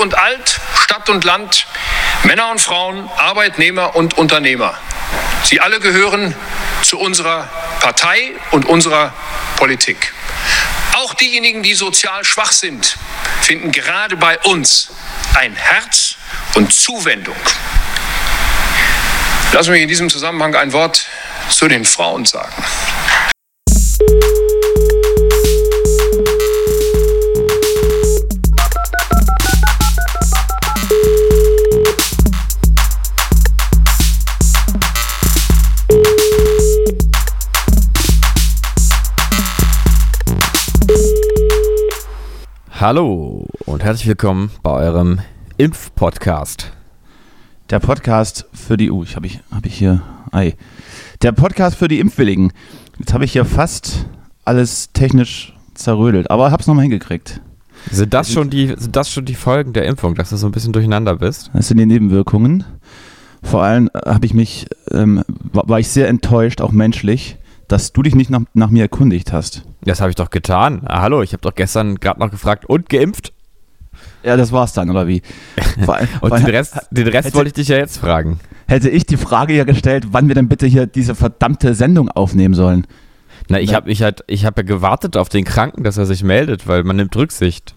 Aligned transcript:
und 0.00 0.18
alt, 0.18 0.60
Stadt 0.82 1.08
und 1.08 1.24
Land, 1.24 1.66
Männer 2.24 2.50
und 2.50 2.60
Frauen, 2.60 3.08
Arbeitnehmer 3.16 3.94
und 3.94 4.16
Unternehmer. 4.18 4.74
Sie 5.44 5.60
alle 5.60 5.78
gehören 5.78 6.34
zu 6.82 6.98
unserer 6.98 7.48
Partei 7.80 8.32
und 8.50 8.64
unserer 8.64 9.12
Politik. 9.56 10.12
Auch 10.94 11.14
diejenigen, 11.14 11.62
die 11.62 11.74
sozial 11.74 12.24
schwach 12.24 12.52
sind, 12.52 12.96
finden 13.42 13.72
gerade 13.72 14.16
bei 14.16 14.38
uns 14.40 14.88
ein 15.34 15.54
Herz 15.54 16.16
und 16.54 16.72
Zuwendung. 16.72 17.36
Lassen 19.52 19.66
Sie 19.66 19.70
mich 19.72 19.82
in 19.82 19.88
diesem 19.88 20.10
Zusammenhang 20.10 20.54
ein 20.54 20.72
Wort 20.72 21.04
zu 21.48 21.68
den 21.68 21.84
Frauen 21.84 22.24
sagen. 22.24 22.52
Hallo 42.80 43.46
und 43.66 43.84
herzlich 43.84 44.08
willkommen 44.08 44.50
bei 44.62 44.70
eurem 44.70 45.18
Impf-Podcast. 45.58 46.72
Der 47.68 47.78
Podcast 47.78 48.46
für 48.54 48.78
die, 48.78 48.90
uh, 48.90 49.02
ich 49.02 49.16
habe 49.16 49.26
ich, 49.26 49.40
hab 49.50 49.66
ich 49.66 49.74
hier, 49.74 50.00
ei. 50.32 50.54
Der 51.20 51.32
Podcast 51.32 51.76
für 51.76 51.88
die 51.88 52.00
Impfwilligen. 52.00 52.54
Jetzt 52.98 53.12
habe 53.12 53.26
ich 53.26 53.32
hier 53.32 53.44
fast 53.44 54.06
alles 54.46 54.94
technisch 54.94 55.54
zerrödelt, 55.74 56.30
aber 56.30 56.50
habe 56.50 56.62
es 56.62 56.66
nochmal 56.66 56.84
hingekriegt. 56.84 57.42
Sind 57.90 58.14
das, 58.14 58.32
schon 58.32 58.48
die, 58.48 58.68
sind 58.68 58.96
das 58.96 59.10
schon 59.10 59.26
die 59.26 59.34
Folgen 59.34 59.74
der 59.74 59.84
Impfung, 59.84 60.14
dass 60.14 60.30
du 60.30 60.38
so 60.38 60.46
ein 60.46 60.52
bisschen 60.52 60.72
durcheinander 60.72 61.16
bist? 61.16 61.50
Das 61.52 61.68
sind 61.68 61.76
die 61.76 61.84
Nebenwirkungen. 61.84 62.64
Vor 63.42 63.62
allem 63.62 63.90
äh, 63.92 64.08
habe 64.08 64.24
ich 64.24 64.32
mich, 64.32 64.68
ähm, 64.90 65.22
war, 65.52 65.68
war 65.68 65.80
ich 65.80 65.88
sehr 65.88 66.08
enttäuscht, 66.08 66.62
auch 66.62 66.72
menschlich, 66.72 67.36
dass 67.70 67.92
du 67.92 68.02
dich 68.02 68.14
nicht 68.14 68.30
nach, 68.30 68.42
nach 68.54 68.70
mir 68.70 68.82
erkundigt 68.82 69.32
hast. 69.32 69.62
Das 69.82 70.00
habe 70.00 70.10
ich 70.10 70.16
doch 70.16 70.30
getan. 70.30 70.82
Ah, 70.84 71.02
hallo, 71.02 71.22
ich 71.22 71.32
habe 71.32 71.40
doch 71.42 71.54
gestern 71.54 71.96
gerade 71.96 72.18
noch 72.20 72.30
gefragt, 72.30 72.66
und 72.66 72.88
geimpft? 72.88 73.32
Ja, 74.22 74.36
das 74.36 74.50
war's 74.52 74.72
dann, 74.72 74.90
oder 74.90 75.06
wie? 75.06 75.22
Und 76.20 76.32
den 76.32 76.46
Rest, 76.46 76.78
den 76.90 77.08
Rest 77.08 77.26
hätte- 77.28 77.36
wollte 77.36 77.48
ich 77.48 77.54
dich 77.54 77.68
ja 77.68 77.76
jetzt 77.76 77.98
fragen. 77.98 78.40
Hätte 78.66 78.88
ich 78.88 79.04
die 79.06 79.16
Frage 79.16 79.54
ja 79.54 79.64
gestellt, 79.64 80.08
wann 80.12 80.28
wir 80.28 80.34
denn 80.34 80.48
bitte 80.48 80.66
hier 80.66 80.86
diese 80.86 81.14
verdammte 81.14 81.74
Sendung 81.74 82.08
aufnehmen 82.08 82.54
sollen. 82.54 82.86
Na, 83.48 83.58
ich 83.60 83.74
habe 83.74 83.90
ich 83.90 84.02
halt, 84.02 84.22
ich 84.28 84.44
hab 84.46 84.56
ja 84.58 84.62
gewartet 84.62 85.16
auf 85.16 85.28
den 85.28 85.44
Kranken, 85.44 85.82
dass 85.82 85.96
er 85.96 86.06
sich 86.06 86.22
meldet, 86.22 86.66
weil 86.68 86.84
man 86.84 86.96
nimmt 86.96 87.14
Rücksicht. 87.16 87.74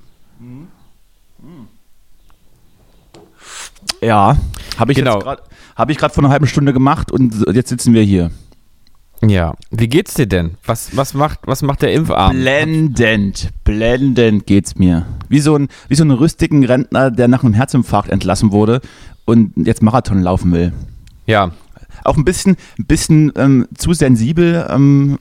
Ja, 4.01 4.37
habe 4.77 4.91
ich 4.91 4.97
Genau. 4.97 5.19
gerade 5.19 5.41
habe 5.75 5.91
ich 5.91 5.97
gerade 5.97 6.13
vor 6.13 6.23
einer 6.23 6.31
halben 6.31 6.45
Stunde 6.45 6.71
gemacht 6.73 7.11
und 7.11 7.33
jetzt 7.53 7.69
sitzen 7.69 7.93
wir 7.95 8.03
hier. 8.03 8.29
Ja. 9.25 9.53
Wie 9.71 9.87
geht's 9.87 10.13
dir 10.15 10.27
denn? 10.27 10.51
Was, 10.65 10.95
was, 10.97 11.13
macht, 11.13 11.39
was 11.45 11.61
macht 11.61 11.81
der 11.81 11.93
Impfarm? 11.93 12.35
Blendend, 12.37 13.49
blendend 13.63 14.45
geht's 14.45 14.75
mir. 14.75 15.05
Wie 15.29 15.39
so 15.39 15.55
ein 15.55 15.69
wie 15.87 15.95
so 15.95 16.03
ein 16.03 16.11
rüstigen 16.11 16.65
Rentner, 16.65 17.09
der 17.11 17.27
nach 17.27 17.43
einem 17.43 17.53
Herzinfarkt 17.53 18.09
entlassen 18.09 18.51
wurde 18.51 18.81
und 19.25 19.53
jetzt 19.55 19.81
Marathon 19.81 20.21
laufen 20.21 20.51
will. 20.51 20.73
Ja, 21.25 21.51
Auch 22.03 22.17
ein 22.17 22.25
bisschen, 22.25 22.57
ein 22.77 22.85
bisschen 22.85 23.31
ähm, 23.37 23.67
zu 23.77 23.93
sensibel, 23.93 24.67
ähm, 24.69 25.19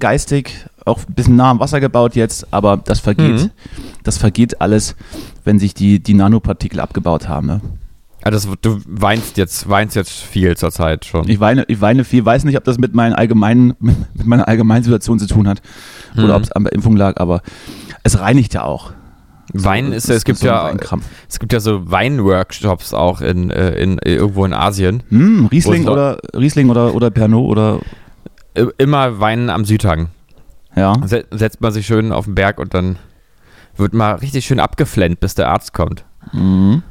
geistig, 0.00 0.64
auch 0.86 1.00
ein 1.06 1.14
bisschen 1.14 1.36
nah 1.36 1.50
am 1.50 1.60
Wasser 1.60 1.80
gebaut 1.80 2.14
jetzt, 2.16 2.46
aber 2.54 2.78
das 2.78 3.00
vergeht, 3.00 3.42
Mhm. 3.42 3.50
das 4.02 4.16
vergeht 4.16 4.60
alles, 4.62 4.94
wenn 5.44 5.58
sich 5.58 5.74
die, 5.74 6.00
die 6.02 6.14
Nanopartikel 6.14 6.80
abgebaut 6.80 7.28
haben. 7.28 7.46
Ne? 7.48 7.60
Also 8.34 8.54
du 8.60 8.80
weinst 8.86 9.36
jetzt, 9.36 9.68
weinst 9.68 9.96
jetzt 9.96 10.10
viel 10.12 10.56
zur 10.56 10.70
Zeit 10.70 11.04
schon. 11.04 11.28
Ich 11.28 11.40
weine, 11.40 11.64
ich 11.68 11.80
weine 11.80 12.04
viel, 12.04 12.24
weiß 12.24 12.44
nicht, 12.44 12.56
ob 12.56 12.64
das 12.64 12.78
mit, 12.78 12.94
meinen 12.94 13.14
allgemeinen, 13.14 13.74
mit 13.80 14.26
meiner 14.26 14.48
allgemeinen 14.48 14.82
Situation 14.84 15.18
zu 15.18 15.26
tun 15.26 15.48
hat 15.48 15.60
oder 16.16 16.24
Mhm. 16.28 16.30
ob 16.34 16.42
es 16.42 16.52
an 16.52 16.64
der 16.64 16.72
Impfung 16.72 16.96
lag, 16.96 17.14
aber 17.20 17.42
es 18.02 18.18
reinigt 18.18 18.54
ja 18.54 18.62
auch. 18.64 18.92
Wein 19.52 19.92
ist, 19.92 20.10
es 20.10 20.24
gibt 20.24 20.40
so 20.40 20.46
ja, 20.48 20.72
es 21.28 21.38
gibt 21.38 21.52
ja 21.52 21.60
so 21.60 21.88
Weinworkshops 21.90 22.92
auch 22.92 23.20
in, 23.20 23.50
äh, 23.50 23.70
in, 23.80 23.98
äh, 24.00 24.16
irgendwo 24.16 24.44
in 24.44 24.52
Asien. 24.52 25.04
Hm, 25.08 25.46
Riesling 25.46 25.86
oder 25.88 26.18
Riesling 26.36 26.68
oder, 26.68 26.94
oder 26.94 27.10
Pernod 27.10 27.48
oder 27.50 27.80
Immer 28.78 29.20
Wein 29.20 29.50
am 29.50 29.64
Südhang. 29.64 30.08
ja. 30.74 30.94
Se- 31.04 31.26
Setzt 31.30 31.60
man 31.60 31.72
sich 31.72 31.86
schön 31.86 32.10
auf 32.10 32.24
den 32.24 32.34
Berg 32.34 32.58
und 32.58 32.74
dann 32.74 32.96
wird 33.76 33.92
mal 33.94 34.14
richtig 34.14 34.46
schön 34.46 34.58
abgeflennt, 34.60 35.20
bis 35.20 35.34
der 35.34 35.48
Arzt 35.48 35.72
kommt. 35.74 36.04
Mhm. 36.32 36.82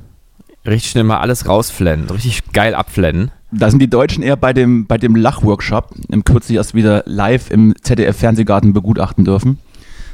Richtig 0.65 0.91
schnell 0.91 1.03
mal 1.03 1.19
alles 1.19 1.47
rausflennen, 1.47 2.09
richtig 2.09 2.51
geil 2.53 2.73
abflennen. 2.73 3.31
Da 3.51 3.69
sind 3.69 3.79
die 3.79 3.89
Deutschen 3.89 4.23
eher 4.23 4.35
bei 4.35 4.51
dem, 4.51 4.87
bei 4.87 4.97
dem 4.97 5.15
Lachworkshop, 5.15 5.91
im 6.09 6.23
kürzlich 6.25 6.57
erst 6.57 6.73
wieder 6.73 7.03
live 7.05 7.51
im 7.51 7.73
ZDF-Fernsehgarten 7.81 8.73
begutachten 8.73 9.23
dürfen, 9.25 9.59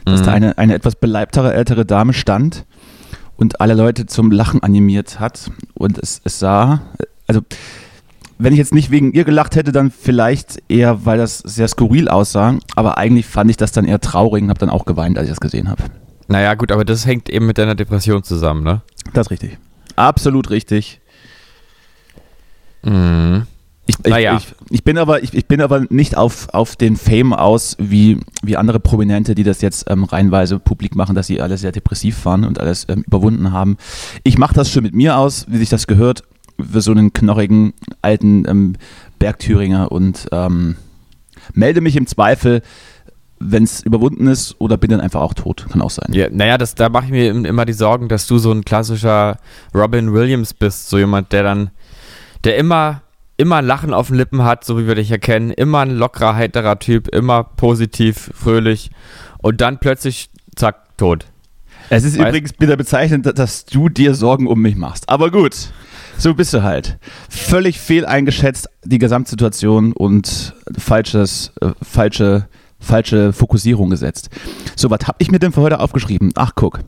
dass 0.05 0.21
Mhm. 0.21 0.25
da 0.25 0.31
eine, 0.33 0.57
eine 0.57 0.73
etwas 0.75 0.95
beleibtere 0.95 1.53
ältere 1.53 1.85
Dame 1.85 2.13
stand 2.13 2.65
und 3.37 3.61
alle 3.61 3.73
Leute 3.73 4.05
zum 4.05 4.29
Lachen 4.31 4.61
animiert 4.61 5.19
hat. 5.19 5.49
Und 5.73 5.97
es, 5.97 6.21
es 6.25 6.37
sah, 6.39 6.81
also 7.27 7.41
wenn 8.37 8.53
ich 8.53 8.59
jetzt 8.59 8.73
nicht 8.73 8.91
wegen 8.91 9.13
ihr 9.13 9.23
gelacht 9.23 9.55
hätte, 9.55 9.71
dann 9.71 9.89
vielleicht 9.91 10.61
eher, 10.67 11.05
weil 11.05 11.17
das 11.17 11.39
sehr 11.39 11.67
skurril 11.67 12.09
aussah. 12.09 12.55
Aber 12.75 12.97
eigentlich 12.97 13.25
fand 13.25 13.49
ich 13.49 13.57
das 13.57 13.71
dann 13.71 13.85
eher 13.85 14.01
traurig 14.01 14.43
und 14.43 14.49
habe 14.49 14.59
dann 14.59 14.69
auch 14.69 14.85
geweint, 14.85 15.17
als 15.17 15.25
ich 15.27 15.31
das 15.31 15.39
gesehen 15.39 15.69
habe. 15.69 15.83
Naja, 16.27 16.53
gut, 16.55 16.71
aber 16.71 16.85
das 16.85 17.05
hängt 17.05 17.29
eben 17.29 17.45
mit 17.45 17.57
deiner 17.57 17.75
Depression 17.75 18.23
zusammen, 18.23 18.63
ne? 18.63 18.81
Das 19.13 19.27
ist 19.27 19.31
richtig. 19.31 19.57
Absolut 20.01 20.49
richtig. 20.49 20.99
Mhm. 22.83 23.43
Ich, 23.85 23.95
ich, 24.03 24.11
Naja. 24.11 24.37
ich, 24.37 24.55
ich, 24.69 24.83
bin 24.83 24.97
aber, 24.97 25.21
ich, 25.21 25.33
ich 25.33 25.47
bin 25.47 25.61
aber 25.61 25.85
nicht 25.89 26.17
auf, 26.17 26.49
auf 26.53 26.75
den 26.75 26.95
Fame 26.95 27.33
aus, 27.33 27.75
wie, 27.79 28.19
wie 28.41 28.57
andere 28.57 28.79
Prominente, 28.79 29.35
die 29.35 29.43
das 29.43 29.61
jetzt 29.61 29.89
ähm, 29.89 30.03
reihenweise 30.03 30.57
publik 30.59 30.95
machen, 30.95 31.13
dass 31.13 31.27
sie 31.27 31.39
alle 31.39 31.57
sehr 31.57 31.71
depressiv 31.71 32.25
waren 32.25 32.45
und 32.45 32.59
alles 32.59 32.87
ähm, 32.89 33.03
überwunden 33.05 33.51
haben. 33.51 33.77
Ich 34.23 34.37
mache 34.39 34.55
das 34.55 34.71
schon 34.71 34.83
mit 34.83 34.95
mir 34.95 35.17
aus, 35.17 35.45
wie 35.49 35.57
sich 35.57 35.69
das 35.69 35.85
gehört, 35.85 36.23
für 36.59 36.81
so 36.81 36.91
einen 36.91 37.13
knochigen 37.13 37.73
alten 38.01 38.47
ähm, 38.47 38.73
Bergthüringer 39.19 39.91
und 39.91 40.27
ähm, 40.31 40.77
melde 41.53 41.81
mich 41.81 41.95
im 41.95 42.07
Zweifel, 42.07 42.61
wenn 43.43 43.63
es 43.63 43.81
überwunden 43.81 44.27
ist 44.27 44.55
oder 44.59 44.77
bin 44.77 44.91
dann 44.91 45.01
einfach 45.01 45.21
auch 45.21 45.33
tot. 45.33 45.65
Kann 45.71 45.81
auch 45.81 45.89
sein. 45.89 46.13
Ja, 46.13 46.27
naja, 46.31 46.57
das, 46.57 46.75
da 46.75 46.89
mache 46.89 47.05
ich 47.05 47.11
mir 47.11 47.29
im- 47.29 47.45
immer 47.45 47.65
die 47.65 47.73
Sorgen, 47.73 48.07
dass 48.07 48.27
du 48.27 48.37
so 48.37 48.51
ein 48.51 48.63
klassischer 48.65 49.37
Robin 49.73 50.13
Williams 50.13 50.53
bist, 50.53 50.89
so 50.89 50.97
jemand, 50.97 51.31
der 51.31 51.43
dann, 51.43 51.71
der 52.43 52.57
immer, 52.57 53.01
immer 53.37 53.57
ein 53.57 53.65
Lachen 53.65 53.93
auf 53.93 54.07
den 54.07 54.17
Lippen 54.17 54.43
hat, 54.43 54.63
so 54.63 54.77
wie 54.77 54.87
wir 54.87 54.95
dich 54.95 55.09
erkennen, 55.11 55.51
immer 55.51 55.79
ein 55.79 55.91
lockerer, 55.91 56.35
heiterer 56.35 56.79
Typ, 56.79 57.07
immer 57.07 57.43
positiv, 57.43 58.31
fröhlich 58.35 58.91
und 59.39 59.61
dann 59.61 59.79
plötzlich, 59.79 60.29
zack, 60.55 60.97
tot. 60.97 61.25
Es 61.89 62.03
ist 62.03 62.17
Weißt- 62.17 62.27
übrigens 62.29 62.51
wieder 62.59 62.77
bezeichnend, 62.77 63.25
dass 63.37 63.65
du 63.65 63.89
dir 63.89 64.13
Sorgen 64.15 64.47
um 64.47 64.61
mich 64.61 64.75
machst. 64.75 65.09
Aber 65.09 65.29
gut, 65.31 65.55
so 66.17 66.33
bist 66.35 66.53
du 66.53 66.61
halt. 66.63 66.99
Völlig 67.29 67.79
fehl 67.79 68.05
eingeschätzt, 68.05 68.69
die 68.85 68.99
Gesamtsituation 68.99 69.91
und 69.91 70.53
falsches, 70.77 71.51
äh, 71.61 71.71
falsche, 71.81 72.47
falsche 72.81 73.31
Fokussierung 73.31 73.89
gesetzt. 73.89 74.29
So, 74.75 74.89
was 74.89 75.07
habe 75.07 75.17
ich 75.19 75.31
mir 75.31 75.39
denn 75.39 75.51
für 75.51 75.61
heute 75.61 75.79
aufgeschrieben? 75.79 76.31
Ach, 76.35 76.51
guck. 76.55 76.79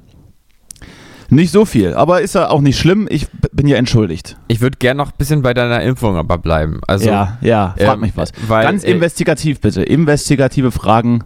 Nicht 1.30 1.52
so 1.52 1.66
viel, 1.66 1.94
aber 1.94 2.22
ist 2.22 2.36
ja 2.36 2.50
auch 2.50 2.62
nicht 2.62 2.78
schlimm. 2.78 3.08
Ich 3.10 3.28
bin 3.54 3.68
ja 3.68 3.78
entschuldigt. 3.78 4.38
Ich 4.50 4.62
würde 4.62 4.78
gern 4.78 4.98
noch 4.98 5.12
ein 5.12 5.18
bisschen 5.18 5.42
bei 5.42 5.54
deiner 5.54 5.82
Impfung 5.82 6.16
aber 6.18 6.38
bleiben. 6.38 6.82
Also, 6.88 7.08
ja, 7.08 7.38
ja, 7.42 7.76
frag 7.78 7.96
ähm, 7.96 8.02
mich 8.02 8.16
was. 8.16 8.34
weil, 8.48 8.66
Ganz 8.66 8.84
äh, 8.84 8.92
investigativ 8.92 9.60
bitte. 9.60 9.84
Investigative 9.84 10.72
Fragen. 10.72 11.24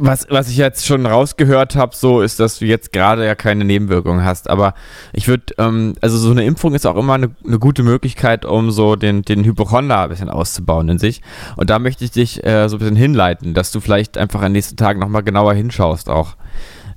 Was, 0.00 0.26
was 0.30 0.48
ich 0.48 0.56
jetzt 0.56 0.86
schon 0.86 1.06
rausgehört 1.06 1.74
habe, 1.74 1.94
so 1.94 2.20
ist, 2.20 2.38
dass 2.38 2.58
du 2.58 2.66
jetzt 2.66 2.92
gerade 2.92 3.26
ja 3.26 3.34
keine 3.34 3.64
Nebenwirkungen 3.64 4.24
hast. 4.24 4.48
Aber 4.48 4.74
ich 5.12 5.26
würde, 5.26 5.54
ähm, 5.58 5.94
also 6.00 6.16
so 6.18 6.30
eine 6.30 6.44
Impfung 6.44 6.74
ist 6.74 6.86
auch 6.86 6.96
immer 6.96 7.14
eine, 7.14 7.30
eine 7.44 7.58
gute 7.58 7.82
Möglichkeit, 7.82 8.44
um 8.44 8.70
so 8.70 8.96
den, 8.96 9.22
den 9.22 9.44
Hypochonder 9.44 10.02
ein 10.02 10.08
bisschen 10.08 10.30
auszubauen 10.30 10.88
in 10.88 10.98
sich. 10.98 11.20
Und 11.56 11.70
da 11.70 11.78
möchte 11.78 12.04
ich 12.04 12.12
dich 12.12 12.44
äh, 12.44 12.68
so 12.68 12.76
ein 12.76 12.78
bisschen 12.78 12.96
hinleiten, 12.96 13.54
dass 13.54 13.72
du 13.72 13.80
vielleicht 13.80 14.18
einfach 14.18 14.40
an 14.40 14.46
den 14.46 14.52
nächsten 14.52 14.76
Tagen 14.76 15.00
nochmal 15.00 15.22
genauer 15.22 15.54
hinschaust 15.54 16.08
auch. 16.08 16.36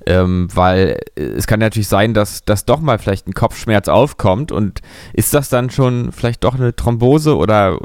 Ähm, 0.06 0.48
weil 0.52 0.98
äh, 1.16 1.22
es 1.22 1.46
kann 1.46 1.60
natürlich 1.60 1.88
sein, 1.88 2.14
dass, 2.14 2.44
dass 2.44 2.64
doch 2.64 2.80
mal 2.80 2.98
vielleicht 2.98 3.28
ein 3.28 3.34
Kopfschmerz 3.34 3.88
aufkommt 3.88 4.52
und 4.52 4.80
ist 5.12 5.32
das 5.34 5.48
dann 5.48 5.70
schon 5.70 6.12
vielleicht 6.12 6.42
doch 6.44 6.54
eine 6.54 6.74
Thrombose 6.74 7.36
oder 7.36 7.78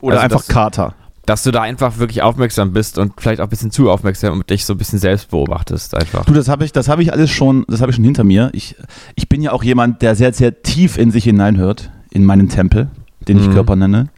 Oder 0.00 0.20
also 0.20 0.36
einfach 0.36 0.48
Kater. 0.48 0.94
Dass 1.30 1.44
du 1.44 1.52
da 1.52 1.62
einfach 1.62 1.98
wirklich 1.98 2.22
aufmerksam 2.22 2.72
bist 2.72 2.98
und 2.98 3.12
vielleicht 3.18 3.40
auch 3.40 3.44
ein 3.46 3.50
bisschen 3.50 3.70
zu 3.70 3.88
aufmerksam 3.88 4.32
und 4.32 4.50
dich 4.50 4.64
so 4.64 4.74
ein 4.74 4.78
bisschen 4.78 4.98
selbst 4.98 5.30
beobachtest 5.30 5.94
einfach. 5.94 6.24
Du, 6.24 6.32
das 6.32 6.48
habe 6.48 6.64
ich, 6.64 6.72
das 6.72 6.88
habe 6.88 7.04
ich 7.04 7.12
alles 7.12 7.30
schon, 7.30 7.64
das 7.68 7.80
habe 7.80 7.90
ich 7.92 7.94
schon 7.96 8.04
hinter 8.04 8.24
mir. 8.24 8.50
Ich, 8.52 8.74
ich 9.14 9.28
bin 9.28 9.40
ja 9.40 9.52
auch 9.52 9.62
jemand, 9.62 10.02
der 10.02 10.16
sehr, 10.16 10.32
sehr 10.32 10.62
tief 10.64 10.98
in 10.98 11.12
sich 11.12 11.22
hineinhört, 11.22 11.92
in 12.10 12.24
meinen 12.24 12.48
Tempel, 12.48 12.88
den 13.28 13.38
ich 13.38 13.46
Mhm. 13.46 13.52
Körper 13.54 13.76
nenne. 13.76 14.08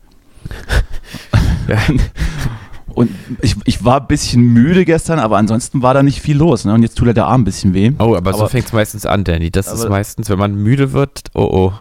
Ja. 1.68 1.76
Und 2.94 3.10
ich, 3.42 3.56
ich 3.64 3.84
war 3.84 4.00
ein 4.02 4.06
bisschen 4.06 4.42
müde 4.42 4.84
gestern, 4.86 5.18
aber 5.18 5.36
ansonsten 5.38 5.80
war 5.82 5.92
da 5.94 6.02
nicht 6.02 6.20
viel 6.20 6.36
los. 6.38 6.64
Ne? 6.66 6.72
Und 6.74 6.82
jetzt 6.82 6.96
tut 6.96 7.08
er 7.08 7.14
der 7.14 7.26
Arm 7.26 7.42
ein 7.42 7.44
bisschen 7.44 7.72
weh. 7.74 7.92
Oh, 7.98 8.14
aber, 8.16 8.32
so 8.34 8.46
fängt 8.48 8.66
es 8.66 8.72
meistens 8.72 9.04
an, 9.06 9.24
Danny. 9.24 9.50
Das 9.50 9.66
ist 9.72 9.80
Aber- 9.82 9.90
meistens, 9.90 10.28
wenn 10.30 10.38
man 10.38 10.54
müde 10.54 10.92
wird, 10.92 11.22
oh 11.34 11.42
oh, 11.50 11.72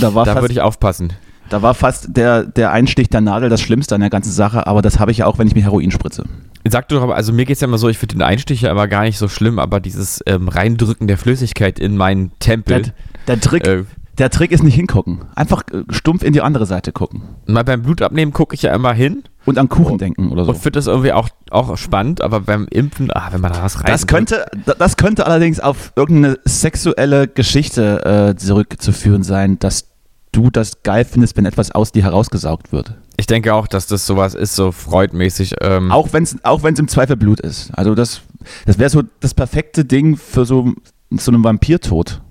Da 0.00 0.10
da 0.10 0.40
würde 0.40 0.52
ich 0.52 0.60
aufpassen. 0.60 1.12
Da 1.50 1.62
war 1.62 1.74
fast 1.74 2.16
der, 2.16 2.44
der 2.44 2.72
Einstich 2.72 3.10
der 3.10 3.20
Nadel 3.20 3.48
das 3.50 3.60
Schlimmste 3.60 3.94
an 3.94 4.00
der 4.00 4.10
ganzen 4.10 4.32
Sache, 4.32 4.66
aber 4.66 4.80
das 4.82 4.98
habe 4.98 5.10
ich 5.10 5.18
ja 5.18 5.26
auch, 5.26 5.38
wenn 5.38 5.46
ich 5.46 5.54
mir 5.54 5.62
Heroin 5.62 5.90
spritze. 5.90 6.24
Sag 6.68 6.88
du 6.88 6.94
doch 6.94 7.02
aber, 7.02 7.16
also 7.16 7.32
mir 7.32 7.44
geht 7.44 7.56
es 7.56 7.60
ja 7.60 7.66
immer 7.68 7.78
so, 7.78 7.88
ich 7.88 7.98
finde 7.98 8.14
den 8.16 8.22
Einstich 8.22 8.62
ja 8.62 8.70
immer 8.70 8.88
gar 8.88 9.02
nicht 9.02 9.18
so 9.18 9.28
schlimm, 9.28 9.58
aber 9.58 9.80
dieses 9.80 10.22
ähm, 10.26 10.48
Reindrücken 10.48 11.06
der 11.08 11.18
Flüssigkeit 11.18 11.78
in 11.78 11.96
meinen 11.96 12.32
Tempel. 12.38 12.82
Der, 12.82 12.92
der, 13.26 13.40
Trick, 13.40 13.66
Äh, 13.66 13.84
der 14.18 14.30
Trick 14.30 14.52
ist 14.52 14.62
nicht 14.62 14.74
hingucken. 14.74 15.24
Einfach 15.34 15.62
äh, 15.72 15.82
stumpf 15.90 16.22
in 16.22 16.32
die 16.32 16.42
andere 16.42 16.66
Seite 16.66 16.92
gucken. 16.92 17.22
mal 17.46 17.64
beim 17.64 17.82
Blutabnehmen 17.82 18.32
gucke 18.32 18.54
ich 18.54 18.62
ja 18.62 18.74
immer 18.74 18.92
hin 18.92 19.24
Und 19.46 19.58
an 19.58 19.68
Kuchen 19.68 19.98
denken 19.98 20.30
oder 20.30 20.44
so. 20.44 20.50
und 20.50 20.56
finde 20.58 20.78
das 20.78 20.86
irgendwie 20.86 21.12
auch, 21.12 21.30
auch 21.50 21.76
spannend, 21.78 22.20
aber 22.20 22.40
beim 22.40 22.68
Impfen, 22.70 23.10
ah, 23.10 23.28
wenn 23.32 23.40
man 23.40 23.52
da 23.52 23.62
was 23.62 23.78
rein. 23.80 23.86
Das 23.86 24.06
könnte, 24.06 24.46
das 24.78 24.96
könnte 24.96 25.26
allerdings 25.26 25.58
auf 25.58 25.92
irgendeine 25.96 26.38
sexuelle 26.44 27.26
Geschichte 27.26 28.34
äh, 28.34 28.36
zurückzuführen 28.36 29.22
sein, 29.22 29.58
dass 29.58 29.86
du 30.32 30.50
das 30.50 30.82
geil 30.82 31.04
findest, 31.04 31.36
wenn 31.36 31.44
etwas 31.44 31.70
aus 31.72 31.92
dir 31.92 32.02
herausgesaugt 32.02 32.72
wird. 32.72 32.94
Ich 33.16 33.26
denke 33.26 33.54
auch, 33.54 33.66
dass 33.66 33.86
das 33.86 34.06
sowas 34.06 34.34
ist, 34.34 34.56
so 34.56 34.72
freudmäßig. 34.72 35.56
Ähm, 35.60 35.90
Auch 35.90 36.12
wenn 36.12 36.22
es 36.22 36.42
auch 36.44 36.62
wenn's 36.62 36.78
im 36.78 36.88
Zweifel 36.88 37.16
Blut 37.16 37.40
ist. 37.40 37.70
Also 37.74 37.94
das, 37.94 38.22
das 38.66 38.78
wäre 38.78 38.90
so 38.90 39.02
das 39.20 39.34
perfekte 39.34 39.84
Ding 39.84 40.16
für 40.16 40.44
so, 40.44 40.72
so 41.10 41.30
einen 41.30 41.44
Vampirtod. 41.44 42.22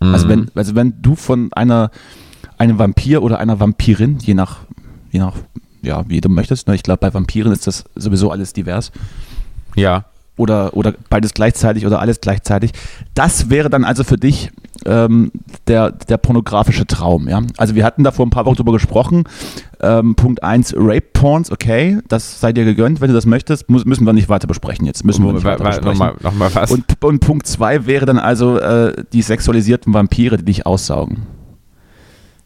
Also, 0.00 0.26
mhm. 0.26 0.30
wenn, 0.30 0.50
also 0.54 0.74
wenn 0.74 1.02
du 1.02 1.14
von 1.14 1.52
einer 1.52 1.90
einem 2.60 2.78
Vampir 2.78 3.22
oder 3.22 3.38
einer 3.38 3.58
Vampirin, 3.58 4.18
je 4.20 4.34
nach, 4.34 4.58
je 5.10 5.20
nach, 5.20 5.34
ja, 5.80 6.06
wie 6.08 6.20
du 6.20 6.28
möchtest, 6.28 6.68
ne? 6.68 6.74
ich 6.74 6.82
glaube, 6.82 6.98
bei 6.98 7.14
Vampiren 7.14 7.52
ist 7.52 7.66
das 7.66 7.84
sowieso 7.94 8.30
alles 8.30 8.52
divers, 8.52 8.92
Ja. 9.74 10.04
Oder, 10.40 10.76
oder 10.76 10.94
beides 11.10 11.34
gleichzeitig 11.34 11.86
oder 11.86 12.00
alles 12.00 12.20
gleichzeitig. 12.20 12.72
Das 13.14 13.50
wäre 13.50 13.70
dann 13.70 13.84
also 13.84 14.02
für 14.02 14.16
dich 14.16 14.50
ähm, 14.86 15.30
der, 15.66 15.92
der 15.92 16.16
pornografische 16.16 16.86
Traum. 16.86 17.28
Ja? 17.28 17.42
Also 17.58 17.74
wir 17.74 17.84
hatten 17.84 18.02
da 18.02 18.10
vor 18.10 18.26
ein 18.26 18.30
paar 18.30 18.46
Wochen 18.46 18.56
drüber 18.56 18.72
gesprochen. 18.72 19.24
Ähm, 19.82 20.14
Punkt 20.14 20.42
1, 20.42 20.74
Rape-Porns, 20.76 21.50
okay, 21.50 21.98
das 22.08 22.40
sei 22.40 22.52
dir 22.52 22.64
gegönnt, 22.64 23.00
wenn 23.00 23.08
du 23.08 23.14
das 23.14 23.26
möchtest, 23.26 23.68
muss, 23.68 23.84
müssen 23.84 24.04
wir 24.04 24.12
nicht 24.12 24.28
weiter 24.28 24.46
besprechen 24.46 24.86
jetzt. 24.86 25.04
Müssen 25.04 25.24
wir 25.24 25.32
nicht 25.32 25.44
weiter 25.44 25.64
besprechen. 25.64 25.98
Nochmal 25.98 26.14
noch 26.22 26.34
mal 26.34 26.54
was. 26.54 26.70
Und, 26.70 26.84
und 27.02 27.20
Punkt 27.20 27.46
2 27.46 27.86
wäre 27.86 28.06
dann 28.06 28.18
also 28.18 28.58
äh, 28.58 29.04
die 29.12 29.22
sexualisierten 29.22 29.92
Vampire, 29.92 30.38
die 30.38 30.44
dich 30.44 30.66
aussaugen. 30.66 31.26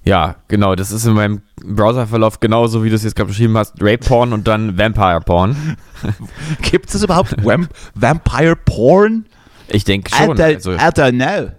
Ja, 0.05 0.37
genau, 0.49 0.75
das 0.75 0.93
ist 0.93 1.07
in 1.07 1.15
meinem 1.15 1.43
Browserverlauf 1.65 2.41
genauso, 2.41 2.85
wie 2.85 2.91
du 2.91 2.95
es 2.97 3.05
jetzt 3.05 3.17
gerade 3.17 3.29
beschrieben 3.29 3.57
hast. 3.57 3.75
Rape-Porn 3.81 4.33
und 4.33 4.47
dann 4.47 4.77
Vampire-Porn. 4.79 5.77
Gibt 6.63 6.95
es 6.95 7.03
überhaupt 7.03 7.35
Vamp 7.45 7.71
Vampire-Porn? 7.95 9.27
Ich 9.69 9.85
denke 9.85 10.11
I, 10.15 10.25
schon. 10.27 10.37
don't- 10.39 10.55
Also, 10.55 10.73
I 10.73 10.77
don't 10.77 11.13
know. 11.13 11.51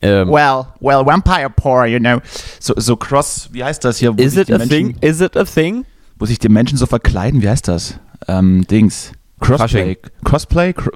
ähm, 0.00 0.28
Well, 0.30 0.66
well, 0.80 1.04
vampire 1.04 1.50
porn, 1.50 1.90
you 1.90 1.98
know. 1.98 2.20
So, 2.60 2.74
so 2.76 2.96
cross, 2.96 3.48
wie 3.52 3.62
heißt 3.62 3.84
das 3.84 3.98
hier? 3.98 4.14
Is 4.16 4.36
it 4.36 4.50
a 4.50 4.58
Menschen, 4.58 4.68
thing? 4.68 4.96
Is 5.00 5.20
it 5.20 5.36
a 5.36 5.44
thing? 5.44 5.84
Wo 6.18 6.26
sich 6.26 6.38
die 6.38 6.48
Menschen 6.48 6.78
so 6.78 6.86
verkleiden, 6.86 7.42
wie 7.42 7.48
heißt 7.48 7.68
das? 7.68 7.98
Ähm, 8.28 8.66
Dings. 8.66 9.12
Crossplay. 9.40 9.98
Crossplay? 10.24 10.72
Cr 10.72 10.90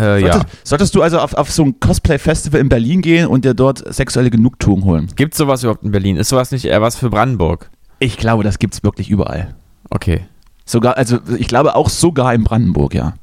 Äh, 0.00 0.22
ja. 0.22 0.32
Solltest, 0.32 0.66
solltest 0.66 0.94
du 0.94 1.02
also 1.02 1.18
auf, 1.18 1.34
auf 1.34 1.50
so 1.50 1.64
ein 1.64 1.78
Cosplay-Festival 1.78 2.60
in 2.60 2.68
Berlin 2.68 3.02
gehen 3.02 3.26
und 3.26 3.44
dir 3.44 3.54
dort 3.54 3.82
sexuelle 3.94 4.30
Genugtuung 4.30 4.84
holen? 4.84 5.08
Gibt 5.16 5.34
es 5.34 5.38
sowas 5.38 5.62
überhaupt 5.62 5.82
in 5.82 5.90
Berlin? 5.90 6.16
Ist 6.16 6.30
sowas 6.30 6.50
nicht 6.50 6.64
eher 6.64 6.80
was 6.80 6.96
für 6.96 7.10
Brandenburg? 7.10 7.70
Ich 7.98 8.16
glaube, 8.16 8.42
das 8.42 8.58
gibt's 8.58 8.82
wirklich 8.82 9.10
überall. 9.10 9.54
Okay. 9.90 10.26
Sogar, 10.64 10.96
also 10.96 11.18
ich 11.38 11.46
glaube 11.48 11.74
auch 11.74 11.90
sogar 11.90 12.32
in 12.34 12.44
Brandenburg, 12.44 12.94
ja. 12.94 13.14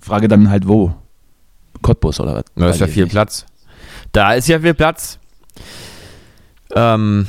Frage 0.00 0.28
dann 0.28 0.48
halt 0.48 0.66
wo? 0.66 0.94
Cottbus 1.82 2.20
oder 2.20 2.36
was? 2.36 2.44
Da 2.56 2.68
ist 2.70 2.80
ja 2.80 2.86
viel 2.86 3.04
nicht. 3.04 3.12
Platz. 3.12 3.46
Da 4.12 4.32
ist 4.32 4.48
ja 4.48 4.60
viel 4.60 4.74
Platz. 4.74 5.18
Ähm, 6.74 7.26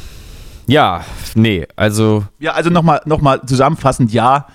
ja, 0.68 1.04
nee, 1.36 1.68
also 1.76 2.24
Ja, 2.40 2.54
also 2.54 2.70
nochmal 2.70 3.02
noch 3.06 3.22
mal 3.22 3.42
zusammenfassend, 3.46 4.14
ja. 4.14 4.48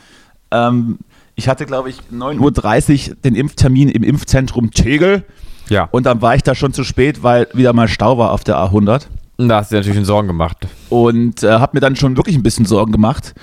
Ähm, 0.50 0.98
ich 1.38 1.48
hatte, 1.48 1.66
glaube 1.66 1.88
ich, 1.88 1.98
9.30 2.12 3.10
Uhr 3.10 3.16
den 3.24 3.36
Impftermin 3.36 3.88
im 3.88 4.02
Impfzentrum 4.02 4.72
Tegel 4.72 5.24
ja. 5.68 5.88
und 5.92 6.04
dann 6.04 6.20
war 6.20 6.34
ich 6.34 6.42
da 6.42 6.56
schon 6.56 6.72
zu 6.72 6.82
spät, 6.82 7.22
weil 7.22 7.46
wieder 7.54 7.72
mal 7.72 7.86
Stau 7.86 8.18
war 8.18 8.32
auf 8.32 8.42
der 8.42 8.56
A100 8.56 9.06
da 9.38 9.58
hast 9.58 9.70
du 9.70 9.76
dir 9.76 9.86
natürlich 9.86 10.04
Sorgen 10.04 10.26
gemacht. 10.26 10.66
und 10.88 11.44
äh, 11.44 11.52
habe 11.52 11.76
mir 11.76 11.80
dann 11.80 11.94
schon 11.94 12.16
wirklich 12.16 12.34
ein 12.34 12.42
bisschen 12.42 12.64
Sorgen 12.64 12.90
gemacht. 12.90 13.34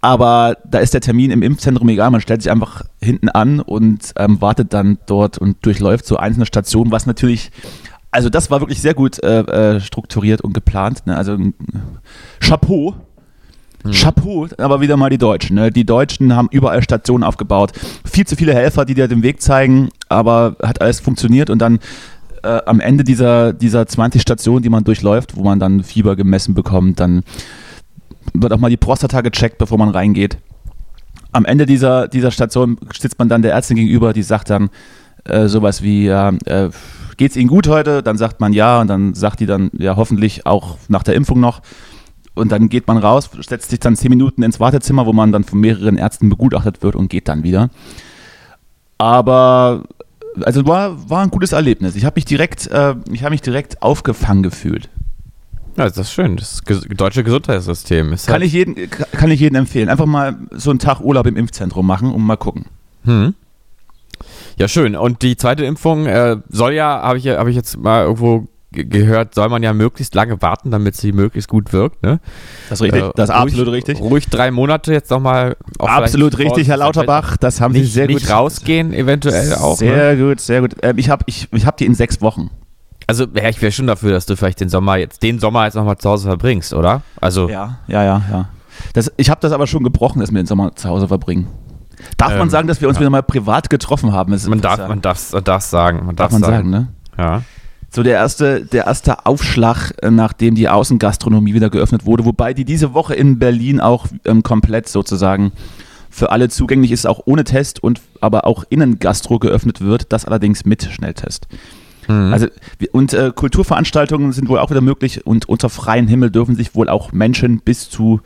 Aber 0.00 0.56
da 0.64 0.78
ist 0.78 0.94
der 0.94 1.02
Termin 1.02 1.30
im 1.30 1.42
Impfzentrum 1.42 1.88
egal, 1.90 2.10
man 2.10 2.22
stellt 2.22 2.42
sich 2.42 2.50
einfach 2.50 2.82
hinten 3.02 3.28
an 3.28 3.60
und 3.60 4.14
ähm, 4.16 4.40
wartet 4.40 4.72
dann 4.72 4.98
dort 5.04 5.36
und 5.36 5.64
durchläuft 5.64 6.06
so 6.06 6.16
einzelne 6.16 6.46
Stationen, 6.46 6.90
was 6.90 7.04
natürlich, 7.04 7.50
also 8.10 8.30
das 8.30 8.50
war 8.50 8.60
wirklich 8.60 8.80
sehr 8.80 8.94
gut 8.94 9.22
äh, 9.22 9.40
äh, 9.42 9.80
strukturiert 9.80 10.40
und 10.40 10.54
geplant. 10.54 11.06
Ne? 11.06 11.16
Also 11.16 11.34
äh, 11.34 11.52
Chapeau. 12.40 12.94
Chapeau, 13.90 14.46
aber 14.58 14.80
wieder 14.80 14.96
mal 14.96 15.10
die 15.10 15.18
Deutschen. 15.18 15.56
Ne? 15.56 15.70
Die 15.70 15.84
Deutschen 15.84 16.36
haben 16.36 16.48
überall 16.50 16.82
Stationen 16.82 17.24
aufgebaut. 17.24 17.72
Viel 18.04 18.26
zu 18.26 18.36
viele 18.36 18.54
Helfer, 18.54 18.84
die 18.84 18.94
dir 18.94 19.08
den 19.08 19.22
Weg 19.22 19.42
zeigen, 19.42 19.88
aber 20.08 20.56
hat 20.62 20.80
alles 20.80 21.00
funktioniert 21.00 21.50
und 21.50 21.58
dann 21.58 21.80
äh, 22.42 22.60
am 22.66 22.80
Ende 22.80 23.04
dieser, 23.04 23.52
dieser 23.52 23.86
20 23.86 24.22
Stationen, 24.22 24.62
die 24.62 24.68
man 24.68 24.84
durchläuft, 24.84 25.36
wo 25.36 25.42
man 25.42 25.58
dann 25.58 25.82
Fieber 25.82 26.16
gemessen 26.16 26.54
bekommt, 26.54 27.00
dann 27.00 27.22
wird 28.34 28.52
auch 28.52 28.58
mal 28.58 28.70
die 28.70 28.76
Prostata 28.76 29.20
gecheckt, 29.20 29.58
bevor 29.58 29.78
man 29.78 29.88
reingeht. 29.88 30.38
Am 31.32 31.44
Ende 31.44 31.66
dieser, 31.66 32.08
dieser 32.08 32.30
Station 32.30 32.78
sitzt 32.96 33.18
man 33.18 33.28
dann 33.28 33.42
der 33.42 33.52
Ärztin 33.52 33.76
gegenüber, 33.76 34.12
die 34.12 34.22
sagt 34.22 34.50
dann 34.50 34.70
äh, 35.24 35.46
sowas 35.46 35.82
wie, 35.82 36.08
äh, 36.08 36.70
geht's 37.16 37.36
Ihnen 37.36 37.48
gut 37.48 37.68
heute? 37.68 38.02
Dann 38.02 38.16
sagt 38.16 38.40
man 38.40 38.52
ja 38.52 38.80
und 38.80 38.88
dann 38.88 39.14
sagt 39.14 39.40
die 39.40 39.46
dann, 39.46 39.70
ja, 39.78 39.96
hoffentlich 39.96 40.46
auch 40.46 40.76
nach 40.88 41.02
der 41.02 41.14
Impfung 41.14 41.40
noch. 41.40 41.60
Und 42.34 42.50
dann 42.50 42.68
geht 42.68 42.86
man 42.86 42.96
raus, 42.96 43.28
setzt 43.46 43.70
sich 43.70 43.80
dann 43.80 43.94
zehn 43.94 44.08
Minuten 44.08 44.42
ins 44.42 44.58
Wartezimmer, 44.58 45.04
wo 45.06 45.12
man 45.12 45.32
dann 45.32 45.44
von 45.44 45.60
mehreren 45.60 45.98
Ärzten 45.98 46.28
begutachtet 46.30 46.82
wird 46.82 46.96
und 46.96 47.08
geht 47.08 47.28
dann 47.28 47.42
wieder. 47.42 47.68
Aber 48.98 49.82
also 50.42 50.66
war, 50.66 51.10
war 51.10 51.22
ein 51.22 51.30
gutes 51.30 51.52
Erlebnis. 51.52 51.94
Ich 51.96 52.04
habe 52.04 52.14
mich 52.14 52.24
direkt, 52.24 52.68
äh, 52.68 52.94
ich 53.10 53.22
habe 53.22 53.32
mich 53.32 53.42
direkt 53.42 53.82
aufgefangen 53.82 54.42
gefühlt. 54.42 54.88
Ja, 55.76 55.84
das 55.84 55.96
ist 55.96 56.12
schön. 56.12 56.36
Das 56.36 56.60
deutsche 56.96 57.24
Gesundheitssystem 57.24 58.12
ist 58.12 58.26
Kann 58.26 58.34
halt, 58.34 58.44
ich, 58.44 58.52
jeden, 58.52 58.90
kann 58.90 59.30
ich 59.30 59.40
jedem 59.40 59.56
empfehlen. 59.56 59.88
Einfach 59.88 60.06
mal 60.06 60.36
so 60.50 60.70
einen 60.70 60.78
Tag 60.78 61.00
Urlaub 61.00 61.26
im 61.26 61.36
Impfzentrum 61.36 61.86
machen 61.86 62.12
und 62.12 62.22
mal 62.22 62.36
gucken. 62.36 62.66
Hm. 63.04 63.34
Ja, 64.58 64.68
schön. 64.68 64.96
Und 64.96 65.22
die 65.22 65.36
zweite 65.36 65.64
Impfung 65.64 66.06
äh, 66.06 66.36
soll 66.50 66.74
ja, 66.74 67.02
habe 67.02 67.18
ich, 67.18 67.26
hab 67.28 67.46
ich 67.48 67.56
jetzt 67.56 67.78
mal 67.78 68.04
irgendwo 68.04 68.40
ge- 68.40 68.48
gehört, 68.72 69.34
soll 69.34 69.48
man 69.48 69.62
ja 69.62 69.72
möglichst 69.72 70.14
lange 70.14 70.40
warten, 70.42 70.70
damit 70.70 70.96
sie 70.96 71.12
möglichst 71.12 71.48
gut 71.48 71.72
wirkt. 71.72 72.02
Ne? 72.02 72.20
Das 72.68 72.80
ist 72.80 72.84
richtig. 72.84 73.02
Äh, 73.02 73.10
das 73.14 73.28
ist 73.30 73.34
ruhig, 73.36 73.42
absolut 73.52 73.72
richtig. 73.72 74.00
Ruhig 74.00 74.26
drei 74.28 74.50
Monate 74.50 74.92
jetzt 74.92 75.10
nochmal. 75.10 75.56
Absolut 75.78 76.38
richtig, 76.38 76.68
Herr 76.68 76.78
Lauterbach. 76.78 77.36
Das 77.36 77.60
haben 77.60 77.74
Sie 77.74 77.80
Nicht, 77.80 77.92
sehr 77.92 78.06
nicht 78.06 78.26
gut. 78.26 78.34
rausgehen, 78.34 78.92
eventuell 78.92 79.54
auch. 79.54 79.80
Ne? 79.80 79.86
Sehr 79.94 80.16
gut, 80.16 80.40
sehr 80.40 80.60
gut. 80.62 80.74
Ähm, 80.82 80.98
ich 80.98 81.08
habe 81.10 81.24
ich, 81.26 81.48
ich 81.52 81.66
hab 81.66 81.76
die 81.76 81.86
in 81.86 81.94
sechs 81.94 82.20
Wochen. 82.20 82.50
Also, 83.06 83.26
ja, 83.34 83.48
ich 83.48 83.60
wäre 83.60 83.72
schon 83.72 83.86
dafür, 83.88 84.12
dass 84.12 84.26
du 84.26 84.36
vielleicht 84.36 84.60
den 84.60 84.68
Sommer 84.68 84.96
jetzt, 84.96 85.22
den 85.22 85.38
Sommer 85.38 85.64
jetzt 85.64 85.74
nochmal 85.74 85.98
zu 85.98 86.08
Hause 86.08 86.28
verbringst, 86.28 86.72
oder? 86.72 87.02
Also, 87.20 87.48
Ja, 87.48 87.78
ja, 87.88 88.04
ja, 88.04 88.22
ja. 88.30 88.48
Das, 88.94 89.12
ich 89.16 89.28
habe 89.28 89.40
das 89.40 89.52
aber 89.52 89.66
schon 89.66 89.82
gebrochen, 89.84 90.20
dass 90.20 90.30
wir 90.30 90.40
den 90.40 90.46
Sommer 90.46 90.74
zu 90.76 90.88
Hause 90.88 91.08
verbringen. 91.08 91.48
Darf 92.16 92.30
man 92.30 92.42
Ähm, 92.42 92.50
sagen, 92.50 92.68
dass 92.68 92.80
wir 92.80 92.88
uns 92.88 92.96
ja. 92.96 93.00
wieder 93.02 93.10
mal 93.10 93.22
privat 93.22 93.70
getroffen 93.70 94.12
haben? 94.12 94.30
Man 94.48 94.60
darf, 94.60 94.88
man 94.88 95.00
darf, 95.02 95.32
man 95.32 95.44
darf 95.44 95.62
sagen. 95.62 96.06
Man 96.06 96.16
darf, 96.16 96.30
darf 96.30 96.40
man 96.40 96.50
sagen, 96.50 96.70
ne? 96.70 96.88
Ja. 97.18 97.42
So 97.94 98.02
der 98.02 98.14
erste, 98.14 98.64
der 98.64 98.86
erste 98.86 99.26
Aufschlag, 99.26 99.92
äh, 100.02 100.10
nachdem 100.10 100.54
die 100.54 100.68
Außengastronomie 100.68 101.52
wieder 101.54 101.68
geöffnet 101.68 102.06
wurde, 102.06 102.24
wobei 102.24 102.54
die 102.54 102.64
diese 102.64 102.94
Woche 102.94 103.14
in 103.14 103.38
Berlin 103.38 103.80
auch 103.80 104.06
ähm, 104.24 104.42
komplett 104.42 104.88
sozusagen 104.88 105.52
für 106.08 106.30
alle 106.30 106.48
zugänglich 106.48 106.90
ist, 106.90 107.06
auch 107.06 107.20
ohne 107.26 107.44
Test 107.44 107.82
und 107.82 108.00
aber 108.20 108.46
auch 108.46 108.64
Innengastro 108.70 109.38
geöffnet 109.38 109.80
wird, 109.82 110.12
das 110.12 110.24
allerdings 110.24 110.64
mit 110.64 110.84
Schnelltest. 110.84 111.48
Mhm. 112.08 112.32
Also 112.32 112.46
und 112.92 113.12
äh, 113.12 113.30
Kulturveranstaltungen 113.34 114.32
sind 114.32 114.48
wohl 114.48 114.58
auch 114.58 114.70
wieder 114.70 114.80
möglich 114.80 115.26
und 115.26 115.48
unter 115.48 115.68
freiem 115.68 116.08
Himmel 116.08 116.30
dürfen 116.30 116.56
sich 116.56 116.74
wohl 116.74 116.88
auch 116.88 117.12
Menschen 117.12 117.60
bis 117.60 117.90
zu 117.90 118.20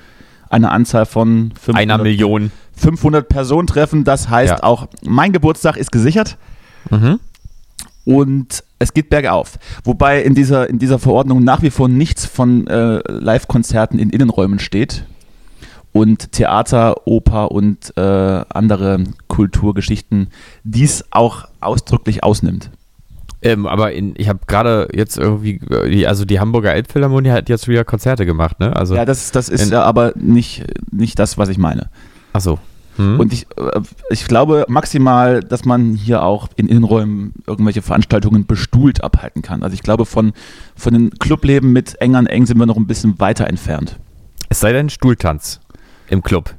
einer 0.49 0.71
Anzahl 0.71 1.07
von 1.07 1.53
500, 1.61 1.77
Einer 1.83 1.99
Million. 2.03 2.53
500 2.77 3.29
Personen 3.29 3.67
treffen. 3.67 4.05
Das 4.05 4.29
heißt 4.29 4.59
Ja. 4.59 4.63
auch, 4.63 4.87
mein 5.05 5.33
Geburtstag 5.33 5.77
ist 5.77 5.91
gesichert 5.91 6.37
Mhm. 6.91 7.19
und 8.05 8.63
es 8.79 8.93
geht 8.93 9.09
bergauf. 9.09 9.59
Wobei 9.85 10.23
in 10.23 10.35
dieser, 10.35 10.69
in 10.69 10.79
dieser 10.79 10.99
Verordnung 10.99 11.43
nach 11.43 11.63
wie 11.63 11.71
vor 11.71 11.89
nichts 11.89 12.27
von 12.27 12.67
äh, 12.67 13.01
Live-Konzerten 13.11 13.99
in 13.99 14.11
Innenräumen 14.11 14.59
steht 14.59 15.05
und 15.93 16.33
Theater, 16.33 17.07
Oper 17.07 17.53
und 17.53 17.97
äh, 17.97 18.01
andere 18.01 19.05
Kulturgeschichten 19.29 20.29
dies 20.63 21.05
auch 21.11 21.49
ausdrücklich 21.61 22.23
ausnimmt. 22.23 22.71
Ähm, 23.43 23.67
aber 23.67 23.93
in, 23.93 24.15
ich 24.17 24.29
habe 24.29 24.41
gerade 24.47 24.89
jetzt 24.93 25.19
irgendwie, 25.19 25.61
äh, 25.71 26.07
also 26.07 26.25
die 26.25 26.41
Hamburger 26.41 26.75
Elbphilharmonie 26.75 27.31
hat 27.31 27.49
jetzt 27.49 27.69
wieder 27.69 27.85
Konzerte 27.85 28.27
gemacht, 28.27 28.61
ne? 28.61 28.75
Also, 28.75 28.95
ja, 28.95 29.05
das, 29.05 29.31
das 29.31 29.49
ist 29.49 29.71
ja 29.71 29.83
aber 29.83 30.13
nicht, 30.17 30.65
nicht 30.91 31.19
das, 31.19 31.39
was 31.39 31.49
ich 31.49 31.59
meine. 31.59 31.89
ach 32.33 32.41
so. 32.41 32.59
Hm? 32.97 33.21
Und 33.21 33.33
ich, 33.33 33.47
äh, 33.57 33.81
ich 34.11 34.27
glaube 34.27 34.65
maximal, 34.69 35.41
dass 35.41 35.65
man 35.65 35.95
hier 35.95 36.23
auch 36.23 36.49
in 36.57 36.69
Innenräumen 36.69 37.33
irgendwelche 37.47 37.83
Veranstaltungen 37.83 38.47
bestuhlt 38.47 39.03
abhalten 39.05 39.43
kann. 39.43 39.63
Also 39.63 39.75
ich 39.75 39.83
glaube, 39.83 40.07
von, 40.07 40.33
von 40.75 40.93
den 40.93 41.11
Clubleben 41.11 41.73
mit 41.73 42.01
eng 42.01 42.15
an 42.17 42.27
eng 42.27 42.47
sind 42.47 42.59
wir 42.59 42.67
noch 42.67 42.77
ein 42.77 42.87
bisschen 42.87 43.19
weiter 43.21 43.47
entfernt. 43.47 43.99
es 44.49 44.61
sei 44.61 44.73
denn 44.73 44.91
Stuhltanz 44.91 45.61
im 46.09 46.23
Club. 46.23 46.55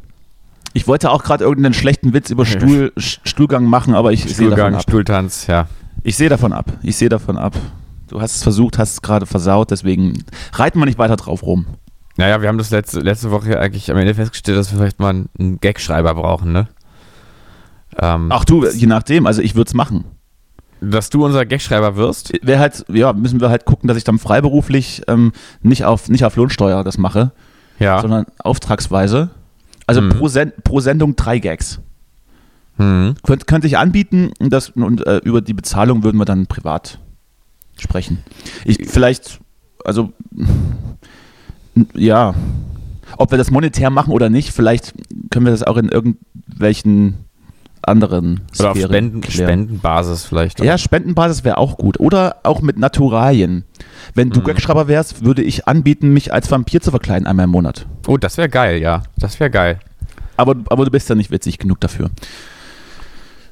Ich 0.74 0.88
wollte 0.88 1.10
auch 1.10 1.24
gerade 1.24 1.44
irgendeinen 1.44 1.74
schlechten 1.74 2.14
Witz 2.14 2.30
über 2.30 2.46
Stuhl, 2.46 2.92
Stuhlgang 2.98 3.66
machen, 3.66 3.96
aber 3.96 4.14
ich 4.14 4.22
sehe 4.22 4.30
davon 4.30 4.46
Stuhlgang, 4.46 4.76
ab. 4.76 4.82
Stuhltanz, 4.84 5.48
ja. 5.48 5.68
Ich 6.04 6.16
sehe 6.16 6.30
davon 6.30 6.54
ab. 6.54 6.72
Ich 6.84 6.98
sehe 6.98 7.10
davon 7.10 7.38
ab. 7.38 7.56
Du 8.10 8.22
hast 8.22 8.36
es 8.36 8.44
versucht, 8.44 8.78
hast 8.78 8.94
es 8.94 9.02
gerade 9.02 9.26
versaut, 9.26 9.72
deswegen 9.72 10.24
reiten 10.54 10.80
wir 10.80 10.86
nicht 10.86 10.98
weiter 10.98 11.18
drauf 11.18 11.44
rum. 11.44 11.66
Naja, 12.18 12.42
wir 12.42 12.50
haben 12.50 12.58
das 12.58 12.72
letzte, 12.72 13.00
letzte 13.00 13.32
Woche 13.32 13.60
eigentlich 13.60 13.90
am 13.92 13.98
Ende 13.98 14.14
festgestellt, 14.16 14.58
dass 14.58 14.72
wir 14.72 14.78
vielleicht 14.80 15.00
mal 15.00 15.26
einen 15.40 15.60
Gagschreiber 15.62 16.14
brauchen, 16.16 16.52
ne? 16.52 16.68
Ähm, 18.00 18.28
Ach 18.32 18.44
du, 18.44 18.66
je 18.66 18.88
nachdem, 18.88 19.26
also 19.28 19.42
ich 19.42 19.56
würde 19.56 19.70
es 19.70 19.74
machen. 19.74 20.04
Dass 20.82 21.10
du 21.10 21.26
unser 21.26 21.46
Gagschreiber 21.46 21.96
wirst? 21.96 22.34
Wäre 22.44 22.60
halt, 22.60 22.86
ja, 22.90 23.14
müssen 23.14 23.40
wir 23.40 23.50
halt 23.50 23.66
gucken, 23.66 23.88
dass 23.88 23.98
ich 23.98 24.04
dann 24.04 24.20
freiberuflich 24.20 25.02
ähm, 25.08 25.32
nicht, 25.62 25.86
auf, 25.86 26.10
nicht 26.10 26.24
auf 26.26 26.36
Lohnsteuer 26.36 26.84
das 26.84 26.98
mache, 26.98 27.32
Ja. 27.80 28.00
sondern 28.02 28.26
auftragsweise. 28.40 29.30
Also 29.88 30.02
Mhm. 30.02 30.10
pro, 30.10 30.28
Sen 30.28 30.52
pro 30.64 30.80
Sendung 30.80 31.16
drei 31.16 31.40
Gags. 31.40 31.80
Hm. 32.78 33.16
Könnt, 33.24 33.48
könnte 33.48 33.66
ich 33.66 33.78
anbieten 33.80 34.32
und, 34.40 34.52
das, 34.54 34.70
und 34.70 35.06
äh, 35.08 35.18
über 35.24 35.42
die 35.42 35.54
Bezahlung 35.56 36.04
würden 36.04 36.18
wir 36.18 36.26
dann 36.26 36.46
privat 36.46 37.00
sprechen. 37.80 38.20
Ich, 38.66 38.78
vielleicht, 38.88 39.40
also, 39.84 40.12
ja, 41.94 42.34
ob 43.18 43.32
wir 43.32 43.38
das 43.38 43.52
monetär 43.52 43.90
machen 43.90 44.12
oder 44.14 44.30
nicht, 44.30 44.52
vielleicht 44.52 44.94
können 45.30 45.46
wir 45.46 45.52
das 45.52 45.64
auch 45.64 45.78
in 45.78 45.90
irgendwelchen 45.90 47.16
anderen 47.84 48.42
Oder 48.60 48.72
auf 48.72 48.78
Spenden, 48.80 49.22
klären. 49.22 49.48
Spendenbasis 49.50 50.26
vielleicht. 50.26 50.60
Ja, 50.60 50.78
Spendenbasis 50.78 51.46
wäre 51.46 51.58
auch 51.58 51.78
gut. 51.78 52.00
Oder 52.02 52.38
auch 52.44 52.62
mit 52.62 52.78
Naturalien. 52.78 53.64
Wenn 54.14 54.30
du 54.30 54.42
Mhm. 54.42 54.46
Gagschreiber 54.46 54.88
wärst, 54.90 55.24
würde 55.24 55.42
ich 55.42 55.68
anbieten, 55.70 56.12
mich 56.12 56.34
als 56.34 56.52
Vampir 56.52 56.82
zu 56.82 56.92
verkleiden 56.92 57.28
einmal 57.28 57.46
im 57.46 57.52
Monat. 57.52 57.86
Oh, 58.08 58.18
das 58.18 58.36
wäre 58.38 58.50
geil, 58.50 58.82
ja. 58.82 59.04
Das 59.18 59.40
wäre 59.40 59.50
geil. 59.50 59.80
Aber, 60.36 60.56
aber 60.70 60.84
du 60.86 60.92
bist 60.92 61.08
ja 61.10 61.16
nicht 61.16 61.32
witzig 61.32 61.60
genug 61.60 61.80
dafür. 61.80 62.10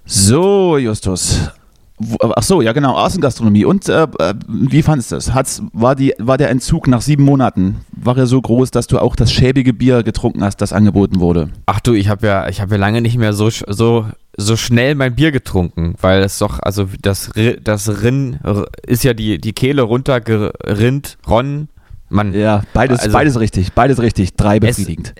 So, 0.05 0.77
Justus. 0.77 1.49
Wo- 1.97 2.17
Ach 2.35 2.43
so, 2.43 2.61
ja 2.61 2.73
genau, 2.73 2.93
Außengastronomie. 2.97 3.63
Und 3.63 3.87
äh, 3.87 4.03
äh, 4.03 4.33
wie 4.49 4.81
fandest 4.81 5.11
du 5.11 5.15
das? 5.15 5.33
Hat's, 5.33 5.61
war, 5.71 5.95
die, 5.95 6.13
war 6.17 6.37
der 6.37 6.49
Entzug 6.49 6.87
nach 6.87 7.01
sieben 7.01 7.23
Monaten, 7.23 7.77
war 7.91 8.17
er 8.17 8.27
so 8.27 8.41
groß, 8.41 8.71
dass 8.71 8.87
du 8.87 8.99
auch 8.99 9.15
das 9.15 9.31
schäbige 9.31 9.71
Bier 9.73 10.03
getrunken 10.03 10.43
hast, 10.43 10.57
das 10.57 10.73
angeboten 10.73 11.21
wurde? 11.21 11.49
Ach 11.67 11.79
du, 11.79 11.93
ich 11.93 12.09
habe 12.09 12.27
ja, 12.27 12.49
ich 12.49 12.59
habe 12.59 12.75
ja 12.75 12.79
lange 12.81 13.01
nicht 13.01 13.17
mehr 13.17 13.31
so, 13.31 13.49
so, 13.49 14.05
so 14.35 14.57
schnell 14.57 14.95
mein 14.95 15.15
Bier 15.15 15.31
getrunken, 15.31 15.95
weil 16.01 16.21
es 16.23 16.37
doch, 16.39 16.59
also 16.59 16.87
das, 17.01 17.31
das 17.63 18.01
Rinn 18.03 18.39
ist 18.85 19.05
ja 19.05 19.13
die, 19.13 19.39
die 19.39 19.53
Kehle 19.53 19.83
runtergerinnt, 19.83 21.17
Ron, 21.27 21.69
man, 22.09 22.33
ja, 22.33 22.39
Ja, 22.39 22.63
beides, 22.73 22.99
Also- 22.99 23.13
beides 23.13 23.39
richtig, 23.39 23.73
beides 23.73 24.01
richtig, 24.01 24.35
drei 24.35 24.59
befriedigend. 24.59 25.13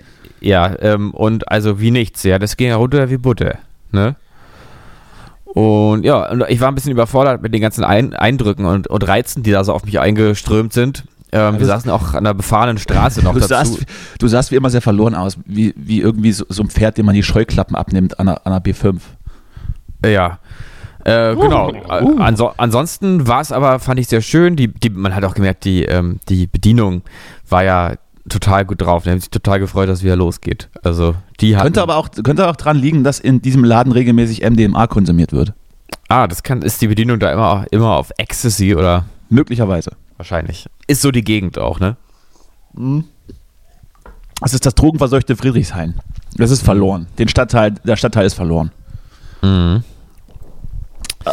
ähm, 0.80 1.12
und 1.14 1.50
also 1.50 1.80
wie 1.80 1.90
nichts, 1.90 2.22
ja, 2.22 2.38
das 2.38 2.56
ging 2.58 2.68
ja 2.68 2.76
runter 2.76 3.08
wie 3.10 3.16
Butter, 3.16 3.58
ne? 3.92 4.16
Und 5.56 6.04
ja, 6.04 6.30
und 6.30 6.44
ich 6.50 6.60
war 6.60 6.68
ein 6.68 6.74
bisschen 6.74 6.92
überfordert 6.92 7.40
mit 7.40 7.54
den 7.54 7.62
ganzen 7.62 7.82
Ein 7.82 8.12
Eindrücken 8.12 8.66
und, 8.66 8.88
und 8.88 9.08
Reizen, 9.08 9.42
die 9.42 9.52
da 9.52 9.64
so 9.64 9.72
auf 9.72 9.86
mich 9.86 9.98
eingeströmt 9.98 10.74
sind. 10.74 11.04
Ähm, 11.32 11.54
wir 11.54 11.60
das- 11.60 11.68
saßen 11.68 11.90
auch 11.90 12.12
an 12.12 12.24
der 12.24 12.34
befahrenen 12.34 12.76
Straße 12.76 13.22
noch 13.24 13.32
Du 13.32 13.38
dazu. 13.40 13.48
sahst, 13.48 13.86
du 14.18 14.28
sahst 14.28 14.50
wie 14.50 14.56
immer 14.56 14.68
sehr 14.68 14.82
verloren 14.82 15.14
aus, 15.14 15.38
wie, 15.46 15.72
wie 15.74 16.00
irgendwie 16.02 16.32
so, 16.32 16.44
so 16.50 16.62
ein 16.62 16.68
Pferd, 16.68 16.98
dem 16.98 17.06
man 17.06 17.14
die 17.14 17.22
Scheuklappen 17.22 17.74
abnimmt 17.74 18.20
an 18.20 18.28
einer, 18.28 18.46
an 18.46 18.52
einer 18.52 18.60
B5. 18.62 18.96
Ja. 20.04 20.40
Äh, 21.04 21.34
genau. 21.36 21.70
Äh, 21.72 22.20
Anso 22.20 22.52
ansonsten 22.58 23.26
war 23.26 23.40
es 23.40 23.50
aber, 23.50 23.78
fand 23.78 23.98
ich 23.98 24.08
sehr 24.08 24.20
schön. 24.20 24.56
Die, 24.56 24.68
die, 24.68 24.90
man 24.90 25.14
hat 25.14 25.24
auch 25.24 25.34
gemerkt, 25.34 25.64
die, 25.64 25.84
ähm, 25.86 26.20
die 26.28 26.46
Bedienung 26.48 27.00
war 27.48 27.64
ja 27.64 27.92
total 28.28 28.64
gut 28.64 28.82
drauf. 28.82 29.04
Die 29.04 29.10
haben 29.10 29.20
sich 29.20 29.30
total 29.30 29.58
gefreut, 29.60 29.88
dass 29.88 29.98
es 29.98 30.04
wieder 30.04 30.16
losgeht. 30.16 30.68
Also 30.82 31.14
die 31.40 31.56
hatten, 31.56 31.64
Könnte 31.64 31.82
aber 31.82 31.96
auch, 31.96 32.08
könnte 32.10 32.48
auch 32.48 32.56
dran 32.56 32.76
liegen, 32.76 33.04
dass 33.04 33.20
in 33.20 33.42
diesem 33.42 33.64
Laden 33.64 33.92
regelmäßig 33.92 34.42
MDMA 34.48 34.86
konsumiert 34.86 35.32
wird. 35.32 35.52
Ah, 36.08 36.26
das 36.26 36.42
kann, 36.42 36.62
ist 36.62 36.80
die 36.82 36.88
Bedienung 36.88 37.18
da 37.18 37.32
immer, 37.32 37.66
immer 37.70 37.96
auf 37.96 38.10
Ecstasy 38.18 38.74
oder 38.74 39.04
Möglicherweise. 39.28 39.92
wahrscheinlich. 40.16 40.66
Ist 40.86 41.02
so 41.02 41.10
die 41.10 41.22
Gegend 41.24 41.58
auch, 41.58 41.80
ne? 41.80 41.96
Das 44.40 44.54
ist 44.54 44.66
das 44.66 44.74
drogenverseuchte 44.74 45.36
Friedrichshain. 45.36 45.94
Das 46.36 46.50
ist 46.50 46.62
verloren. 46.62 47.06
Den 47.18 47.28
Stadtteil, 47.28 47.72
der 47.84 47.96
Stadtteil 47.96 48.26
ist 48.26 48.34
verloren. 48.34 48.70
Mhm. 49.42 49.82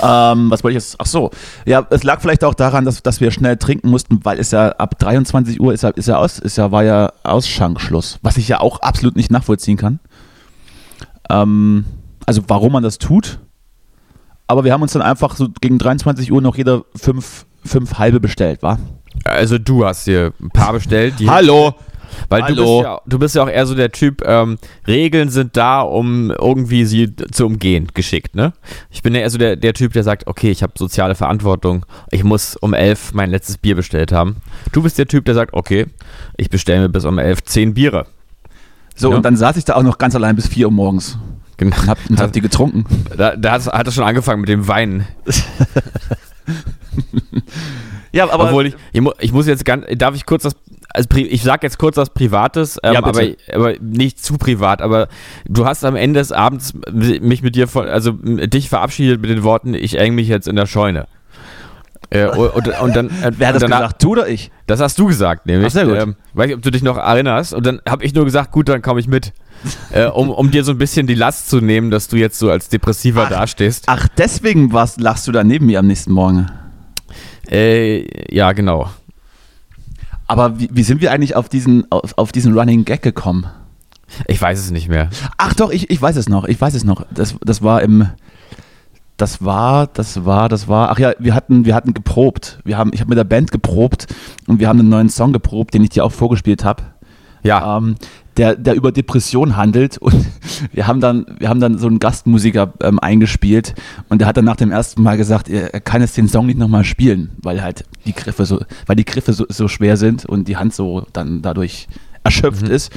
Ähm, 0.01 0.49
was 0.49 0.63
wollte 0.63 0.77
ich 0.77 0.83
jetzt? 0.83 0.95
Ach 0.97 1.05
so. 1.05 1.29
Ja, 1.65 1.85
es 1.89 2.03
lag 2.03 2.19
vielleicht 2.21 2.43
auch 2.43 2.53
daran, 2.53 2.85
dass, 2.85 3.03
dass 3.03 3.21
wir 3.21 3.31
schnell 3.31 3.57
trinken 3.57 3.89
mussten, 3.89 4.19
weil 4.23 4.39
es 4.39 4.51
ja 4.51 4.69
ab 4.69 4.97
23 4.97 5.59
Uhr 5.61 5.73
ist 5.73 5.83
ja, 5.83 5.89
ist 5.89 6.07
ja 6.07 6.17
aus, 6.17 6.39
ist 6.39 6.57
ja, 6.57 6.71
war 6.71 6.83
ja 6.83 7.11
Ausschankschluss. 7.23 8.19
Was 8.21 8.37
ich 8.37 8.47
ja 8.47 8.59
auch 8.59 8.79
absolut 8.81 9.15
nicht 9.15 9.31
nachvollziehen 9.31 9.77
kann. 9.77 9.99
Ähm, 11.29 11.85
also 12.25 12.41
warum 12.47 12.73
man 12.73 12.83
das 12.83 12.97
tut. 12.97 13.39
Aber 14.47 14.63
wir 14.63 14.73
haben 14.73 14.81
uns 14.81 14.93
dann 14.93 15.01
einfach 15.01 15.35
so 15.35 15.49
gegen 15.61 15.77
23 15.77 16.31
Uhr 16.31 16.41
noch 16.41 16.57
jeder 16.57 16.83
fünf, 16.95 17.45
fünf 17.63 17.97
halbe 17.97 18.19
bestellt, 18.19 18.63
war? 18.63 18.79
Also 19.23 19.57
du 19.57 19.85
hast 19.85 20.07
dir 20.07 20.33
ein 20.41 20.49
paar 20.49 20.73
bestellt. 20.73 21.15
Die, 21.19 21.29
Hallo! 21.29 21.75
Weil 22.29 22.41
du 22.41 22.47
Hallo. 22.47 22.77
bist, 22.79 22.83
ja, 22.83 23.01
du 23.05 23.19
bist 23.19 23.35
ja 23.35 23.43
auch 23.43 23.49
eher 23.49 23.65
so 23.65 23.75
der 23.75 23.91
Typ, 23.91 24.21
ähm, 24.25 24.57
Regeln 24.87 25.29
sind 25.29 25.55
da, 25.57 25.81
um 25.81 26.31
irgendwie 26.31 26.85
sie 26.85 27.15
zu 27.15 27.45
umgehen, 27.45 27.87
geschickt, 27.93 28.35
ne? 28.35 28.53
Ich 28.89 29.01
bin 29.01 29.13
ja 29.15 29.21
eher 29.21 29.29
so 29.29 29.37
der, 29.37 29.55
der 29.55 29.73
Typ, 29.73 29.93
der 29.93 30.03
sagt, 30.03 30.27
okay, 30.27 30.51
ich 30.51 30.63
habe 30.63 30.73
soziale 30.75 31.15
Verantwortung, 31.15 31.85
ich 32.11 32.23
muss 32.23 32.55
um 32.55 32.73
elf 32.73 33.13
mein 33.13 33.29
letztes 33.29 33.57
Bier 33.57 33.75
bestellt 33.75 34.11
haben. 34.11 34.37
Du 34.71 34.81
bist 34.83 34.97
der 34.97 35.07
Typ, 35.07 35.25
der 35.25 35.33
sagt, 35.35 35.53
okay, 35.53 35.87
ich 36.37 36.49
bestelle 36.49 36.81
mir 36.81 36.89
bis 36.89 37.05
um 37.05 37.17
elf 37.19 37.43
zehn 37.43 37.73
Biere. 37.73 38.05
So, 38.95 39.09
Ja. 39.09 39.17
und 39.17 39.23
dann 39.25 39.35
saß 39.35 39.57
ich 39.57 39.65
da 39.65 39.75
auch 39.75 39.83
noch 39.83 39.97
ganz 39.97 40.15
allein 40.15 40.35
bis 40.35 40.47
4 40.47 40.67
Uhr 40.67 40.71
morgens 40.71 41.17
Genau. 41.57 41.75
und 41.75 41.87
hab, 41.87 41.97
und 42.09 42.19
hab 42.19 42.31
die 42.31 42.41
getrunken. 42.41 42.85
Da, 43.17 43.35
da 43.35 43.51
hat, 43.53 43.67
er 43.87 43.91
schon 43.91 44.03
angefangen 44.03 44.41
mit 44.41 44.49
dem 44.49 44.67
Weinen. 44.67 45.07
Ja, 48.11 48.29
aber 48.29 48.45
Obwohl 48.45 48.67
ich, 48.67 48.75
ich 49.19 49.31
muss 49.31 49.47
jetzt 49.47 49.65
ganz, 49.65 49.85
darf 49.97 50.13
ich 50.13 50.25
kurz 50.27 50.43
das, 50.43 50.55
also 50.93 51.09
ich 51.15 51.41
sag 51.43 51.63
jetzt 51.63 51.77
kurz 51.79 51.97
was 51.97 52.11
Privates, 52.11 52.79
ähm, 52.83 52.93
Ja, 52.93 53.03
aber, 53.03 53.21
aber 53.51 53.73
nicht 53.81 54.23
zu 54.23 54.37
privat, 54.37 54.81
aber 54.81 55.07
du 55.45 55.65
hast 55.65 55.83
am 55.83 55.95
Ende 55.95 56.19
des 56.19 56.31
Abends 56.31 56.73
mich 56.91 57.41
mit 57.41 57.55
dir, 57.55 57.67
von, 57.67 57.87
also 57.87 58.11
dich 58.11 58.69
verabschiedet 58.69 59.19
mit 59.21 59.29
den 59.29 59.43
Worten, 59.43 59.73
ich 59.73 59.97
eng 59.97 60.15
mich 60.15 60.27
jetzt 60.27 60.47
in 60.47 60.55
der 60.55 60.67
Scheune. 60.67 61.07
Äh, 62.09 62.27
und, 62.27 62.67
und, 62.79 62.95
dann, 62.95 63.07
äh, 63.07 63.31
wer 63.37 63.47
hat 63.47 63.55
das 63.55 63.61
danach- 63.61 63.79
gesagt? 63.79 64.03
Du 64.03 64.11
oder 64.11 64.27
ich? 64.27 64.51
Das 64.67 64.79
hast 64.79 64.99
du 64.99 65.07
gesagt, 65.07 65.47
nämlich. 65.47 65.67
Ach, 65.67 65.71
sehr 65.71 65.85
gut. 65.85 65.97
Ähm, 65.97 66.15
weiß 66.33 66.47
nicht, 66.47 66.55
ob 66.57 66.61
du 66.61 66.69
dich 66.69 66.83
noch 66.83 66.97
erinnerst. 66.97 67.55
Und 67.55 67.65
dann 67.65 67.81
habe 67.89 68.05
ich 68.05 68.13
nur 68.13 68.23
gesagt, 68.25 68.51
gut, 68.51 68.69
dann 68.69 68.83
komme 68.83 68.99
ich 68.99 69.07
mit. 69.07 69.33
äh, 69.91 70.05
um, 70.05 70.29
um 70.29 70.51
dir 70.51 70.63
so 70.63 70.71
ein 70.73 70.77
bisschen 70.77 71.07
die 71.07 71.15
Last 71.15 71.49
zu 71.49 71.59
nehmen, 71.59 71.89
dass 71.89 72.09
du 72.09 72.17
jetzt 72.17 72.37
so 72.37 72.51
als 72.51 72.69
Depressiver 72.69 73.23
Ach. 73.25 73.29
dastehst. 73.29 73.85
Ach, 73.87 74.07
deswegen 74.15 74.73
warst, 74.73 75.01
lachst 75.01 75.27
du 75.27 75.31
da 75.31 75.43
neben 75.43 75.65
mir 75.65 75.79
am 75.79 75.87
nächsten 75.87 76.11
Morgen. 76.11 76.51
Äh, 77.49 78.05
ja, 78.33 78.51
genau. 78.51 78.89
Aber 80.27 80.59
wie, 80.59 80.69
wie 80.71 80.83
sind 80.83 81.01
wir 81.01 81.11
eigentlich 81.11 81.35
auf 81.35 81.49
diesen, 81.49 81.91
auf, 81.91 82.17
auf 82.17 82.31
diesen 82.31 82.57
Running 82.57 82.85
Gag 82.85 83.01
gekommen? 83.01 83.47
Ich 84.27 84.41
weiß 84.41 84.59
es 84.59 84.71
nicht 84.71 84.89
mehr. 84.89 85.09
Ach 85.37 85.53
doch, 85.53 85.71
ich, 85.71 85.89
ich 85.89 86.01
weiß 86.01 86.15
es 86.17 86.29
noch, 86.29 86.45
ich 86.45 86.59
weiß 86.59 86.73
es 86.75 86.83
noch. 86.83 87.05
Das, 87.11 87.35
das 87.41 87.61
war 87.61 87.81
im, 87.81 88.07
das 89.17 89.43
war, 89.43 89.87
das 89.87 90.25
war, 90.25 90.49
das 90.49 90.67
war, 90.67 90.89
ach 90.89 90.99
ja, 90.99 91.13
wir 91.19 91.33
hatten, 91.33 91.65
wir 91.65 91.75
hatten 91.75 91.93
geprobt. 91.93 92.59
Wir 92.63 92.77
haben, 92.77 92.91
ich 92.93 92.99
habe 92.99 93.09
mit 93.09 93.17
der 93.17 93.23
Band 93.23 93.51
geprobt 93.51 94.07
und 94.47 94.59
wir 94.59 94.67
haben 94.67 94.79
einen 94.79 94.89
neuen 94.89 95.09
Song 95.09 95.33
geprobt, 95.33 95.73
den 95.73 95.83
ich 95.83 95.89
dir 95.89 96.03
auch 96.03 96.11
vorgespielt 96.11 96.63
habe. 96.63 96.83
Ja. 97.43 97.77
ähm, 97.77 97.95
der, 98.37 98.55
der 98.55 98.75
über 98.75 98.91
Depression 98.91 99.55
handelt 99.55 99.97
und 99.97 100.25
wir 100.71 100.87
haben 100.87 100.99
dann, 100.99 101.25
wir 101.39 101.49
haben 101.49 101.59
dann 101.59 101.77
so 101.77 101.87
einen 101.87 101.99
Gastmusiker 101.99 102.73
ähm, 102.81 102.99
eingespielt 102.99 103.75
und 104.09 104.19
der 104.19 104.27
hat 104.27 104.37
dann 104.37 104.45
nach 104.45 104.55
dem 104.55 104.71
ersten 104.71 105.01
Mal 105.03 105.17
gesagt, 105.17 105.49
er, 105.49 105.69
kann 105.81 106.01
jetzt 106.01 106.17
den 106.17 106.27
Song 106.27 106.45
nicht 106.45 106.57
nochmal 106.57 106.83
spielen, 106.83 107.31
weil 107.41 107.61
halt 107.61 107.85
die 108.05 108.13
Griffe 108.13 108.45
so, 108.45 108.61
weil 108.85 108.95
die 108.95 109.05
Griffe 109.05 109.33
so, 109.33 109.45
so 109.49 109.67
schwer 109.67 109.97
sind 109.97 110.25
und 110.25 110.47
die 110.47 110.57
Hand 110.57 110.73
so 110.73 111.05
dann 111.13 111.41
dadurch 111.41 111.87
erschöpft 112.23 112.67
ist. 112.67 112.91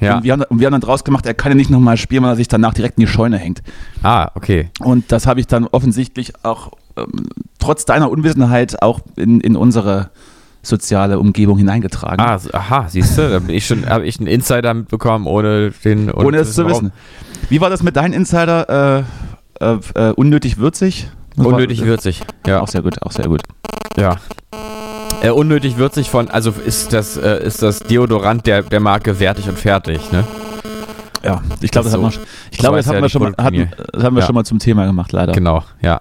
Ja. 0.00 0.16
Und, 0.16 0.24
wir 0.24 0.32
haben, 0.32 0.42
und 0.42 0.60
wir 0.60 0.66
haben 0.66 0.72
dann 0.72 0.80
draus 0.80 1.04
gemacht, 1.04 1.26
er 1.26 1.34
kann 1.34 1.52
ja 1.52 1.56
nicht 1.56 1.70
nochmal 1.70 1.96
spielen, 1.96 2.22
weil 2.22 2.32
er 2.32 2.36
sich 2.36 2.48
danach 2.48 2.74
direkt 2.74 2.98
in 2.98 3.02
die 3.02 3.06
Scheune 3.06 3.38
hängt. 3.38 3.62
Ah, 4.02 4.30
okay. 4.34 4.68
Und 4.80 5.10
das 5.12 5.26
habe 5.26 5.40
ich 5.40 5.46
dann 5.46 5.66
offensichtlich 5.66 6.32
auch 6.44 6.72
ähm, 6.96 7.26
trotz 7.58 7.84
deiner 7.84 8.10
Unwissenheit 8.10 8.82
auch 8.82 9.00
in, 9.16 9.40
in 9.40 9.56
unsere 9.56 10.10
soziale 10.66 11.18
Umgebung 11.18 11.58
hineingetragen. 11.58 12.20
Ah, 12.20 12.38
aha, 12.52 12.86
siehst 12.88 13.16
du, 13.18 13.28
da 13.28 13.38
bin 13.38 13.54
ich 13.54 13.66
schon, 13.66 13.88
habe 13.88 14.06
ich 14.06 14.18
einen 14.18 14.26
Insider 14.26 14.74
mitbekommen, 14.74 15.26
ohne 15.26 15.72
den. 15.84 16.10
Ohne 16.12 16.38
es 16.38 16.54
zu 16.54 16.66
wissen. 16.66 16.92
Wie 17.48 17.60
war 17.60 17.70
das 17.70 17.82
mit 17.82 17.96
deinem 17.96 18.12
Insider? 18.12 19.04
Äh, 19.60 19.64
äh, 19.64 19.78
äh, 19.94 20.12
unnötig 20.12 20.58
würzig? 20.58 21.08
Das 21.36 21.46
Unnötig 21.46 21.80
war, 21.80 21.88
würzig. 21.88 22.22
Ja. 22.46 22.60
Auch 22.60 22.68
sehr 22.68 22.82
gut, 22.82 23.02
auch 23.02 23.12
sehr 23.12 23.26
gut. 23.28 23.42
Ja. 23.96 24.16
Äh, 25.22 25.30
unnötig 25.30 25.76
würzig 25.76 26.10
von, 26.10 26.28
also 26.28 26.50
ist 26.50 26.92
das, 26.92 27.16
äh, 27.16 27.44
ist 27.44 27.62
das 27.62 27.80
Deodorant 27.80 28.46
der, 28.46 28.62
der 28.62 28.80
Marke 28.80 29.18
Wertig 29.20 29.48
und 29.48 29.58
Fertig, 29.58 30.12
ne? 30.12 30.24
Ja, 31.22 31.42
ich 31.60 31.70
glaube, 31.70 31.84
das, 31.84 31.92
So. 31.92 32.02
haben 32.02 32.12
wir, 32.12 32.20
ich 32.50 32.58
glaube, 32.58 32.76
das 32.76 32.86
ja 32.86 32.94
hatten, 32.94 33.02
das 33.92 34.04
haben 34.04 34.14
wir 34.14 34.20
Ja. 34.20 34.26
schon 34.26 34.34
mal 34.34 34.44
zum 34.44 34.58
Thema 34.58 34.86
gemacht, 34.86 35.12
leider. 35.12 35.32
Genau, 35.32 35.64
ja. 35.80 36.00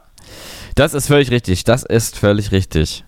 Das 0.75 0.93
ist 0.93 1.07
völlig 1.07 1.31
richtig. 1.31 1.63
Das 1.63 1.83
ist 1.83 2.17
völlig 2.17 2.51
richtig. 2.51 3.05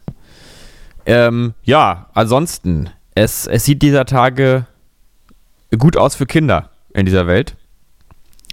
Ähm, 1.07 1.53
ja, 1.63 2.07
ansonsten, 2.13 2.89
es, 3.15 3.47
es 3.47 3.65
sieht 3.65 3.81
dieser 3.81 4.05
Tage 4.05 4.67
gut 5.79 5.97
aus 5.97 6.15
für 6.15 6.25
Kinder 6.25 6.69
in 6.93 7.05
dieser 7.05 7.25
Welt. 7.27 7.55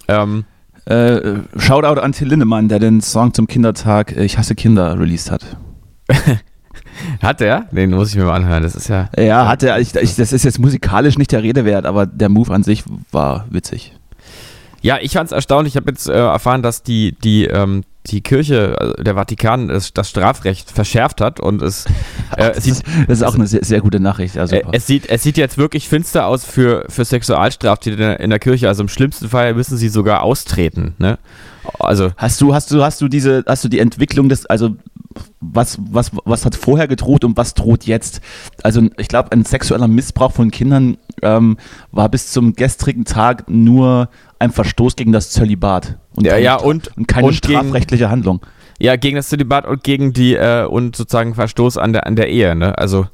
Ähm, 0.07 0.45
Äh, 0.85 1.39
Shoutout 1.57 1.99
an 1.99 2.11
Till 2.11 2.27
Lindemann, 2.27 2.69
der 2.69 2.77
den 2.77 3.01
Song 3.01 3.33
zum 3.33 3.47
Kindertag 3.47 4.15
äh, 4.15 4.23
Ich 4.23 4.37
hasse 4.37 4.53
Kinder 4.53 4.99
released 4.99 5.31
hat. 5.31 5.57
hat 7.21 7.41
er? 7.41 7.61
Den 7.71 7.89
muss 7.89 8.09
ich 8.11 8.15
mir 8.17 8.25
mal 8.25 8.35
anhören. 8.35 8.61
Das 8.61 8.75
ist 8.75 8.87
ja. 8.87 9.09
Ja, 9.17 9.47
hat 9.47 9.63
er. 9.63 9.79
Ich, 9.79 9.95
ich, 9.95 10.15
das 10.15 10.31
ist 10.31 10.45
jetzt 10.45 10.59
musikalisch 10.59 11.17
nicht 11.17 11.31
der 11.31 11.41
Rede 11.41 11.65
wert, 11.65 11.87
aber 11.87 12.05
der 12.05 12.29
Move 12.29 12.53
an 12.53 12.61
sich 12.61 12.83
war 13.11 13.45
witzig. 13.49 13.93
Ja, 14.81 14.99
ich 15.01 15.13
fand 15.13 15.25
es 15.25 15.31
erstaunlich. 15.31 15.73
Ich 15.73 15.77
habe 15.77 15.89
jetzt 15.89 16.07
äh, 16.07 16.13
erfahren, 16.13 16.61
dass 16.61 16.83
die, 16.83 17.13
die, 17.13 17.45
ähm, 17.45 17.83
die 18.07 18.21
Kirche, 18.21 18.75
also 18.79 18.93
der 18.93 19.15
Vatikan, 19.15 19.67
das, 19.67 19.93
das 19.93 20.09
Strafrecht 20.09 20.71
verschärft 20.71 21.21
hat 21.21 21.39
und 21.39 21.61
es, 21.61 21.85
äh, 22.37 22.49
es 22.49 22.55
das, 22.55 22.63
sieht 22.63 22.73
ist, 22.73 22.83
das 23.07 23.17
ist 23.19 23.23
auch 23.23 23.35
eine 23.35 23.47
sehr, 23.47 23.63
sehr 23.63 23.81
gute 23.81 23.99
Nachricht. 23.99 24.35
Ja, 24.35 24.45
Äh, 24.45 24.63
es, 24.71 24.87
sieht, 24.87 25.09
es 25.09 25.23
sieht 25.23 25.37
jetzt 25.37 25.57
wirklich 25.57 25.89
finster 25.89 26.27
aus 26.27 26.45
für, 26.45 26.85
für 26.89 27.05
Sexualstraftäter 27.05 27.93
in 27.95 27.99
der, 27.99 28.19
in 28.19 28.29
der 28.29 28.39
Kirche. 28.39 28.67
Also 28.67 28.83
im 28.83 28.89
schlimmsten 28.89 29.29
Fall 29.29 29.53
müssen 29.53 29.77
sie 29.77 29.89
sogar 29.89 30.21
austreten. 30.23 30.95
Ne? 30.97 31.17
Also, 31.79 32.11
Hast 32.17 32.39
du, 32.41 32.53
hast 32.53 32.71
du, 32.71 32.83
hast 32.83 33.01
du 33.01 33.07
diese, 33.07 33.43
hast 33.47 33.63
du 33.63 33.69
die 33.69 33.79
Entwicklung 33.79 34.29
des, 34.29 34.45
also 34.45 34.75
was, 35.39 35.77
was, 35.89 36.11
was 36.25 36.45
hat 36.45 36.55
vorher 36.55 36.87
gedroht 36.87 37.23
und 37.23 37.37
was 37.37 37.53
droht 37.53 37.85
jetzt? 37.85 38.21
Also 38.63 38.81
ich 38.97 39.07
glaube, 39.07 39.31
ein 39.31 39.45
sexueller 39.45 39.87
Missbrauch 39.87 40.31
von 40.31 40.51
Kindern 40.51 40.97
ähm, 41.21 41.57
war 41.91 42.09
bis 42.09 42.31
zum 42.31 42.53
gestrigen 42.53 43.05
Tag 43.05 43.49
nur 43.49 44.09
ein 44.39 44.51
Verstoß 44.51 44.95
gegen 44.95 45.11
das 45.11 45.29
Zölibat 45.31 45.97
und 46.15 46.25
Ja, 46.25 46.33
keine, 46.33 46.43
ja, 46.43 46.55
und- 46.57 46.95
und 46.97 47.07
keine 47.07 47.27
und 47.27 47.41
gegen- 47.41 47.53
strafrechtliche 47.59 48.09
Handlung. 48.09 48.41
ja, 48.79 48.95
gegen 48.97 49.15
das 49.15 49.29
Zölibat 49.29 49.65
und 49.65 49.83
gegen 49.83 50.11
die, 50.13 50.35
äh, 50.35 50.65
und 50.65 50.95
sozusagen 50.95 51.35
Verstoß 51.35 51.77
an 51.77 51.93
der, 51.93 52.05
an 52.07 52.15
der 52.15 52.29
Ehe. 52.29 52.55
Ne? 52.55 52.77
Also, 52.77 53.07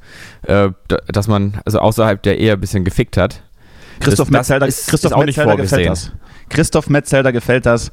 äh, 0.44 0.70
da- 0.88 0.98
dass 1.08 1.28
man 1.28 1.60
also 1.66 1.80
außerhalb 1.80 2.22
der 2.24 2.40
Ehe 2.40 2.54
ein 2.54 2.60
bisschen 2.60 2.84
gefickt 2.84 3.18
hat. 3.18 3.44
Christoph 4.00 4.30
das 4.30 4.38
Metzelder, 4.40 4.68
ist- 4.68 4.88
Christoph 4.88 5.12
ist 5.12 5.18
Metzelder 5.26 5.56
gefällt 5.58 5.88
das. 5.90 6.12
Christoph 6.50 6.90
Metzelder 6.90 7.32
gefällt 7.32 7.66
das. 7.68 7.92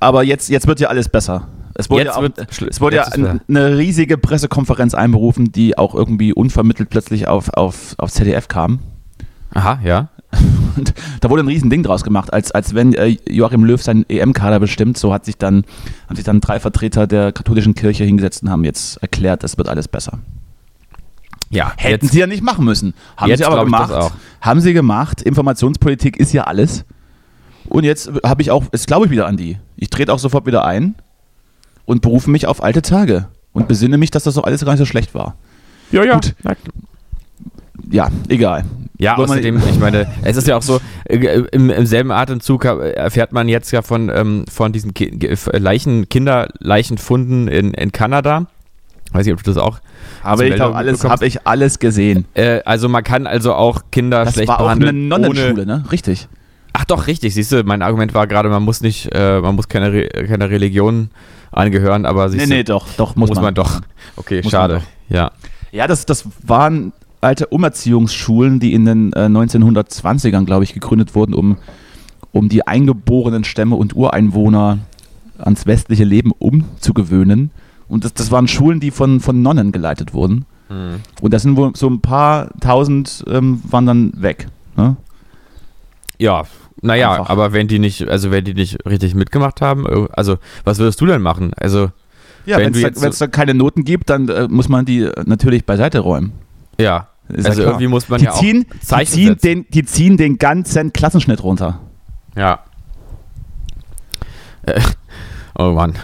Aber 0.00 0.24
jetzt, 0.24 0.48
jetzt 0.48 0.66
wird 0.66 0.80
ja 0.80 0.88
alles 0.88 1.08
besser. 1.08 1.46
Es 1.80 1.90
wurde 1.90 2.04
Jetzt 2.04 2.16
ja, 2.16 2.22
auch, 2.22 2.68
es 2.68 2.80
wurde 2.80 2.96
ja 2.96 3.04
ein, 3.04 3.40
eine 3.48 3.78
riesige 3.78 4.18
Pressekonferenz 4.18 4.94
einberufen, 4.94 5.50
die 5.50 5.78
auch 5.78 5.94
irgendwie 5.94 6.32
unvermittelt 6.32 6.90
plötzlich 6.90 7.26
auf, 7.26 7.48
auf, 7.50 7.94
auf 7.98 8.12
ZDF 8.12 8.48
kam. 8.48 8.80
Aha, 9.54 9.80
ja. 9.84 10.08
Und 10.76 10.94
da 11.20 11.30
wurde 11.30 11.42
ein 11.42 11.48
Riesending 11.48 11.82
draus 11.82 12.04
gemacht, 12.04 12.32
als, 12.32 12.52
als 12.52 12.74
wenn 12.74 12.94
äh, 12.94 13.16
Joachim 13.28 13.64
Löw 13.64 13.82
seinen 13.82 14.04
EM-Kader 14.08 14.60
bestimmt. 14.60 14.98
So 14.98 15.12
hat 15.12 15.24
sich 15.24 15.38
dann, 15.38 15.64
haben 16.06 16.16
sich 16.16 16.24
dann 16.24 16.40
drei 16.40 16.60
Vertreter 16.60 17.06
der 17.06 17.32
katholischen 17.32 17.74
Kirche 17.74 18.04
hingesetzt 18.04 18.42
und 18.42 18.50
haben 18.50 18.64
jetzt 18.64 18.98
erklärt, 19.02 19.42
es 19.42 19.58
wird 19.58 19.68
alles 19.68 19.88
besser. 19.88 20.18
Ja, 21.48 21.72
Hätten 21.76 22.04
jetzt, 22.04 22.12
sie 22.12 22.20
ja 22.20 22.28
nicht 22.28 22.44
machen 22.44 22.64
müssen. 22.64 22.94
Haben 23.16 23.30
Jetzt 23.30 23.38
sie 23.38 23.44
aber 23.44 23.64
gemacht. 23.64 24.12
Haben 24.40 24.60
sie 24.60 24.72
gemacht. 24.72 25.22
Informationspolitik 25.22 26.16
ist 26.16 26.32
ja 26.32 26.44
alles. 26.44 26.84
Und 27.68 27.84
jetzt 27.84 28.10
habe 28.24 28.42
ich 28.42 28.52
auch, 28.52 28.64
jetzt 28.72 28.86
glaube 28.86 29.06
ich 29.06 29.10
wieder 29.10 29.26
an 29.26 29.36
die. 29.36 29.58
Ich 29.76 29.90
trete 29.90 30.12
auch 30.12 30.18
sofort 30.20 30.46
wieder 30.46 30.64
ein 30.64 30.94
und 31.90 32.02
berufe 32.02 32.30
mich 32.30 32.46
auf 32.46 32.62
alte 32.62 32.82
Tage 32.82 33.26
und 33.52 33.66
besinne 33.66 33.98
mich, 33.98 34.12
dass 34.12 34.22
das 34.22 34.34
doch 34.34 34.44
alles 34.44 34.64
gar 34.64 34.72
nicht 34.72 34.78
so 34.78 34.84
schlecht 34.84 35.12
war. 35.12 35.34
ja, 35.90 36.04
ja. 36.04 36.14
Gut. 36.14 36.36
Ja, 37.90 38.08
egal. 38.28 38.64
Ja, 38.98 39.16
Wollen 39.16 39.30
außerdem, 39.30 39.60
ich 39.68 39.80
meine, 39.80 40.06
es 40.22 40.36
ist 40.36 40.46
ja 40.46 40.56
auch 40.56 40.62
so, 40.62 40.80
äh, 41.04 41.16
im, 41.50 41.70
im 41.70 41.86
selben 41.86 42.12
Atemzug 42.12 42.64
äh, 42.64 42.90
erfährt 42.92 43.32
man 43.32 43.48
jetzt 43.48 43.72
ja 43.72 43.82
von, 43.82 44.08
ähm, 44.08 44.44
von 44.48 44.72
diesen 44.72 44.94
Ki 44.94 45.18
Leichen, 45.52 46.08
Kinderleichenfunden 46.08 47.48
in, 47.48 47.74
in 47.74 47.90
Kanada. 47.90 48.46
Weiß 49.12 49.26
nicht, 49.26 49.34
ob 49.34 49.42
du 49.42 49.50
das 49.50 49.56
auch. 49.60 49.80
Habe 50.22 50.46
Zur 50.46 50.54
ich, 50.54 50.62
auch 50.62 50.74
alles, 50.76 51.02
habe 51.02 51.26
ich 51.26 51.44
alles 51.44 51.80
gesehen. 51.80 52.26
Äh, 52.34 52.60
also 52.64 52.88
man 52.88 53.02
kann 53.02 53.26
also 53.26 53.54
auch 53.54 53.82
Kinder 53.90 54.24
Das 54.24 54.34
schlecht 54.34 54.48
war 54.48 54.60
auch 54.60 54.68
eine 54.68 54.80
behandeln. 54.80 55.08
Nonnenschule, 55.08 55.52
ohne, 55.52 55.66
ne? 55.66 55.84
Richtig. 55.90 56.28
Ach 56.72 56.84
doch, 56.84 57.08
richtig, 57.08 57.34
siehst 57.34 57.50
du, 57.50 57.64
mein 57.64 57.82
Argument 57.82 58.14
war 58.14 58.28
gerade, 58.28 58.48
man 58.48 58.62
muss 58.62 58.80
nicht, 58.80 59.08
äh, 59.12 59.40
man 59.40 59.56
muss 59.56 59.68
keine, 59.68 59.92
Re 59.92 60.08
keine 60.28 60.50
Religion 60.50 61.10
angehören, 61.52 62.06
aber 62.06 62.28
Nee, 62.28 62.38
siehst 62.38 62.48
nee, 62.48 62.62
du, 62.62 62.72
doch, 62.72 62.86
doch, 62.96 63.16
muss, 63.16 63.30
muss, 63.30 63.40
man. 63.40 63.54
doch. 63.54 63.80
Okay, 64.16 64.40
Muss 64.42 64.52
schade. 64.52 64.74
man 64.74 64.82
Ja. 65.08 65.30
Ja, 65.72 65.86
das, 65.86 66.06
das 66.06 66.24
waren 66.42 66.92
alte 67.20 67.46
Umerziehungsschulen, 67.46 68.60
die 68.60 68.72
in 68.72 68.84
den 68.84 69.12
äh, 69.12 69.26
1920ern, 69.26 70.44
glaube 70.44 70.64
ich, 70.64 70.74
gegründet 70.74 71.14
wurden, 71.14 71.34
um, 71.34 71.58
um 72.32 72.48
die 72.48 72.66
eingeborenen 72.66 73.44
Stämme 73.44 73.76
und 73.76 73.94
Ureinwohner 73.94 74.78
ans 75.38 75.66
westliche 75.66 76.04
Leben 76.04 76.32
umzugewöhnen. 76.38 77.50
Und 77.88 78.04
das, 78.04 78.14
das 78.14 78.30
waren 78.30 78.48
Schulen, 78.48 78.80
die 78.80 78.90
von, 78.90 79.20
von 79.20 79.42
Nonnen 79.42 79.72
geleitet 79.72 80.14
wurden. 80.14 80.44
Hm. 80.68 81.00
Und 81.20 81.34
das 81.34 81.42
sind 81.42 81.56
wohl 81.56 81.72
so 81.74 81.88
ein 81.88 82.00
paar 82.00 82.48
tausend 82.60 83.24
ähm, 83.28 83.62
waren 83.68 83.86
dann 83.86 84.12
weg. 84.16 84.46
Ne? 84.76 84.96
Ja, 86.20 86.44
naja, 86.82 87.12
Einfach. 87.12 87.30
aber 87.30 87.52
wenn 87.52 87.66
die 87.68 87.78
nicht, 87.78 88.08
also 88.08 88.30
wenn 88.30 88.44
die 88.44 88.54
nicht 88.54 88.86
richtig 88.86 89.14
mitgemacht 89.14 89.60
haben, 89.60 89.86
äh, 89.86 90.06
also 90.12 90.36
was 90.64 90.78
würdest 90.78 91.00
du 91.00 91.06
denn 91.06 91.22
machen? 91.22 91.52
Also, 91.56 91.90
Ja, 92.46 92.58
Wenn 92.58 92.72
es 92.74 92.80
jetzt 92.80 92.98
da, 92.98 93.06
wenn's 93.06 93.18
da 93.18 93.26
keine 93.26 93.54
Noten 93.54 93.84
gibt, 93.84 94.08
dann 94.10 94.28
äh, 94.28 94.46
muss 94.48 94.68
man 94.68 94.84
die 94.84 95.00
äh, 95.02 95.12
natürlich 95.26 95.66
beiseite 95.66 96.00
räumen. 96.00 96.32
ja, 96.78 97.08
Ist 97.28 97.44
ja 97.44 97.50
also 97.50 97.62
klar. 97.62 97.72
irgendwie 97.72 97.88
muss 97.88 98.08
man 98.08 98.18
die, 98.18 98.24
ja 98.26 98.32
auch 98.32 98.38
ziehen, 98.40 98.66
die, 98.72 98.80
Zeichen 98.80 99.12
ziehen 99.12 99.28
setzen. 99.28 99.42
den, 99.42 99.66
die 99.70 99.84
ziehen 99.84 100.16
den 100.16 100.38
ganzen 100.38 100.92
Klassenschnitt 100.92 101.42
runter. 101.42 101.80
Ja. 102.36 102.60
Äh, 104.62 104.80
oh 105.58 105.72
Mann. 105.72 105.94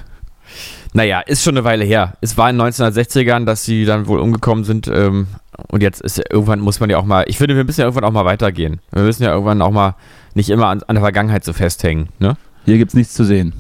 Naja, 0.97 1.21
ist 1.21 1.43
schon 1.43 1.59
eine 1.59 1.65
Weile 1.65 1.85
her. 1.85 2.15
Es 2.23 2.39
war 2.39 2.49
in 2.49 2.57
den 2.57 2.69
1960ern, 2.69 3.45
dass 3.45 3.67
sie 3.67 3.85
dann 3.85 4.07
wohl 4.07 4.19
umgekommen 4.19 4.65
sind. 4.65 4.89
Ähm, 4.89 5.27
und 5.69 5.83
jetzt 5.83 6.01
ist 6.01 6.17
ja, 6.17 6.25
irgendwann 6.31 6.61
muss 6.61 6.81
man 6.81 6.89
ja 6.89 6.97
auch 6.97 7.05
mal, 7.05 7.27
ich 7.29 7.37
finde, 7.37 7.55
wir 7.55 7.65
müssen 7.65 7.83
ja 7.83 7.87
irgendwann 7.87 8.05
auch 8.05 8.13
mal 8.13 8.25
weitergehen. 8.25 8.81
Wir 8.93 9.03
müssen 9.03 9.23
ja 9.23 9.31
irgendwann 9.31 9.61
auch 9.61 9.71
mal 9.71 9.95
nicht 10.33 10.49
immer 10.49 10.69
an, 10.69 10.83
an 10.85 10.95
der 10.95 11.03
Vergangenheit 11.03 11.45
so 11.45 11.53
festhängen. 11.53 12.09
Ne? 12.19 12.39
Hier 12.65 12.79
gibt 12.79 12.93
es 12.93 12.95
nichts 12.95 13.13
zu 13.13 13.25
sehen. 13.25 13.53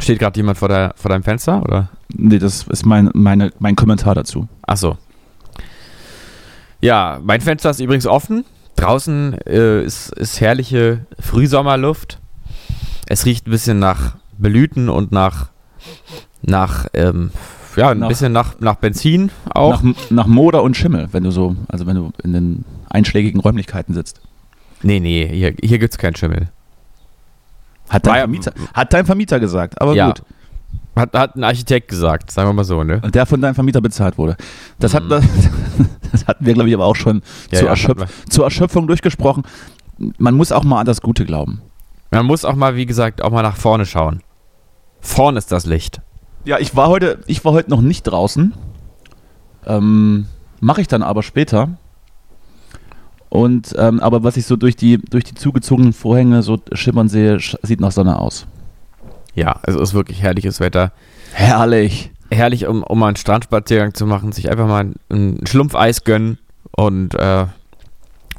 Steht 0.00 0.18
gerade 0.18 0.36
jemand 0.36 0.58
vor, 0.58 0.66
der, 0.66 0.92
vor 0.96 1.10
deinem 1.10 1.22
Fenster? 1.22 1.62
Oder? 1.62 1.88
Nee, 2.12 2.40
das 2.40 2.64
ist 2.64 2.84
mein, 2.84 3.10
meine, 3.14 3.52
mein 3.60 3.76
Kommentar 3.76 4.16
dazu. 4.16 4.48
Ach 4.66 4.76
so. 4.76 4.98
Ja, 6.80 7.20
mein 7.22 7.40
Fenster 7.40 7.70
ist 7.70 7.78
übrigens 7.78 8.08
offen. 8.08 8.44
Draußen 8.74 9.38
äh, 9.46 9.84
ist, 9.84 10.12
ist 10.14 10.40
herrliche 10.40 11.06
Frühsommerluft. 11.20 12.18
Es 13.06 13.24
riecht 13.24 13.46
ein 13.46 13.52
bisschen 13.52 13.78
nach 13.78 14.16
Blüten 14.38 14.88
und 14.88 15.12
nach, 15.12 15.48
nach 16.42 16.86
ähm, 16.94 17.30
ja, 17.76 17.90
ein 17.90 17.98
Nach- 17.98 18.08
bisschen 18.08 18.32
nach, 18.32 18.60
nach 18.60 18.76
Benzin 18.76 19.30
auch. 19.50 19.82
Nach, 19.82 20.10
nach 20.10 20.26
Moder 20.26 20.62
und 20.62 20.76
Schimmel, 20.76 21.08
wenn 21.12 21.24
du 21.24 21.30
so, 21.30 21.56
also 21.68 21.86
wenn 21.86 21.96
du 21.96 22.12
in 22.22 22.32
den 22.32 22.64
einschlägigen 22.90 23.40
Räumlichkeiten 23.40 23.94
sitzt. 23.94 24.20
nee, 24.82 25.00
nee, 25.00 25.26
hier, 25.26 25.54
hier 25.60 25.78
gibt 25.78 25.92
es 25.94 25.98
keinen 25.98 26.14
Schimmel. 26.16 26.48
Hat 27.88 28.06
dein, 28.06 28.18
Vermieter, 28.20 28.52
hat 28.72 28.92
dein 28.92 29.04
Vermieter 29.06 29.40
gesagt, 29.40 29.80
aber 29.80 29.94
Ja. 29.94 30.06
gut. 30.08 30.22
Hat, 30.96 31.12
hat 31.12 31.34
ein 31.36 31.42
Architekt 31.42 31.88
gesagt, 31.88 32.30
sagen 32.30 32.48
wir 32.48 32.52
mal 32.52 32.62
so, 32.64 32.84
ne? 32.84 33.00
Und 33.02 33.14
der 33.16 33.26
von 33.26 33.40
deinem 33.40 33.54
Vermieter 33.56 33.80
bezahlt 33.80 34.16
wurde. 34.16 34.36
Das, 34.78 34.94
hat, 34.94 35.04
Mhm. 35.04 35.08
das, 35.08 35.24
das 36.12 36.26
hatten 36.28 36.46
wir, 36.46 36.54
glaube 36.54 36.68
ich, 36.68 36.74
aber 36.74 36.84
auch 36.84 36.94
schon 36.96 37.20
Ja, 37.50 37.58
zur, 37.58 37.66
ja, 37.66 37.70
Erschöpf 37.72 38.06
zur 38.28 38.44
Erschöpfung 38.44 38.86
durchgesprochen. 38.86 39.42
Man 40.18 40.34
muss 40.34 40.52
auch 40.52 40.62
mal 40.64 40.78
an 40.80 40.86
das 40.86 41.00
Gute 41.00 41.24
glauben. 41.24 41.60
Man 42.10 42.26
muss 42.26 42.44
auch 42.44 42.54
mal, 42.54 42.76
wie 42.76 42.86
gesagt, 42.86 43.22
auch 43.22 43.30
mal 43.30 43.42
nach 43.42 43.56
vorne 43.56 43.86
schauen. 43.86 44.22
Vorn 45.00 45.36
ist 45.36 45.50
das 45.52 45.66
Licht. 45.66 46.00
Ja, 46.44 46.58
ich 46.58 46.76
war 46.76 46.88
heute, 46.88 47.20
ich 47.26 47.44
war 47.44 47.52
heute 47.52 47.70
noch 47.70 47.80
nicht 47.80 48.02
draußen. 48.04 48.52
Ähm, 49.66 50.26
Mache 50.60 50.80
ich 50.80 50.88
dann 50.88 51.02
aber 51.02 51.22
später. 51.22 51.76
Und 53.28 53.74
ähm, 53.78 54.00
aber 54.00 54.22
was 54.22 54.36
ich 54.36 54.46
so 54.46 54.56
durch 54.56 54.76
die 54.76 54.98
durch 54.98 55.24
die 55.24 55.34
zugezogenen 55.34 55.92
Vorhänge 55.92 56.42
so 56.42 56.58
schimmern 56.72 57.08
sehe, 57.08 57.36
sch- 57.36 57.58
sieht 57.62 57.80
nach 57.80 57.90
Sonne 57.90 58.18
aus. 58.18 58.46
Ja, 59.34 59.58
also 59.62 59.80
es 59.80 59.90
ist 59.90 59.94
wirklich 59.94 60.22
herrliches 60.22 60.60
Wetter. 60.60 60.92
Herrlich. 61.32 62.12
herrlich, 62.30 62.66
um, 62.66 62.82
um 62.84 62.98
mal 62.98 63.08
einen 63.08 63.16
Strandspaziergang 63.16 63.92
zu 63.94 64.06
machen, 64.06 64.30
sich 64.32 64.50
einfach 64.50 64.68
mal 64.68 64.92
ein 65.10 65.40
Schlumpfeis 65.46 66.04
gönnen 66.04 66.38
und, 66.76 67.14
äh, 67.16 67.46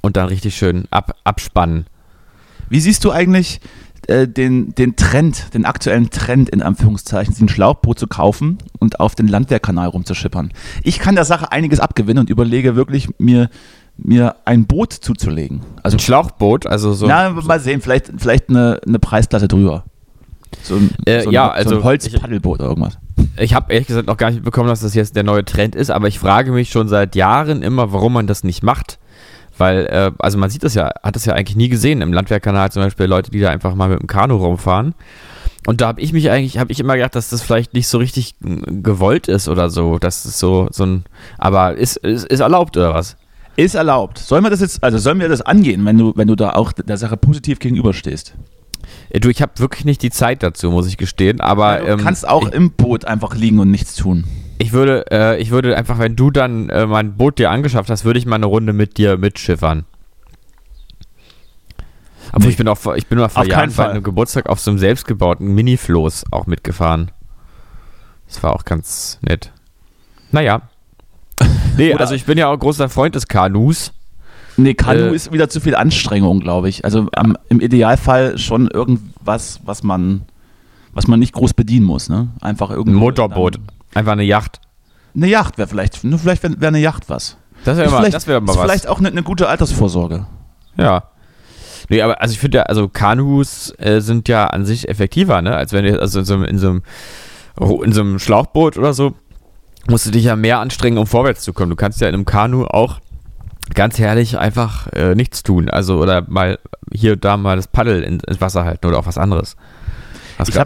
und 0.01 0.15
dann 0.15 0.28
richtig 0.30 0.56
schön 0.56 0.86
ab, 0.91 1.15
abspannen. 1.25 1.86
Wie 2.69 2.80
siehst 2.80 3.04
du 3.04 3.12
eigentlich 3.12 3.60
äh, 4.08 4.28
den, 4.28 4.73
den 4.75 4.95
Trend, 4.95 5.54
den 5.54 5.65
aktuellen 5.65 6.10
Trend 6.10 6.49
in 6.49 6.62
Anführungszeichen, 6.62 7.34
sich 7.34 7.43
ein 7.43 7.49
Schlauchboot 7.49 7.99
zu 7.99 8.08
kaufen 8.08 8.58
und 8.80 8.99
auf 8.99 9.15
den 9.15 9.28
Landwehrkanal 9.28 9.88
rumzuschippern? 9.89 10.51
Ich 10.84 10.99
kann 10.99 11.15
der 11.15 11.25
Sache 11.25 11.51
einiges 11.51 11.80
abgewinnen 11.80 12.21
und 12.21 12.30
überlege 12.30 12.75
wirklich, 12.75 13.10
mir, 13.17 13.49
mir 13.97 14.36
ein 14.45 14.65
Boot 14.65 14.93
zuzulegen. 14.93 15.62
Also, 15.84 15.97
Ein 15.97 16.01
Schlauchboot, 16.01 16.67
also 16.67 16.93
so. 16.93 17.08
na, 17.08 17.30
mal 17.30 17.60
sehen, 17.60 17.82
vielleicht, 17.82 18.12
vielleicht 18.17 18.49
eine, 18.49 18.80
eine 18.86 18.99
Preisklasse 18.99 19.47
drüber. 19.47 19.86
So 20.63 20.75
ein, 20.75 20.91
Äh, 21.06 21.21
so 21.21 21.30
ein, 21.30 21.34
ja, 21.34 21.45
so 21.47 21.51
also 21.51 21.75
ein 21.78 21.84
Holzpaddelboot 21.84 22.60
oder 22.60 22.69
irgendwas. 22.69 22.97
Ich 23.38 23.54
habe 23.54 23.73
ehrlich 23.73 23.88
gesagt 23.88 24.08
noch 24.08 24.17
gar 24.17 24.28
nicht 24.28 24.38
mitbekommen, 24.38 24.69
dass 24.69 24.82
das 24.82 24.93
jetzt 24.93 25.15
der 25.15 25.23
neue 25.23 25.43
Trend 25.45 25.75
ist, 25.75 25.89
aber 25.89 26.08
ich 26.08 26.19
frage 26.19 26.51
mich 26.51 26.69
schon 26.69 26.88
seit 26.88 27.15
Jahren 27.15 27.62
immer, 27.62 27.91
warum 27.91 28.13
man 28.13 28.28
das 28.28 28.43
nicht 28.43 28.63
macht. 28.63 28.99
Weil, 29.58 29.86
äh, 29.86 30.12
also 30.20 30.38
man 30.38 30.50
sieht 30.50 30.63
das 30.63 30.74
ja, 30.74 30.91
hat 31.02 31.15
das 31.15 31.26
ja 31.26 31.34
eigentlich 31.34 31.56
nie 31.56 31.70
gesehen 31.70 32.02
im 32.02 32.13
Landwehrkanal 32.13 32.72
zum 32.72 32.84
Beispiel 32.84 33.06
Leute, 33.06 33.32
die 33.32 33.39
da 33.39 33.50
einfach 33.50 33.76
mal 33.76 33.89
mit 33.89 34.02
dem 34.02 34.08
Kanu 34.08 34.36
rumfahren. 34.36 34.96
Und 35.65 35.82
da 35.82 35.88
habe 35.88 36.02
ich 36.02 36.13
mich 36.13 36.30
eigentlich, 36.30 36.60
habe 36.60 36.72
ich 36.72 36.80
immer 36.80 36.96
gedacht, 36.96 37.15
dass 37.15 37.30
das 37.30 37.41
vielleicht 37.41 37.74
nicht 37.74 37.88
so 37.88 37.98
richtig 37.98 38.36
mm, 38.39 38.84
gewollt 38.84 39.28
ist 39.28 39.48
oder 39.48 39.70
so. 39.70 39.98
Das 39.98 40.26
ist 40.26 40.38
so, 40.38 40.68
so 40.72 40.86
ein, 40.86 41.06
aber 41.38 41.76
ist, 41.76 41.98
ist, 41.98 42.26
ist 42.26 42.39
erlaubt 42.39 42.78
oder 42.78 42.94
was? 42.94 43.18
Ist 43.56 43.76
erlaubt. 43.76 44.20
Sollen 44.20 44.44
wir 44.44 44.50
das 44.50 44.60
jetzt, 44.60 44.84
also 44.84 44.98
sollen 44.98 45.20
wir 45.20 45.30
das 45.30 45.41
angehen, 45.41 45.86
wenn 45.86 45.98
du, 45.98 46.13
wenn 46.15 46.28
du 46.28 46.36
da 46.36 46.52
auch 46.54 46.72
der 46.74 46.98
Sache 46.98 47.18
positiv 47.18 47.60
gegenüberstehst? 47.60 48.36
Äh, 49.10 49.20
Du, 49.20 49.30
ich 49.30 49.41
habe 49.41 49.54
wirklich 49.58 49.86
nicht 49.86 50.02
die 50.02 50.12
Zeit 50.12 50.44
dazu, 50.44 50.70
muss 50.72 50.88
ich 50.88 50.98
gestehen, 50.98 51.41
aber 51.41 51.80
du 51.80 51.88
ähm, 51.88 52.00
kannst 52.00 52.28
auch 52.28 52.48
ich, 52.48 52.54
im 52.54 52.72
Boot 52.72 53.06
einfach 53.06 53.36
liegen 53.36 53.60
und 53.60 53.72
nichts 53.72 53.96
tun. 53.96 54.26
Ich 54.58 54.72
würde, 54.72 55.06
äh, 55.12 55.41
ich 55.41 55.52
würde 55.52 55.76
einfach, 55.78 56.00
wenn 56.00 56.15
du 56.15 56.32
dann 56.32 56.70
äh, 56.70 56.86
mein 56.86 57.15
Boot 57.18 57.39
dir 57.39 57.52
angeschafft 57.52 57.89
hast, 57.89 58.06
würde 58.06 58.20
ich 58.20 58.26
mal 58.26 58.36
eine 58.36 58.46
Runde 58.46 58.74
mit 58.74 58.98
dir 58.98 59.18
mitschiffern. 59.18 59.86
Obwohl 62.32 62.48
Nee. 62.48 62.52
ich 62.52 62.58
bin 62.58 62.68
auch, 62.68 62.96
ich 62.96 63.08
bin 63.08 63.20
mal 63.20 63.30
vor 63.30 63.44
Auf 63.44 63.48
Jahren 63.48 63.60
keinen 63.62 63.70
bei 63.70 63.76
Fall. 63.76 63.91
einem 63.91 64.04
Geburtstag 64.04 64.48
auf 64.50 64.60
so 64.60 64.72
einem 64.72 64.80
selbstgebauten 64.80 65.54
Mini-Floß 65.54 66.26
auch 66.32 66.48
mitgefahren. 66.48 67.12
Das 68.28 68.41
war 68.44 68.54
auch 68.54 68.65
ganz 68.65 69.20
nett. 69.22 69.52
Naja. 70.32 70.62
Nee, 71.78 71.91
Oder- 71.94 72.02
also 72.02 72.15
ich 72.15 72.24
bin 72.24 72.38
ja 72.38 72.48
auch 72.48 72.58
großer 72.58 72.88
Freund 72.88 73.15
des 73.15 73.28
Kanus. 73.28 73.91
Nee, 74.56 74.76
Kanu 74.76 75.08
Äh, 75.12 75.15
ist 75.15 75.34
wieder 75.34 75.50
zu 75.50 75.60
viel 75.60 75.76
Anstrengung, 75.76 76.39
glaube 76.39 76.70
ich. 76.70 76.86
Also 76.86 77.10
am, 77.13 77.38
im 77.50 77.60
Idealfall 77.60 78.38
schon 78.38 78.70
irgendwas, 78.70 79.60
was 79.65 79.84
man, 79.84 80.22
was 80.94 81.08
man 81.08 81.20
nicht 81.20 81.34
groß 81.34 81.54
bedienen 81.54 81.86
muss. 81.86 82.08
Ne? 82.08 82.30
Einfach 82.39 82.70
Ein 82.70 82.78
irgendwo. 82.78 83.00
Motorboot. 83.00 83.60
Einfach 83.95 84.12
eine 84.12 84.23
Yacht. 84.23 84.62
Eine 85.15 85.27
Yacht 85.27 85.58
wäre 85.58 85.67
vielleicht, 85.67 86.03
nur 86.03 86.19
vielleicht 86.19 86.43
wäre 86.43 86.60
wär 86.62 86.67
eine 86.67 86.79
Yacht 86.79 87.10
was. 87.10 87.38
Das 87.63 87.77
wäre 87.77 87.89
mal, 87.89 87.97
vielleicht, 87.97 88.13
das 88.13 88.27
wäre 88.27 88.41
mal 88.41 88.51
ist 88.51 88.58
was. 88.60 88.65
vielleicht 88.65 88.88
auch 88.88 88.99
eine, 88.99 89.08
eine 89.08 89.23
gute 89.23 89.47
Altersvorsorge. 89.49 90.27
Ja. 90.77 91.05
Nee, 91.89 92.01
aber 92.01 92.21
also 92.21 92.34
ich 92.34 92.39
finde 92.39 92.58
ja, 92.60 92.63
also 92.63 92.88
Kanus 92.89 93.73
äh, 93.79 94.01
sind 94.01 94.27
ja 94.27 94.47
an 94.47 94.65
sich 94.65 94.88
effektiver, 94.89 95.41
ne? 95.41 95.55
Als 95.55 95.71
wenn 95.73 95.86
du 95.86 95.99
also 95.99 96.19
in 96.19 96.25
so, 96.25 96.34
einem- 96.36 96.43
in 96.45 96.58
so 96.60 96.69
einem 96.69 96.84
in 97.84 97.93
so 97.93 98.01
einem 98.01 98.19
Schlauchboot 98.19 98.77
oder 98.77 98.93
so 98.93 99.13
musst 99.88 100.05
du 100.05 100.12
dich 100.12 100.25
ja 100.25 100.36
mehr 100.36 100.60
anstrengen, 100.60 100.97
um 100.97 101.08
vorwärts 101.08 101.43
zu 101.43 101.53
kommen. 101.53 101.69
Du 101.69 101.75
kannst 101.77 102.01
ja 102.01 102.08
in 102.10 102.13
einem 102.15 102.25
Kanu 102.25 102.65
auch 102.65 102.99
ganz 103.73 103.97
herrlich 103.97 104.38
einfach 104.38 104.88
äh, 104.93 105.15
nichts 105.15 105.41
tun. 105.43 105.69
Also 105.69 105.99
oder 105.99 106.25
mal 106.27 106.60
hier 106.91 107.13
und 107.13 107.23
da 107.23 107.38
mal 107.38 107.55
das 107.55 107.67
Paddel 107.67 108.03
in, 108.03 108.19
ins 108.19 108.41
Wasser 108.41 108.65
halten 108.65 108.86
oder 108.88 108.97
auch 108.99 109.05
was 109.05 109.17
anderes. 109.17 109.55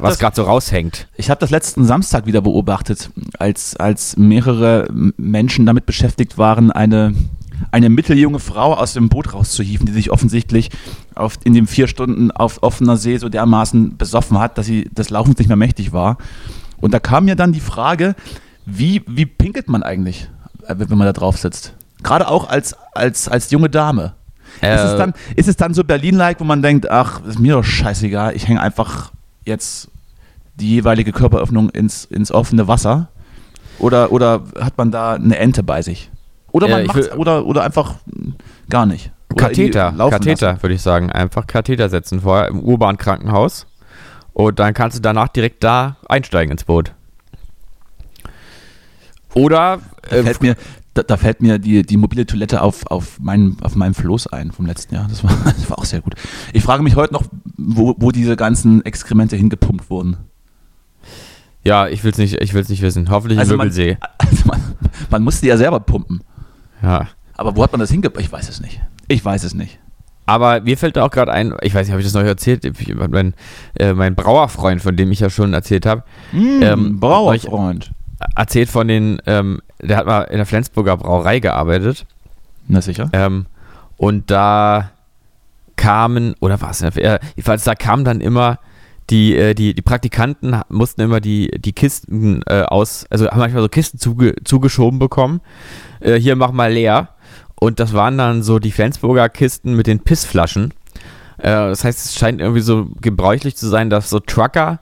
Was 0.01 0.19
gerade 0.19 0.35
so 0.35 0.43
raushängt. 0.43 1.07
Ich 1.15 1.29
habe 1.29 1.39
das 1.39 1.49
letzten 1.49 1.85
Samstag 1.85 2.25
wieder 2.25 2.41
beobachtet, 2.41 3.11
als, 3.37 3.75
als 3.75 4.17
mehrere 4.17 4.87
Menschen 5.17 5.65
damit 5.65 5.85
beschäftigt 5.85 6.37
waren, 6.37 6.71
eine, 6.71 7.13
eine 7.71 7.89
mitteljunge 7.89 8.39
Frau 8.39 8.73
aus 8.73 8.93
dem 8.93 9.09
Boot 9.09 9.33
rauszuhieven, 9.33 9.85
die 9.85 9.91
sich 9.91 10.11
offensichtlich 10.11 10.71
auf, 11.15 11.37
in 11.43 11.53
den 11.53 11.67
vier 11.67 11.87
Stunden 11.87 12.31
auf 12.31 12.63
offener 12.63 12.97
See 12.97 13.17
so 13.17 13.29
dermaßen 13.29 13.97
besoffen 13.97 14.39
hat, 14.39 14.57
dass 14.57 14.65
sie 14.65 14.85
des 14.85 15.09
Laufens 15.09 15.37
nicht 15.37 15.47
mehr 15.47 15.57
mächtig 15.57 15.93
war. 15.93 16.17
Und 16.81 16.93
da 16.93 16.99
kam 16.99 17.25
mir 17.25 17.35
dann 17.35 17.51
die 17.51 17.59
Frage, 17.59 18.15
wie, 18.65 19.03
wie 19.07 19.25
pinkelt 19.25 19.67
man 19.67 19.83
eigentlich, 19.83 20.29
äh, 20.67 20.75
wenn 20.77 20.97
man 20.97 21.05
da 21.05 21.13
drauf 21.13 21.37
sitzt? 21.37 21.73
Gerade 22.01 22.27
auch 22.27 22.49
als, 22.49 22.75
als, 22.93 23.27
als 23.27 23.51
junge 23.51 23.69
Dame. 23.69 24.13
ist, 24.61 24.81
es 24.81 24.93
Äh, 24.93 24.97
dann, 24.97 25.13
ist 25.35 25.47
es 25.47 25.57
dann 25.57 25.73
so 25.73 25.83
Berlin-like, 25.83 26.39
wo 26.39 26.43
man 26.43 26.61
denkt, 26.61 26.89
ach, 26.89 27.21
ist 27.25 27.39
mir 27.39 27.53
doch 27.53 27.63
scheißegal, 27.63 28.35
ich 28.35 28.47
hänge 28.47 28.61
einfach 28.61 29.11
jetzt 29.49 29.89
die 30.55 30.69
jeweilige 30.69 31.11
Körperöffnung 31.11 31.69
ins, 31.69 32.05
ins 32.05 32.31
offene 32.31 32.67
Wasser? 32.67 33.09
Oder, 33.79 34.11
oder 34.11 34.43
hat 34.59 34.77
man 34.77 34.91
da 34.91 35.13
eine 35.13 35.37
Ente 35.37 35.63
bei 35.63 35.81
sich? 35.81 36.09
Oder 36.51 36.67
Ja, 36.67 36.77
man 36.77 36.85
macht's, 36.87 37.09
will- 37.11 37.17
oder, 37.17 37.45
oder 37.45 37.63
einfach 37.63 37.95
gar 38.69 38.85
nicht. 38.85 39.11
Oder 39.31 39.47
Katheter, 39.47 39.93
Katheter 40.09 40.61
würde 40.63 40.75
ich 40.75 40.81
sagen. 40.81 41.11
Einfach 41.11 41.45
Katheter 41.47 41.89
setzen 41.89 42.21
vorher 42.21 42.47
im 42.47 42.59
urbanen 42.61 42.97
Krankenhaus. 42.97 43.67
Und 44.33 44.59
dann 44.59 44.73
kannst 44.73 44.97
du 44.97 45.01
danach 45.01 45.27
direkt 45.27 45.63
da 45.63 45.97
einsteigen 46.07 46.51
ins 46.51 46.63
Boot. 46.63 46.93
Oder 49.33 49.79
äh, 50.09 50.23
fällt 50.23 50.41
mir, 50.41 50.55
da, 50.99 51.03
da 51.03 51.17
fällt 51.17 51.41
mir 51.41 51.59
die, 51.59 51.83
die 51.83 51.97
mobile 51.97 52.25
Toilette 52.25 52.61
auf, 52.61 52.85
auf, 52.87 53.19
meinem, 53.19 53.57
auf 53.61 53.75
meinem 53.75 53.93
Floß 53.93 54.27
ein 54.27 54.51
vom 54.51 54.65
letzten 54.65 54.95
Jahr. 54.95 55.07
Das 55.09 55.23
war, 55.23 55.31
das 55.45 55.69
war 55.69 55.79
auch 55.79 55.85
sehr 55.85 56.01
gut. 56.01 56.15
Ich 56.53 56.63
frage 56.63 56.83
mich 56.83 56.95
heute 56.95 57.13
noch, 57.13 57.23
wo, 57.57 57.95
wo 57.97 58.11
diese 58.11 58.35
ganzen 58.35 58.85
Exkremente 58.85 59.35
hingepumpt 59.35 59.89
wurden. 59.89 60.17
ja, 61.63 61.87
ich 61.87 62.03
will 62.03 62.11
es 62.11 62.17
nicht, 62.17 62.41
ich 62.41 62.53
will's 62.53 62.69
nicht 62.69 62.81
wissen. 62.81 63.09
Hoffentlich 63.09 63.37
im 63.37 63.41
Also 63.41 63.55
man- 63.57 63.67
Wirbelsee. 63.75 63.97
Also 64.17 64.45
man, 64.47 64.61
man 65.09 65.23
musste 65.23 65.47
ja 65.47 65.57
selber 65.57 65.79
pumpen. 65.79 66.21
Ja. 66.83 67.07
Aber 67.35 67.55
wo 67.55 67.63
hat 67.63 67.71
man 67.71 67.79
das 67.79 67.89
hingepumpt? 67.91 68.21
Ich 68.25 68.31
weiß 68.31 68.47
es 68.49 68.61
nicht. 68.61 68.79
Ich 69.07 69.23
weiß 69.25 69.43
es 69.43 69.53
nicht. 69.53 69.79
Aber 70.25 70.61
mir 70.61 70.77
fällt 70.77 70.95
da 70.97 71.03
auch 71.05 71.09
gerade 71.09 71.31
ein, 71.33 71.53
ich 71.61 71.73
weiß 71.73 71.87
nicht, 71.87 71.91
habe 71.91 72.01
ich 72.01 72.05
das 72.05 72.13
noch 72.13 72.21
erzählt? 72.21 72.63
Ich- 72.63 72.93
Mein, 72.95 73.33
äh, 73.79 73.93
mein 73.93 74.13
Brauerfreund, 74.15 74.81
von 74.81 74.95
dem 74.95 75.11
ich 75.11 75.19
ja 75.21 75.29
schon 75.31 75.53
erzählt 75.53 75.85
habe, 75.87 76.03
Mm, 76.31 76.61
Ähm, 76.61 76.99
Brauerfreund. 76.99 77.91
Erzählt 78.35 78.69
von 78.69 78.87
den, 78.87 79.21
ähm, 79.25 79.61
der 79.81 79.97
hat 79.97 80.05
mal 80.05 80.21
in 80.23 80.37
der 80.37 80.45
Flensburger 80.45 80.97
Brauerei 80.97 81.39
gearbeitet. 81.39 82.05
Na 82.67 82.81
sicher. 82.81 83.09
Ähm, 83.13 83.45
und 83.97 84.31
da 84.31 84.91
kamen, 85.75 86.35
oder 86.39 86.61
was? 86.61 86.81
Äh, 86.81 87.19
jedenfalls, 87.35 87.63
da 87.63 87.75
kamen 87.75 88.05
dann 88.05 88.21
immer 88.21 88.59
die, 89.09 89.35
äh, 89.35 89.53
die, 89.55 89.73
die 89.73 89.81
Praktikanten 89.81 90.61
mussten 90.69 91.01
immer 91.01 91.19
die, 91.19 91.49
die 91.57 91.73
Kisten 91.73 92.41
äh, 92.45 92.61
aus, 92.61 93.05
also 93.09 93.27
haben 93.27 93.39
manchmal 93.39 93.63
so 93.63 93.69
Kisten 93.69 93.97
zuge, 93.97 94.35
zugeschoben 94.43 94.99
bekommen. 94.99 95.41
Äh, 95.99 96.15
hier 96.15 96.35
mach 96.35 96.51
mal 96.51 96.71
leer. 96.71 97.09
Und 97.55 97.79
das 97.79 97.93
waren 97.93 98.17
dann 98.17 98.43
so 98.43 98.59
die 98.59 98.71
Flensburger 98.71 99.27
Kisten 99.27 99.75
mit 99.75 99.87
den 99.87 99.99
Pissflaschen. 99.99 100.73
Äh, 101.37 101.49
das 101.49 101.83
heißt, 101.83 102.05
es 102.05 102.15
scheint 102.15 102.39
irgendwie 102.39 102.61
so 102.61 102.87
gebräuchlich 103.01 103.55
zu 103.57 103.67
sein, 103.67 103.89
dass 103.89 104.09
so 104.09 104.19
Trucker 104.19 104.79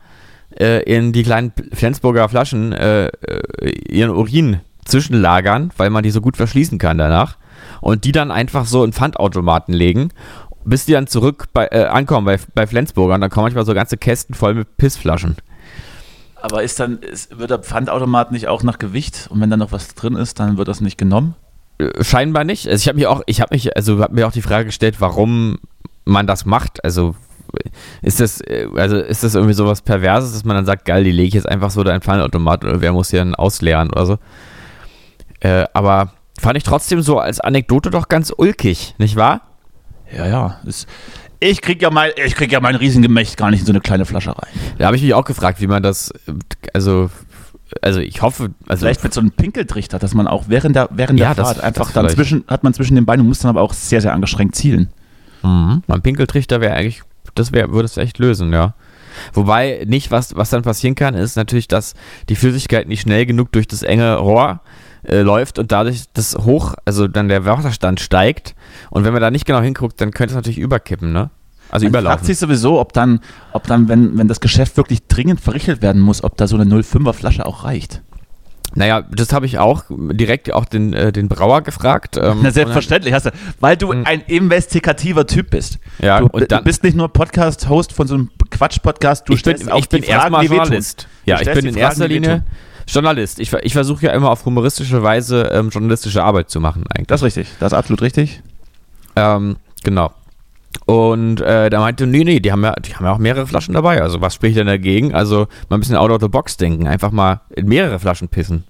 äh, 0.59 0.81
in 0.83 1.13
die 1.13 1.23
kleinen 1.23 1.53
Flensburger 1.73 2.27
Flaschen 2.29 2.73
äh, 2.73 3.07
äh, 3.07 3.69
ihren 3.89 4.11
Urin 4.11 4.61
zwischenlagern, 4.85 5.71
weil 5.77 5.89
man 5.89 6.03
die 6.03 6.11
so 6.11 6.21
gut 6.21 6.37
verschließen 6.37 6.77
kann 6.77 6.97
danach. 6.97 7.37
Und 7.81 8.05
die 8.05 8.11
dann 8.11 8.31
einfach 8.31 8.65
so 8.65 8.83
in 8.83 8.93
Pfandautomaten 8.93 9.73
legen, 9.73 10.09
bis 10.63 10.85
die 10.85 10.93
dann 10.93 11.07
zurück 11.07 11.45
bei, 11.53 11.67
äh, 11.71 11.85
ankommen 11.85 12.25
bei, 12.25 12.39
bei 12.55 12.67
Flensburger. 12.67 13.15
Und 13.15 13.21
dann 13.21 13.29
kommen 13.29 13.45
manchmal 13.45 13.65
so 13.65 13.73
ganze 13.73 13.97
Kästen 13.97 14.35
voll 14.35 14.53
mit 14.53 14.77
Pissflaschen. 14.77 15.37
Aber 16.41 16.63
ist 16.63 16.79
dann, 16.79 16.99
ist, 16.99 17.37
wird 17.37 17.51
der 17.51 17.59
Pfandautomat 17.59 18.31
nicht 18.31 18.47
auch 18.47 18.63
nach 18.63 18.79
Gewicht? 18.79 19.27
Und 19.29 19.41
wenn 19.41 19.49
da 19.49 19.57
noch 19.57 19.71
was 19.71 19.95
drin 19.95 20.15
ist, 20.15 20.39
dann 20.39 20.57
wird 20.57 20.67
das 20.67 20.81
nicht 20.81 20.97
genommen? 20.97 21.35
Äh, 21.77 22.03
Scheinbar 22.03 22.43
nicht. 22.43 22.67
Also 22.67 22.81
ich 22.81 22.87
habe 22.87 22.97
mich 22.97 23.07
auch, 23.07 23.21
ich 23.25 23.41
habe 23.41 23.53
mich, 23.55 23.75
also 23.75 23.99
habe 23.99 24.13
mir 24.13 24.27
auch 24.27 24.31
die 24.31 24.41
Frage 24.41 24.65
gestellt, 24.65 24.95
warum 24.99 25.59
man 26.05 26.27
das 26.27 26.45
macht. 26.45 26.83
Also 26.83 27.15
ist 28.01 28.19
das, 28.19 28.41
äh, 28.41 28.67
also 28.75 28.97
ist 28.97 29.23
das 29.23 29.35
irgendwie 29.35 29.53
sowas 29.53 29.81
Perverses, 29.81 30.33
dass 30.33 30.43
man 30.45 30.55
dann 30.55 30.65
sagt, 30.65 30.85
geil, 30.85 31.03
die 31.03 31.11
lege 31.11 31.27
ich 31.29 31.33
jetzt 31.33 31.49
einfach 31.49 31.71
so 31.71 31.83
da 31.83 31.93
in 31.95 32.01
Pfandautomat 32.01 32.63
oder 32.63 32.81
wer 32.81 32.93
muss 32.93 33.09
hier 33.09 33.19
dann 33.19 33.35
ausleeren 33.35 33.89
oder 33.91 34.05
so. 34.05 34.17
Äh, 35.39 35.65
aber 35.73 36.11
fand 36.39 36.57
ich 36.57 36.63
trotzdem 36.63 37.01
so 37.01 37.19
als 37.19 37.39
Anekdote 37.39 37.89
doch 37.91 38.07
ganz 38.09 38.33
ulkig, 38.35 38.95
nicht 38.97 39.15
wahr? 39.15 39.41
Ja, 40.15 40.25
ja. 40.27 40.59
Ist, 40.65 40.87
ich 41.39 41.61
krieg 41.61 41.81
ja 41.81 41.91
mein, 41.91 42.11
ich 42.25 42.35
krieg 42.35 42.51
ja 42.51 42.59
mein 42.59 42.75
Riesengemächt 42.75 43.37
gar 43.37 43.51
nicht 43.51 43.59
in 43.61 43.65
so 43.65 43.71
eine 43.71 43.81
kleine 43.81 44.05
Flasche 44.05 44.29
rein. 44.31 44.49
Da 44.77 44.85
habe 44.87 44.95
ich 44.95 45.03
mich 45.03 45.13
auch 45.13 45.25
gefragt, 45.25 45.61
wie 45.61 45.67
man 45.67 45.83
das, 45.83 46.09
äh, 46.27 46.33
also, 46.73 47.09
also 47.81 47.99
ich 47.99 48.21
hoffe, 48.21 48.51
also 48.67 48.85
Vielleicht 48.85 49.03
mit 49.03 49.13
so 49.13 49.19
einem 49.19 49.31
Pinkeltrichter, 49.31 49.99
dass 49.99 50.13
man 50.13 50.25
auch 50.27 50.45
während 50.47 50.75
der, 50.75 50.87
während 50.91 51.19
Ja, 51.19 51.33
der 51.33 51.43
das- 51.43 51.53
Fahrt 51.53 51.63
einfach 51.63 51.85
das 51.85 51.93
dann 51.93 52.05
vielleicht. 52.05 52.15
zwischen, 52.17 52.43
hat 52.47 52.63
man 52.63 52.73
zwischen 52.73 52.95
den 52.95 53.05
Beinen 53.05 53.21
und 53.21 53.27
muss 53.27 53.39
dann 53.39 53.49
aber 53.49 53.61
auch 53.61 53.73
sehr, 53.73 54.01
sehr 54.01 54.13
angestrengt 54.13 54.55
zielen. 54.55 54.89
Mhm. 55.43 55.83
Mein 55.85 56.01
Pinkeltrichter 56.01 56.61
wäre 56.61 56.73
eigentlich, 56.73 57.03
das 57.39 57.51
wäre, 57.51 57.71
würde 57.71 57.85
es 57.85 57.97
echt 57.97 58.19
lösen, 58.19 58.51
ja. 58.53 58.73
Wobei 59.33 59.83
nicht, 59.87 60.11
was, 60.11 60.35
was 60.35 60.49
dann 60.51 60.61
passieren 60.61 60.95
kann, 60.95 61.15
ist 61.15 61.35
natürlich, 61.35 61.67
dass 61.67 61.95
die 62.29 62.35
Flüssigkeit 62.35 62.87
nicht 62.87 63.01
schnell 63.01 63.25
genug 63.25 63.51
durch 63.51 63.67
das 63.67 63.81
enge 63.81 64.15
Rohr 64.17 64.61
äh, 65.03 65.21
läuft 65.21 65.57
und 65.59 65.71
dadurch 65.71 66.03
das 66.13 66.35
hoch, 66.37 66.75
also 66.85 67.07
dann 67.07 67.27
der 67.27 67.45
Wasserstand 67.45 67.99
steigt. 67.99 68.55
Und 68.89 69.03
wenn 69.05 69.13
man 69.13 69.21
da 69.21 69.31
nicht 69.31 69.45
genau 69.45 69.61
hinguckt, 69.61 69.99
dann 70.01 70.11
könnte 70.11 70.33
es 70.33 70.35
natürlich 70.35 70.59
überkippen, 70.59 71.11
ne? 71.11 71.29
Also 71.69 71.85
Man 71.85 71.91
fragt 71.93 72.03
überlaufen. 72.03 72.25
sich 72.27 72.37
sowieso, 72.37 72.79
ob 72.79 72.93
dann, 72.93 73.19
ob 73.51 73.67
dann 73.67 73.89
wenn, 73.89 74.17
wenn 74.17 74.27
das 74.29 74.39
Geschäft 74.39 74.77
wirklich 74.77 75.07
dringend 75.07 75.41
verrichtet 75.41 75.81
werden 75.81 76.01
muss, 76.01 76.23
ob 76.23 76.37
da 76.37 76.47
so 76.47 76.57
eine 76.57 76.63
05er 76.63 77.11
Flasche 77.11 77.45
auch 77.45 77.65
reicht. 77.65 78.01
Naja, 78.75 79.01
das 79.09 79.33
habe 79.33 79.45
ich 79.45 79.57
auch 79.57 79.85
direkt 79.89 80.53
auch 80.53 80.65
den, 80.65 80.93
äh, 80.93 81.11
den 81.11 81.27
Brauer 81.29 81.61
gefragt. 81.61 82.17
Ähm, 82.27 82.39
Na, 82.41 82.51
selbstverständlich 82.51 83.13
hast 83.13 83.27
du, 83.27 83.31
weil 83.59 83.77
du 83.77 83.91
Mhm. 83.93 84.05
ein 84.05 84.21
investigativer 84.27 85.25
Typ 85.27 85.49
bist. 85.51 85.79
Ja, 85.99 86.19
du, 86.19 86.27
und 86.27 86.51
dann- 86.51 86.59
du 86.59 86.63
bist 86.65 86.83
nicht 86.83 86.95
nur 86.97 87.07
Podcast-Host 87.11 87.93
von 87.93 88.07
so 88.07 88.15
einem 88.15 88.29
Quatsch-Podcast, 88.51 89.27
du 89.29 89.33
ich 89.33 89.43
bin, 89.43 89.55
stellst 89.55 89.71
auch 89.71 89.79
ich 89.79 89.89
bin 89.89 90.03
erstmal. 90.03 90.45
Journalist. 90.45 91.07
Ja, 91.25 91.39
ich 91.41 91.51
bin 91.51 91.65
in 91.65 91.75
erster 91.75 92.01
Fragen, 92.01 92.09
die 92.09 92.19
Linie. 92.19 92.43
Journalist. 92.87 93.39
Ich, 93.39 93.51
ich 93.53 93.73
versuche 93.73 94.05
ja 94.05 94.11
immer 94.13 94.29
auf 94.31 94.45
humoristische 94.45 95.03
Weise 95.03 95.49
ähm, 95.53 95.69
journalistische 95.69 96.23
Arbeit 96.23 96.49
zu 96.49 96.59
machen 96.61 96.85
eigentlich. 96.89 97.07
Das 97.07 97.21
ist 97.21 97.25
richtig, 97.25 97.47
das 97.59 97.71
ist 97.73 97.77
absolut 97.77 98.01
richtig. 98.01 98.41
Ähm, 99.15 99.57
genau. 99.83 100.11
Und 100.85 101.41
äh, 101.41 101.69
da 101.69 101.79
meinte, 101.81 102.07
nee, 102.07 102.23
nee, 102.23 102.39
die 102.39 102.51
haben, 102.51 102.63
ja, 102.63 102.73
die 102.73 102.95
haben 102.95 103.03
ja 103.05 103.11
auch 103.11 103.17
mehrere 103.17 103.45
Flaschen 103.45 103.73
dabei. 103.73 104.01
Also 104.01 104.21
was 104.21 104.33
spricht 104.35 104.55
denn 104.57 104.67
dagegen? 104.67 105.13
Also 105.13 105.47
mal 105.69 105.77
ein 105.77 105.79
bisschen 105.81 105.97
out 105.97 106.11
of 106.11 106.21
the 106.21 106.29
box 106.29 106.55
denken. 106.57 106.87
Einfach 106.87 107.11
mal 107.11 107.41
in 107.55 107.67
mehrere 107.67 107.99
Flaschen 107.99 108.29
pissen. 108.29 108.63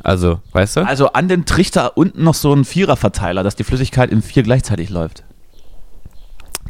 Also, 0.00 0.40
weißt 0.52 0.76
du? 0.76 0.86
Also 0.86 1.08
an 1.12 1.26
den 1.26 1.44
Trichter 1.46 1.96
unten 1.96 2.22
noch 2.22 2.34
so 2.34 2.52
ein 2.54 2.64
Viererverteiler, 2.64 3.42
dass 3.42 3.56
die 3.56 3.64
Flüssigkeit 3.64 4.10
in 4.12 4.22
vier 4.22 4.44
gleichzeitig 4.44 4.90
läuft. 4.90 5.24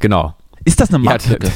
Genau. 0.01 0.35
Ist 0.65 0.81
das 0.81 0.89
eine 0.89 0.99
Ja, 1.05 1.11
Marktlücke? 1.11 1.47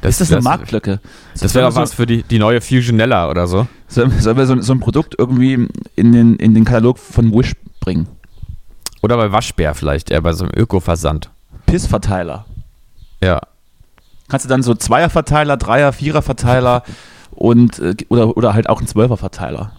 das- 0.00 0.10
ist 0.12 0.20
das 0.22 0.32
eine 0.32 0.40
Marktlücke? 0.42 1.00
Das 1.40 1.54
wäre 1.54 1.68
doch 1.68 1.76
was 1.76 1.92
für 1.94 2.06
die, 2.06 2.22
die 2.22 2.38
neue 2.38 2.60
Fusionella 2.60 3.28
oder 3.30 3.46
so. 3.46 3.66
Sollen 3.88 4.10
wir, 4.12 4.20
sollen 4.20 4.36
wir 4.38 4.46
so, 4.46 4.60
so 4.60 4.72
ein 4.72 4.80
Produkt 4.80 5.14
irgendwie 5.18 5.68
in 5.94 6.12
den, 6.12 6.36
in 6.36 6.54
den 6.54 6.64
Katalog 6.64 6.98
von 6.98 7.32
Wish 7.32 7.52
bringen? 7.80 8.08
Oder 9.02 9.16
bei 9.16 9.30
Waschbär 9.30 9.74
vielleicht, 9.74 10.10
eher 10.10 10.20
bei 10.22 10.32
so 10.32 10.44
einem 10.44 10.52
Öko-Versand. 10.56 11.30
Pissverteiler. 11.66 12.46
Ja. 13.22 13.40
Kannst 14.28 14.44
du 14.44 14.48
dann 14.48 14.62
so 14.62 14.74
Zweierverteiler, 14.74 15.56
Dreier, 15.56 15.92
Viererverteiler 15.92 16.82
und 17.30 17.78
äh, 17.78 17.94
oder, 18.08 18.36
oder 18.36 18.54
halt 18.54 18.68
auch 18.68 18.80
ein 18.80 18.86
Zwölferverteiler. 18.86 19.72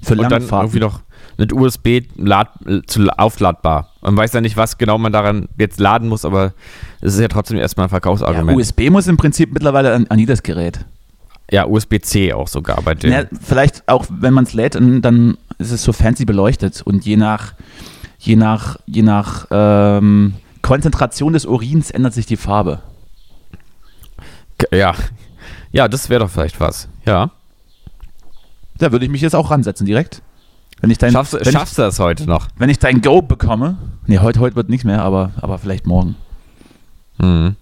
Für 0.00 0.14
Und 0.16 0.30
dann 0.30 0.42
irgendwie 0.42 0.80
noch 0.80 1.00
mit 1.36 1.52
USB 1.52 2.02
lad, 2.16 2.48
zu 2.86 3.08
aufladbar. 3.18 3.90
Man 4.00 4.16
weiß 4.16 4.32
ja 4.32 4.40
nicht, 4.40 4.56
was 4.56 4.78
genau 4.78 4.98
man 4.98 5.12
daran 5.12 5.48
jetzt 5.58 5.78
laden 5.80 6.08
muss, 6.08 6.24
aber 6.24 6.52
es 7.00 7.14
ist 7.14 7.20
ja 7.20 7.28
trotzdem 7.28 7.58
erstmal 7.58 7.84
ein 7.84 7.88
ja, 7.88 7.90
Verkaufsargument. 7.90 8.58
USB 8.58 8.90
muss 8.90 9.06
im 9.06 9.16
Prinzip 9.16 9.52
mittlerweile 9.52 9.94
an, 9.94 10.06
an 10.08 10.18
jedes 10.18 10.42
Gerät. 10.42 10.84
Ja, 11.50 11.66
USB-C 11.66 12.32
auch 12.32 12.48
sogar 12.48 12.80
bei 12.82 12.94
dem. 12.94 13.12
Ja, 13.12 13.24
vielleicht 13.42 13.86
auch, 13.88 14.06
wenn 14.08 14.32
man 14.32 14.44
es 14.44 14.54
lädt, 14.54 14.74
dann- 14.74 15.02
dann 15.02 15.36
ist 15.58 15.70
es 15.72 15.82
so 15.82 15.92
fancy 15.92 16.24
beleuchtet 16.24 16.80
und 16.82 17.04
je 17.04 17.16
nach, 17.16 17.52
je 18.18 18.36
nach, 18.36 18.76
je 18.86 19.02
nach 19.02 19.46
ähm, 19.50 20.34
Konzentration 20.62 21.32
des 21.32 21.44
Urins 21.44 21.90
ändert 21.90 22.14
sich 22.14 22.26
die 22.26 22.36
Farbe. 22.36 22.80
Ja. 24.72 24.94
Ja, 25.72 25.88
das 25.88 26.08
wäre 26.08 26.20
doch 26.20 26.30
vielleicht 26.30 26.60
was. 26.60 26.88
Ja. 27.04 27.30
Da 28.78 28.92
würde 28.92 29.04
ich 29.04 29.10
mich 29.10 29.20
jetzt 29.20 29.34
auch 29.34 29.50
ransetzen 29.50 29.86
direkt. 29.86 30.22
Wenn 30.80 30.90
ich 30.90 30.98
dein, 30.98 31.12
Schaffst, 31.12 31.34
wenn, 31.34 31.52
schaffst 31.52 31.78
du 31.78 31.82
das 31.82 31.98
heute 31.98 32.26
noch? 32.26 32.46
ich, 32.46 32.52
wenn 32.58 32.68
ich 32.68 32.78
dein 32.78 33.02
Go 33.02 33.22
bekomme, 33.22 33.78
nee, 34.06 34.18
heute, 34.18 34.40
heute 34.40 34.56
wird 34.56 34.68
nichts 34.68 34.84
mehr, 34.84 35.02
aber, 35.02 35.30
aber 35.40 35.58
vielleicht 35.58 35.86
morgen. 35.86 36.16
Mhm. 37.18 37.56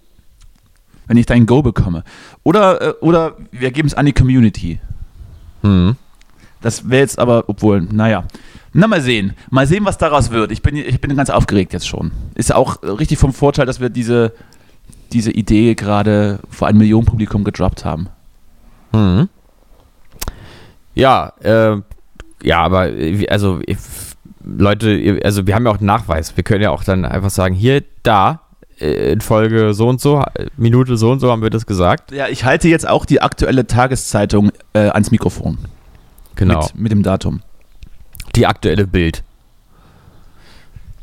Wenn 1.06 1.16
ich 1.16 1.26
dein 1.26 1.44
Go 1.44 1.60
bekomme. 1.62 2.04
Oder, 2.44 2.80
äh, 2.80 2.94
oder 3.00 3.36
wir 3.50 3.70
geben 3.72 3.88
es 3.88 3.94
an 3.94 4.06
die 4.06 4.12
Community. 4.12 4.80
Mhm. 5.62 5.96
Das 6.62 6.88
wäre 6.88 7.02
jetzt 7.02 7.18
aber, 7.18 7.44
obwohl, 7.48 7.82
naja. 7.82 8.24
Na, 8.72 8.86
mal 8.86 9.00
sehen. 9.00 9.34
Mal 9.50 9.66
sehen, 9.66 9.84
was 9.84 9.98
daraus 9.98 10.30
wird. 10.30 10.52
Ich 10.52 10.62
bin, 10.62 10.76
ich 10.76 11.00
bin 11.00 11.16
ganz 11.16 11.30
aufgeregt 11.30 11.72
jetzt 11.72 11.88
schon. 11.88 12.12
Ist 12.34 12.50
ja 12.50 12.56
auch 12.56 12.82
äh, 12.82 12.88
richtig 12.88 13.18
vom 13.18 13.32
Vorteil, 13.32 13.66
dass 13.66 13.80
wir 13.80 13.90
diese, 13.90 14.32
diese 15.12 15.32
Idee 15.32 15.74
gerade 15.74 16.38
vor 16.48 16.68
einem 16.68 16.78
Millionenpublikum 16.78 17.42
gedroppt 17.44 17.84
haben. 17.84 18.08
Mhm. 18.92 19.28
Ja, 20.94 21.32
äh, 21.40 21.76
ja, 22.42 22.60
aber 22.62 22.92
äh, 22.92 23.26
also 23.28 23.60
ich, 23.66 23.78
Leute, 24.44 25.20
also 25.24 25.46
wir 25.46 25.54
haben 25.54 25.66
ja 25.66 25.72
auch 25.72 25.78
einen 25.78 25.86
Nachweis. 25.86 26.36
Wir 26.36 26.44
können 26.44 26.62
ja 26.62 26.70
auch 26.70 26.84
dann 26.84 27.04
einfach 27.04 27.30
sagen, 27.30 27.54
hier, 27.54 27.82
da, 28.02 28.40
äh, 28.80 29.12
in 29.12 29.20
Folge 29.20 29.74
so 29.74 29.88
und 29.88 30.00
so, 30.00 30.22
äh, 30.34 30.46
Minute 30.56 30.96
so 30.96 31.10
und 31.10 31.20
so 31.20 31.30
haben 31.30 31.42
wir 31.42 31.50
das 31.50 31.66
gesagt. 31.66 32.12
Ja, 32.12 32.28
ich 32.28 32.44
halte 32.44 32.68
jetzt 32.68 32.88
auch 32.88 33.04
die 33.04 33.20
aktuelle 33.20 33.66
Tageszeitung 33.66 34.52
äh, 34.72 34.88
ans 34.88 35.10
Mikrofon. 35.10 35.58
Genau. 36.36 36.62
Mit, 36.62 36.76
mit 36.76 36.92
dem 36.92 37.02
Datum. 37.02 37.42
Die 38.36 38.46
aktuelle 38.46 38.86
Bild. 38.86 39.22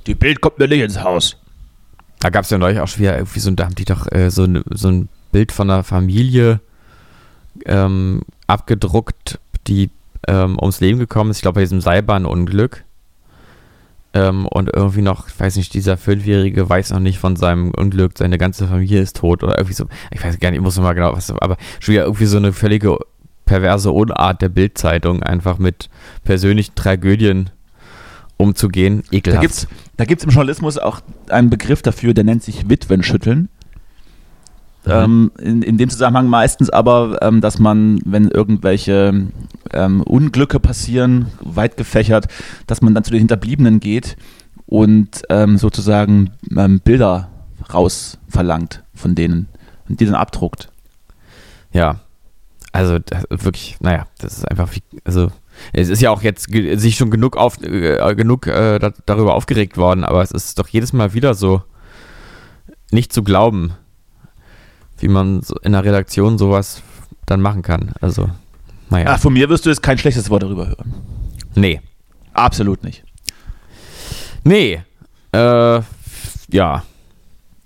Die 0.05 0.15
Bild 0.15 0.41
kommt 0.41 0.59
mir 0.59 0.67
nicht 0.67 0.81
ins 0.81 1.03
Haus. 1.03 1.37
Da 2.19 2.29
gab 2.29 2.45
es 2.45 2.49
ja 2.49 2.57
neulich 2.57 2.79
auch 2.79 2.87
schon 2.87 3.01
wieder 3.01 3.17
irgendwie 3.17 3.39
so, 3.39 3.51
da 3.51 3.65
haben 3.65 3.75
die 3.75 3.85
doch 3.85 4.11
äh, 4.11 4.31
so, 4.31 4.47
ne, 4.47 4.63
so 4.69 4.87
ein 4.89 5.09
Bild 5.31 5.51
von 5.51 5.69
einer 5.69 5.83
Familie 5.83 6.61
ähm, 7.65 8.21
abgedruckt, 8.47 9.39
die 9.67 9.89
ähm, 10.27 10.57
ums 10.59 10.79
Leben 10.79 10.99
gekommen 10.99 11.31
ist. 11.31 11.37
Ich 11.37 11.41
glaube, 11.41 11.55
bei 11.55 11.61
diesem 11.61 11.81
Seilbahnunglück. 11.81 12.83
Ähm, 14.13 14.47
und 14.47 14.69
irgendwie 14.73 15.01
noch, 15.01 15.27
ich 15.27 15.39
weiß 15.39 15.57
nicht, 15.57 15.73
dieser 15.73 15.97
Fünfjährige 15.97 16.67
weiß 16.67 16.91
noch 16.91 16.99
nicht 16.99 17.19
von 17.19 17.35
seinem 17.35 17.71
Unglück, 17.71 18.13
seine 18.17 18.37
ganze 18.37 18.67
Familie 18.67 19.01
ist 19.01 19.17
tot 19.17 19.43
oder 19.43 19.57
irgendwie 19.57 19.75
so. 19.75 19.85
Ich 20.11 20.23
weiß 20.23 20.39
gar 20.39 20.49
nicht, 20.49 20.57
ich 20.57 20.63
muss 20.63 20.77
noch 20.77 20.83
mal 20.83 20.93
genau 20.93 21.13
was, 21.13 21.29
aber 21.29 21.57
schon 21.79 21.93
wieder 21.93 22.05
irgendwie 22.05 22.25
so 22.25 22.37
eine 22.37 22.53
völlige 22.53 22.97
perverse 23.47 23.91
Unart 23.91 24.43
der 24.43 24.49
Bildzeitung, 24.49 25.23
einfach 25.23 25.57
mit 25.57 25.89
persönlichen 26.23 26.75
Tragödien 26.75 27.49
umzugehen. 28.37 29.01
Da 29.09 29.17
Ekelhaft. 29.17 29.41
gibt 29.41 29.53
es 29.53 29.67
da 29.97 30.05
gibt's 30.05 30.23
im 30.23 30.29
Journalismus 30.29 30.77
auch 30.77 31.01
einen 31.29 31.49
Begriff 31.49 31.81
dafür, 31.81 32.13
der 32.13 32.23
nennt 32.23 32.43
sich 32.43 32.69
Witwenschütteln. 32.69 33.49
Mhm. 34.85 34.91
Ähm, 34.91 35.31
in, 35.39 35.61
in 35.63 35.77
dem 35.77 35.89
Zusammenhang 35.89 36.27
meistens 36.27 36.69
aber, 36.69 37.17
ähm, 37.21 37.41
dass 37.41 37.57
man, 37.57 37.99
wenn 38.05 38.29
irgendwelche 38.29 39.27
ähm, 39.73 40.01
Unglücke 40.03 40.59
passieren, 40.59 41.27
weit 41.41 41.77
gefächert, 41.77 42.27
dass 42.67 42.81
man 42.81 42.93
dann 42.93 43.03
zu 43.03 43.11
den 43.11 43.19
Hinterbliebenen 43.19 43.79
geht 43.79 44.17
und 44.67 45.23
ähm, 45.29 45.57
sozusagen 45.57 46.31
ähm, 46.55 46.79
Bilder 46.79 47.29
raus 47.73 48.19
verlangt 48.29 48.83
von 48.93 49.15
denen 49.15 49.49
und 49.89 49.99
die 49.99 50.05
dann 50.05 50.15
abdruckt. 50.15 50.69
Ja, 51.73 51.99
also 52.71 52.99
das, 52.99 53.25
wirklich, 53.29 53.77
naja, 53.79 54.07
das 54.19 54.37
ist 54.37 54.49
einfach, 54.49 54.69
wie, 54.75 54.83
also 55.03 55.31
es 55.73 55.89
ist 55.89 56.01
ja 56.01 56.11
auch 56.11 56.21
jetzt 56.21 56.49
sich 56.51 56.95
schon 56.95 57.09
genug 57.09 57.37
auf, 57.37 57.61
äh, 57.63 58.15
genug 58.15 58.47
äh, 58.47 58.79
da, 58.79 58.91
darüber 59.05 59.35
aufgeregt 59.35 59.77
worden, 59.77 60.03
aber 60.03 60.21
es 60.21 60.31
ist 60.31 60.59
doch 60.59 60.67
jedes 60.67 60.93
Mal 60.93 61.13
wieder 61.13 61.33
so 61.33 61.63
nicht 62.91 63.11
zu 63.11 63.23
glauben, 63.23 63.73
wie 64.99 65.07
man 65.07 65.41
so 65.41 65.55
in 65.59 65.73
der 65.73 65.83
Redaktion 65.83 66.37
sowas 66.37 66.81
dann 67.25 67.41
machen 67.41 67.61
kann. 67.61 67.93
Also, 68.01 68.29
naja, 68.89 69.07
Ach, 69.09 69.19
von 69.19 69.33
mir 69.33 69.49
wirst 69.49 69.65
du 69.65 69.69
jetzt 69.69 69.83
kein 69.83 69.97
schlechtes 69.97 70.29
Wort 70.29 70.43
darüber 70.43 70.67
hören. 70.67 70.93
nee, 71.55 71.81
Absolut 72.33 72.83
nicht. 72.83 73.03
nee, 74.43 74.81
äh, 75.31 75.81
ja. 76.51 76.83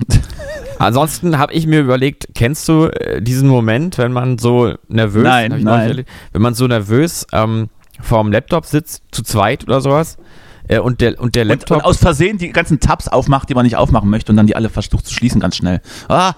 Ansonsten 0.79 1.37
habe 1.37 1.53
ich 1.53 1.67
mir 1.67 1.79
überlegt, 1.79 2.29
kennst 2.33 2.67
du 2.67 2.85
äh, 2.87 3.21
diesen 3.21 3.47
Moment, 3.47 3.97
wenn 3.97 4.11
man 4.11 4.37
so 4.39 4.73
nervös, 4.87 5.23
Nein, 5.23 5.61
nein. 5.61 5.89
erlebt, 5.89 6.09
wenn 6.31 6.41
man 6.41 6.53
so 6.55 6.65
nervös 6.67 7.27
ähm, 7.33 7.69
vorm 8.01 8.31
Laptop 8.31 8.65
sitzt, 8.65 9.03
zu 9.11 9.21
zweit 9.21 9.63
oder 9.65 9.79
sowas, 9.81 10.17
äh, 10.67 10.79
und 10.79 11.01
der, 11.01 11.19
und 11.19 11.35
der 11.35 11.43
Und, 11.43 11.49
Laptop, 11.49 11.77
und 11.77 11.83
aus 11.83 11.97
Versehen 11.97 12.37
die 12.39 12.49
ganzen 12.51 12.79
Tabs 12.79 13.07
aufmacht, 13.07 13.49
die 13.49 13.53
man 13.53 13.63
nicht 13.65 13.75
aufmachen 13.75 14.09
möchte 14.09 14.31
und 14.31 14.37
dann 14.37 14.47
die 14.47 14.55
alle 14.55 14.69
versucht 14.69 15.05
zu 15.05 15.13
schließen 15.13 15.39
ganz 15.39 15.55
schnell. 15.57 15.81
Ah, 16.07 16.33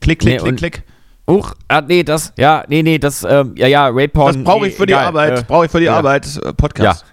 klick, 0.00 0.18
klick, 0.18 0.34
Nee, 0.34 0.38
klick, 0.38 0.48
und- 0.50 0.56
klick. 0.56 0.82
Uch, 1.26 1.54
ah, 1.68 1.80
nee, 1.80 2.02
das, 2.02 2.34
ja, 2.36 2.64
nee, 2.68 2.82
nee, 2.82 2.98
das, 2.98 3.24
ähm, 3.26 3.54
ja, 3.56 3.66
ja, 3.66 3.88
Rayporn. 3.88 4.34
Das 4.34 4.44
brauche 4.44 4.68
ich 4.68 4.74
für 4.74 4.84
die 4.86 4.92
egal, 4.92 5.06
Arbeit. 5.06 5.38
äh, 5.38 5.44
brauche 5.46 5.64
ich 5.64 5.70
für 5.70 5.78
die 5.80 5.86
ja. 5.86 5.96
Arbeit. 5.96 6.26
Äh, 6.44 6.52
Podcast. 6.52 7.06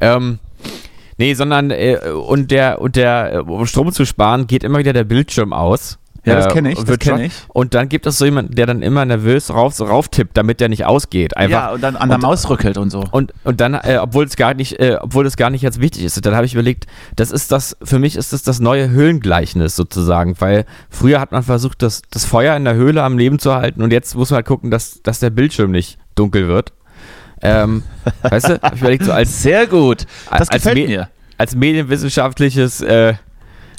Ähm, 0.00 0.40
nee, 1.18 1.34
sondern, 1.34 1.70
äh, 1.70 1.98
und 2.26 2.50
der, 2.50 2.80
und 2.80 2.96
der, 2.96 3.34
äh, 3.34 3.38
um 3.38 3.66
Strom 3.66 3.92
zu 3.92 4.04
sparen, 4.04 4.46
geht 4.46 4.64
immer 4.64 4.78
wieder 4.78 4.92
der 4.92 5.04
Bildschirm 5.04 5.52
aus. 5.52 5.98
Ja, 6.24 6.34
das 6.34 6.46
Äh, 6.46 6.54
kenn 6.54 6.64
ich, 6.66 6.76
und 6.76 6.82
das 6.82 6.88
wird 6.90 7.00
kenn 7.02 7.14
schwach. 7.18 7.24
ich. 7.24 7.32
Und 7.50 7.74
dann 7.74 7.88
gibt 7.88 8.04
es 8.04 8.18
so 8.18 8.24
jemanden, 8.24 8.56
der 8.56 8.66
dann 8.66 8.82
immer 8.82 9.04
nervös 9.04 9.54
rauf, 9.54 9.80
rauftippt, 9.80 10.36
damit 10.36 10.58
der 10.58 10.68
nicht 10.68 10.84
ausgeht. 10.84 11.36
Einfach. 11.36 11.50
Ja, 11.68 11.70
und 11.72 11.80
dann 11.82 11.94
an 11.94 12.08
der 12.08 12.16
und- 12.16 12.22
Maus 12.22 12.50
rückelt 12.50 12.78
und 12.78 12.90
so. 12.90 13.04
Und, 13.12 13.32
und 13.44 13.60
dann, 13.60 13.74
äh, 13.74 13.98
obwohl 14.02 14.24
es 14.24 14.34
gar 14.34 14.52
nicht, 14.52 14.80
äh, 14.80 14.96
obwohl 15.00 15.24
es 15.24 15.36
gar 15.36 15.50
nicht 15.50 15.62
jetzt 15.62 15.80
wichtig 15.80 16.02
ist, 16.02 16.26
dann 16.26 16.34
habe 16.34 16.44
ich 16.44 16.54
überlegt, 16.54 16.86
das 17.14 17.30
ist 17.30 17.52
das, 17.52 17.76
für 17.80 18.00
mich 18.00 18.16
ist 18.16 18.32
das 18.32 18.42
das 18.42 18.58
neue 18.58 18.90
Höhlengleichnis 18.90 19.76
sozusagen, 19.76 20.34
weil 20.40 20.64
früher 20.90 21.20
hat 21.20 21.30
man 21.30 21.44
versucht, 21.44 21.80
das, 21.80 22.02
das 22.10 22.24
Feuer 22.24 22.56
in 22.56 22.64
der 22.64 22.74
Höhle 22.74 23.04
am 23.04 23.16
Leben 23.18 23.38
zu 23.38 23.54
halten 23.54 23.80
und 23.82 23.92
jetzt 23.92 24.16
muss 24.16 24.30
man 24.30 24.38
halt 24.38 24.46
gucken, 24.46 24.72
dass, 24.72 25.00
dass 25.04 25.20
der 25.20 25.30
Bildschirm 25.30 25.70
nicht 25.70 25.96
dunkel 26.16 26.48
wird. 26.48 26.72
Ähm, 27.42 27.82
weißt 28.22 28.48
du, 28.48 28.60
ich 28.74 28.80
überlegt, 28.80 29.04
so 29.04 29.12
als, 29.12 29.42
Sehr 29.42 29.66
gut. 29.66 30.06
Das 30.30 30.48
als 30.48 30.50
gefällt 30.50 30.76
Me- 30.78 30.86
mir. 30.86 31.08
als 31.38 31.54
medienwissenschaftliches 31.54 32.80
äh, 32.80 33.14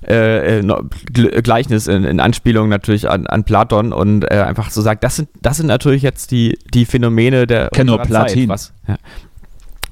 äh, 0.07 0.59
äh, 0.59 1.41
Gleichnis 1.41 1.87
in, 1.87 2.03
in 2.03 2.19
Anspielung 2.19 2.69
natürlich 2.69 3.09
an, 3.09 3.25
an 3.27 3.43
Platon 3.43 3.93
und 3.93 4.23
äh, 4.31 4.41
einfach 4.41 4.69
so 4.69 4.81
sagt, 4.81 5.03
das 5.03 5.15
sind, 5.15 5.29
das 5.41 5.57
sind 5.57 5.65
natürlich 5.65 6.03
jetzt 6.03 6.29
die, 6.31 6.57
die 6.73 6.85
Phänomene 6.85 7.47
der 7.47 7.69
Kenn 7.69 7.87
nur 7.87 7.99
unserer 7.99 8.19
Zeit, 8.19 8.33
Platin. 8.33 8.49
was, 8.49 8.73
ja. 8.87 8.97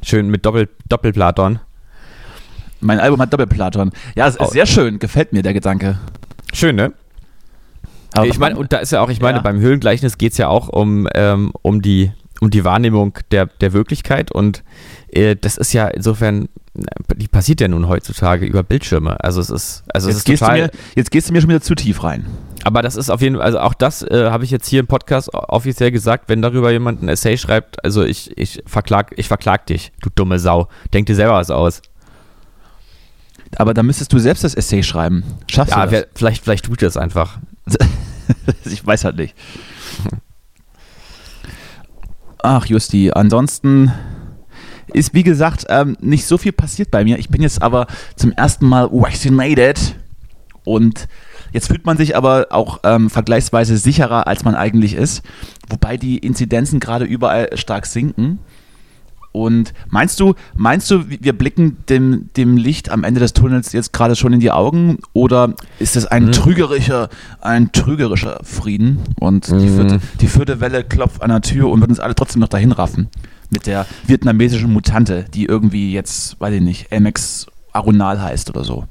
Schön 0.04 0.30
mit 0.30 0.46
Doppel, 0.46 0.70
Doppelplaton. 0.88 1.60
Mein 2.82 3.00
Album 3.00 3.20
hat 3.20 3.34
Doppelplaton. 3.34 3.92
Ja, 4.16 4.28
es 4.28 4.36
ist 4.36 4.42
Oh. 4.42 4.46
sehr 4.52 4.68
schön. 4.68 5.00
Gefällt 5.00 5.34
mir 5.34 5.42
der 5.42 5.54
Gedanke. 5.54 5.98
Schön, 6.54 6.76
ne? 6.76 6.94
Aber 8.14 8.28
ich 8.28 8.38
meine, 8.38 8.56
und 8.58 8.72
da 8.72 8.78
ist 8.78 8.92
ja 8.92 9.02
auch, 9.02 9.10
ich 9.10 9.20
meine, 9.22 9.38
Ja. 9.40 9.42
beim 9.42 9.60
Höhlengleichnis 9.60 10.20
geht 10.20 10.34
es 10.34 10.38
ja 10.38 10.48
auch 10.48 10.70
um, 10.70 11.08
ähm, 11.16 11.52
um, 11.64 11.82
die, 11.82 12.12
um 12.42 12.50
die 12.50 12.64
Wahrnehmung 12.64 13.18
der, 13.32 13.46
der 13.46 13.74
Wirklichkeit 13.74 14.32
und 14.32 14.64
äh, 15.10 15.36
das 15.36 15.58
ist 15.58 15.74
ja 15.74 15.88
insofern, 15.88 16.50
die 17.16 17.28
passiert 17.28 17.62
ja 17.62 17.68
nun 17.68 17.88
heutzutage 17.88 18.46
über 18.46 18.62
Bildschirme. 18.64 19.24
Also 19.24 19.40
es 19.40 19.50
ist, 19.50 19.84
also 19.94 20.10
es 20.10 20.16
jetzt, 20.16 20.18
ist 20.20 20.26
gehst 20.26 20.42
du 20.42 20.46
total, 20.46 20.62
mir, 20.64 20.72
jetzt 20.96 21.12
gehst 21.12 21.30
du 21.30 21.34
mir 21.34 21.42
schon 21.42 21.50
wieder 21.50 21.62
zu 21.62 21.76
tief 21.76 22.04
rein. 22.04 22.26
aber 22.66 22.82
das 22.82 22.96
ist 22.98 23.10
auf 23.10 23.22
jeden 23.22 23.36
Fall, 23.36 23.46
also 23.46 23.60
auch 23.60 23.74
das 23.74 24.02
äh, 24.04 24.30
habe 24.30 24.44
ich 24.44 24.52
jetzt 24.52 24.68
hier 24.68 24.82
im 24.82 24.88
Podcast 24.88 25.34
offiziell 25.34 25.92
gesagt, 25.92 26.28
wenn 26.28 26.42
darüber 26.42 26.72
jemand 26.72 27.02
ein 27.02 27.08
Essay 27.08 27.38
schreibt, 27.38 27.84
also 27.86 28.04
ich, 28.04 28.38
ich 28.38 28.62
verklag, 28.66 29.14
ich 29.18 29.28
verklag 29.30 29.66
dich, 29.68 29.94
du 30.02 30.10
dumme 30.14 30.38
Sau. 30.40 30.68
Denk 30.94 31.06
dir 31.06 31.16
selber 31.16 31.34
was 31.36 31.50
aus. 31.52 31.82
Aber 33.58 33.74
da 33.74 33.84
müsstest 33.84 34.12
du 34.12 34.20
selbst 34.20 34.44
das 34.44 34.54
Essay 34.56 34.84
schreiben. 34.84 35.24
Schaffst 35.50 35.74
Ja, 35.74 35.86
du 35.86 35.92
wer, 35.92 36.08
vielleicht, 36.14 36.44
vielleicht 36.44 36.66
tut 36.66 36.82
das 36.82 36.98
einfach. 36.98 37.38
das? 37.66 37.78
ich 38.66 38.86
weiß 38.86 39.06
halt 39.06 39.16
nicht. 39.18 39.34
Ach, 42.48 42.68
Justi, 42.68 43.10
ansonsten 43.12 43.92
ist, 44.94 45.16
wie 45.16 45.24
gesagt, 45.24 45.66
ähm, 45.68 45.98
nicht 46.00 46.28
so 46.28 46.38
viel 46.38 46.52
passiert 46.52 46.92
bei 46.92 47.04
mir. 47.04 47.18
Ich 47.18 47.30
bin 47.30 47.42
jetzt 47.42 47.60
aber 47.60 47.88
zum 48.16 48.32
ersten 48.34 48.68
Mal 48.68 48.88
vaccinated 48.92 49.96
und 50.64 51.08
jetzt 51.54 51.70
fühlt 51.70 51.88
man 51.88 51.98
sich 51.98 52.16
aber 52.16 52.50
auch 52.52 52.82
ähm, 52.84 53.10
vergleichsweise 53.10 53.78
sicherer, 53.78 54.28
als 54.28 54.44
man 54.44 54.54
eigentlich 54.54 54.94
ist. 54.94 55.24
Wobei 55.70 55.98
die 55.98 56.20
Inzidenzen 56.20 56.80
gerade 56.80 57.06
überall 57.06 57.50
stark 57.58 57.88
sinken. 57.88 58.38
Und 59.36 59.74
meinst 59.90 60.20
du, 60.22 60.34
meinst 60.56 60.90
du, 60.90 61.04
wir 61.10 61.38
blicken 61.38 61.78
dem, 61.90 62.30
dem 62.38 62.56
Licht 62.56 62.90
am 62.90 63.04
Ende 63.04 63.20
des 63.20 63.34
Tunnels 63.34 63.74
jetzt 63.74 63.92
gerade 63.92 64.16
schon 64.16 64.32
in 64.32 64.40
die 64.40 64.50
Augen? 64.52 65.00
Oder 65.12 65.54
ist 65.78 65.98
es 65.98 66.06
ein 66.06 66.28
Hm. 66.28 66.32
trügerischer, 66.32 67.10
ein 67.42 67.74
trügerischer 67.74 68.40
Frieden? 68.44 69.00
Und 69.20 69.48
die, 69.48 69.52
Hm. 69.68 69.76
vierte, 69.76 70.00
die 70.22 70.28
vierte 70.28 70.62
Welle 70.62 70.86
klopft 70.86 71.22
an 71.22 71.30
der 71.30 71.42
Tür 71.42 71.70
und 71.70 71.82
wird 71.82 71.90
uns 71.90 72.00
alle 72.00 72.16
trotzdem 72.16 72.40
noch 72.40 72.48
dahin 72.48 72.72
raffen. 72.72 73.10
Mit 73.50 73.68
der 73.68 73.86
vietnamesischen 74.08 74.72
Mutante, 74.72 75.26
die 75.34 75.46
irgendwie 75.46 75.92
jetzt, 75.92 76.40
weiß 76.40 76.54
ich 76.56 76.62
nicht, 76.62 76.92
MX 76.92 77.48
Arunal 77.74 78.22
heißt 78.22 78.50
oder 78.50 78.64
so. 78.64 78.86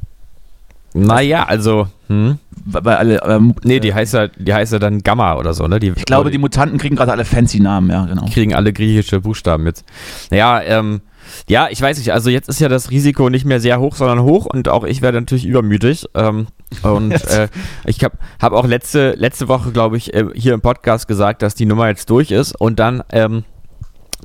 Naja, 0.93 1.45
also, 1.45 1.89
hm? 2.09 2.39
Weil 2.67 2.97
alle, 2.97 3.23
ähm, 3.25 3.55
Nee, 3.63 3.81
die 3.81 3.93
heißt 3.93 4.15
ja, 4.15 4.29
die 4.29 4.55
heißt 4.55 4.73
ja 4.73 4.79
dann 4.79 5.03
Gamma 5.03 5.37
oder 5.37 5.55
so, 5.55 5.67
ne? 5.67 5.79
Die, 5.81 5.93
ich 5.95 6.05
glaube, 6.07 6.31
die 6.31 6.39
Mutanten 6.39 6.79
kriegen 6.79 6.97
gerade 6.97 7.13
alle 7.13 7.25
fancy 7.25 7.61
Namen, 7.61 7.91
ja, 7.91 8.07
genau. 8.07 8.25
kriegen 8.33 8.55
alle 8.55 8.73
griechische 8.73 9.21
Buchstaben 9.21 9.67
jetzt. 9.67 9.85
Naja, 10.31 10.63
ähm, 10.63 11.03
ja, 11.49 11.69
ich 11.71 11.81
weiß 11.81 11.99
nicht, 11.99 12.13
also 12.13 12.31
jetzt 12.31 12.49
ist 12.49 12.61
ja 12.61 12.69
das 12.69 12.91
Risiko 12.91 13.29
nicht 13.29 13.45
mehr 13.45 13.61
sehr 13.61 13.81
hoch, 13.81 13.97
sondern 13.97 14.23
hoch 14.23 14.47
und 14.47 14.69
auch 14.69 14.85
ich 14.85 15.03
werde 15.03 15.21
natürlich 15.21 15.47
übermütig. 15.47 16.07
Ähm, 16.15 16.47
und 16.83 17.13
äh, 17.31 17.49
ich 17.85 18.03
habe 18.03 18.17
hab 18.41 18.53
auch 18.53 18.67
letzte, 18.67 19.13
letzte 19.13 19.49
Woche, 19.49 19.73
glaube 19.73 19.97
ich, 19.97 20.15
äh, 20.15 20.27
hier 20.35 20.55
im 20.55 20.61
Podcast 20.61 21.09
gesagt, 21.09 21.43
dass 21.43 21.55
die 21.55 21.67
Nummer 21.67 21.89
jetzt 21.89 22.09
durch 22.11 22.31
ist 22.31 22.59
und 22.59 22.79
dann 22.79 23.03
ähm, 23.11 23.45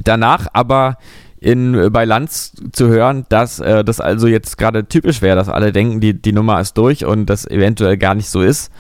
danach 0.04 0.48
aber 0.54 0.98
in, 1.42 1.76
äh, 1.76 1.90
bei 1.90 2.06
Lanz 2.06 2.54
zu 2.72 2.88
hören, 2.88 3.26
dass 3.30 3.60
äh, 3.60 3.84
das 3.84 4.00
also 4.00 4.28
jetzt 4.28 4.58
gerade 4.58 4.86
typisch 4.86 5.22
wäre, 5.22 5.36
dass 5.36 5.50
alle 5.50 5.72
denken, 5.72 6.00
die, 6.02 6.14
die 6.14 6.34
Nummer 6.34 6.60
ist 6.60 6.78
durch 6.78 7.06
und 7.06 7.28
das 7.28 7.46
eventuell 7.46 7.98
gar 7.98 8.16
nicht 8.16 8.30
so 8.30 8.42
ist. 8.42 8.72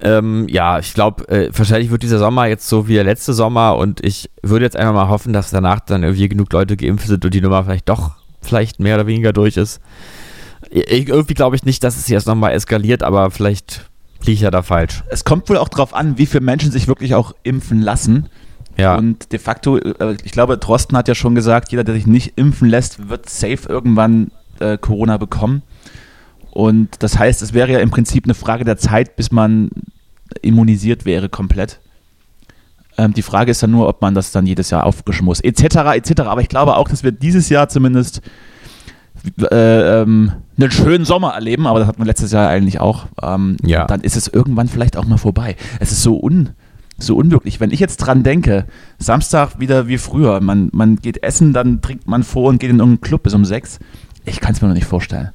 Ähm, 0.00 0.46
ja, 0.48 0.78
ich 0.78 0.94
glaube, 0.94 1.28
äh, 1.28 1.50
wahrscheinlich 1.52 1.90
wird 1.90 2.02
dieser 2.02 2.18
Sommer 2.18 2.46
jetzt 2.46 2.68
so 2.68 2.86
wie 2.86 2.94
der 2.94 3.04
letzte 3.04 3.32
Sommer 3.32 3.76
und 3.76 4.04
ich 4.04 4.30
würde 4.42 4.64
jetzt 4.64 4.76
einfach 4.76 4.94
mal 4.94 5.08
hoffen, 5.08 5.32
dass 5.32 5.50
danach 5.50 5.80
dann 5.80 6.04
irgendwie 6.04 6.28
genug 6.28 6.52
Leute 6.52 6.76
geimpft 6.76 7.08
sind 7.08 7.24
und 7.24 7.34
die 7.34 7.40
Nummer 7.40 7.64
vielleicht 7.64 7.88
doch 7.88 8.12
vielleicht 8.40 8.78
mehr 8.78 8.94
oder 8.94 9.06
weniger 9.06 9.32
durch 9.32 9.56
ist. 9.56 9.80
Ich, 10.70 11.08
irgendwie 11.08 11.34
glaube 11.34 11.56
ich 11.56 11.64
nicht, 11.64 11.82
dass 11.82 11.96
es 11.96 12.06
jetzt 12.08 12.26
nochmal 12.26 12.52
eskaliert, 12.52 13.02
aber 13.02 13.30
vielleicht 13.30 13.88
liege 14.20 14.32
ich 14.32 14.40
ja 14.42 14.50
da 14.50 14.62
falsch. 14.62 15.02
Es 15.08 15.24
kommt 15.24 15.48
wohl 15.48 15.56
auch 15.56 15.68
darauf 15.68 15.94
an, 15.94 16.18
wie 16.18 16.26
viele 16.26 16.44
Menschen 16.44 16.70
sich 16.70 16.86
wirklich 16.86 17.14
auch 17.14 17.34
impfen 17.42 17.80
lassen. 17.80 18.28
Ja. 18.78 18.96
Und 18.96 19.32
de 19.32 19.38
facto, 19.38 19.76
äh, 19.76 20.16
ich 20.24 20.32
glaube, 20.32 20.56
Drosten 20.56 20.96
hat 20.96 21.08
ja 21.08 21.14
schon 21.14 21.34
gesagt, 21.34 21.72
jeder, 21.72 21.84
der 21.84 21.94
sich 21.94 22.06
nicht 22.06 22.34
impfen 22.36 22.68
lässt, 22.68 23.08
wird 23.08 23.28
safe 23.28 23.68
irgendwann 23.68 24.30
äh, 24.60 24.78
Corona 24.78 25.16
bekommen. 25.16 25.62
Und 26.50 27.02
das 27.02 27.18
heißt, 27.18 27.42
es 27.42 27.52
wäre 27.52 27.72
ja 27.72 27.78
im 27.80 27.90
Prinzip 27.90 28.24
eine 28.24 28.34
Frage 28.34 28.64
der 28.64 28.76
Zeit, 28.78 29.16
bis 29.16 29.30
man 29.30 29.70
immunisiert 30.42 31.04
wäre 31.04 31.28
komplett. 31.28 31.80
Ähm, 32.96 33.14
die 33.14 33.22
Frage 33.22 33.50
ist 33.50 33.62
dann 33.62 33.70
nur, 33.70 33.88
ob 33.88 34.00
man 34.00 34.14
das 34.14 34.32
dann 34.32 34.46
jedes 34.46 34.70
Jahr 34.70 34.84
auffrischen 34.84 35.24
muss, 35.24 35.40
etc., 35.40 35.62
etc. 35.94 36.22
Aber 36.22 36.40
ich 36.40 36.48
glaube 36.48 36.76
auch, 36.76 36.88
dass 36.88 37.02
wir 37.02 37.12
dieses 37.12 37.48
Jahr 37.48 37.68
zumindest 37.68 38.22
äh, 39.50 40.00
ähm, 40.02 40.32
einen 40.58 40.70
schönen 40.70 41.04
Sommer 41.04 41.34
erleben, 41.34 41.66
aber 41.66 41.80
das 41.80 41.88
hatten 41.88 41.98
wir 42.00 42.06
letztes 42.06 42.32
Jahr 42.32 42.48
eigentlich 42.48 42.80
auch. 42.80 43.06
Ähm, 43.22 43.56
Ja. 43.64 43.86
Dann 43.86 44.00
ist 44.00 44.16
es 44.16 44.28
irgendwann 44.28 44.68
vielleicht 44.68 44.96
auch 44.96 45.04
mal 45.04 45.18
vorbei. 45.18 45.56
Es 45.80 45.92
ist 45.92 46.02
so 46.02 46.20
un 46.20 46.50
so 46.98 47.16
unwirklich. 47.16 47.60
Wenn 47.60 47.70
ich 47.70 47.80
jetzt 47.80 47.98
dran 47.98 48.22
denke, 48.22 48.66
Samstag 48.98 49.60
wieder 49.60 49.86
wie 49.88 49.98
früher, 49.98 50.40
man, 50.40 50.68
man 50.72 50.96
geht 50.96 51.22
essen, 51.22 51.52
dann 51.52 51.80
trinkt 51.80 52.08
man 52.08 52.22
vor 52.24 52.48
und 52.48 52.58
geht 52.58 52.70
in 52.70 52.80
irgendeinen 52.80 53.00
Club 53.00 53.22
bis 53.22 53.34
um 53.34 53.44
sechs. 53.44 53.78
Ich 54.24 54.40
kann 54.40 54.52
es 54.52 54.60
mir 54.60 54.68
noch 54.68 54.74
nicht 54.74 54.86
vorstellen. 54.86 55.30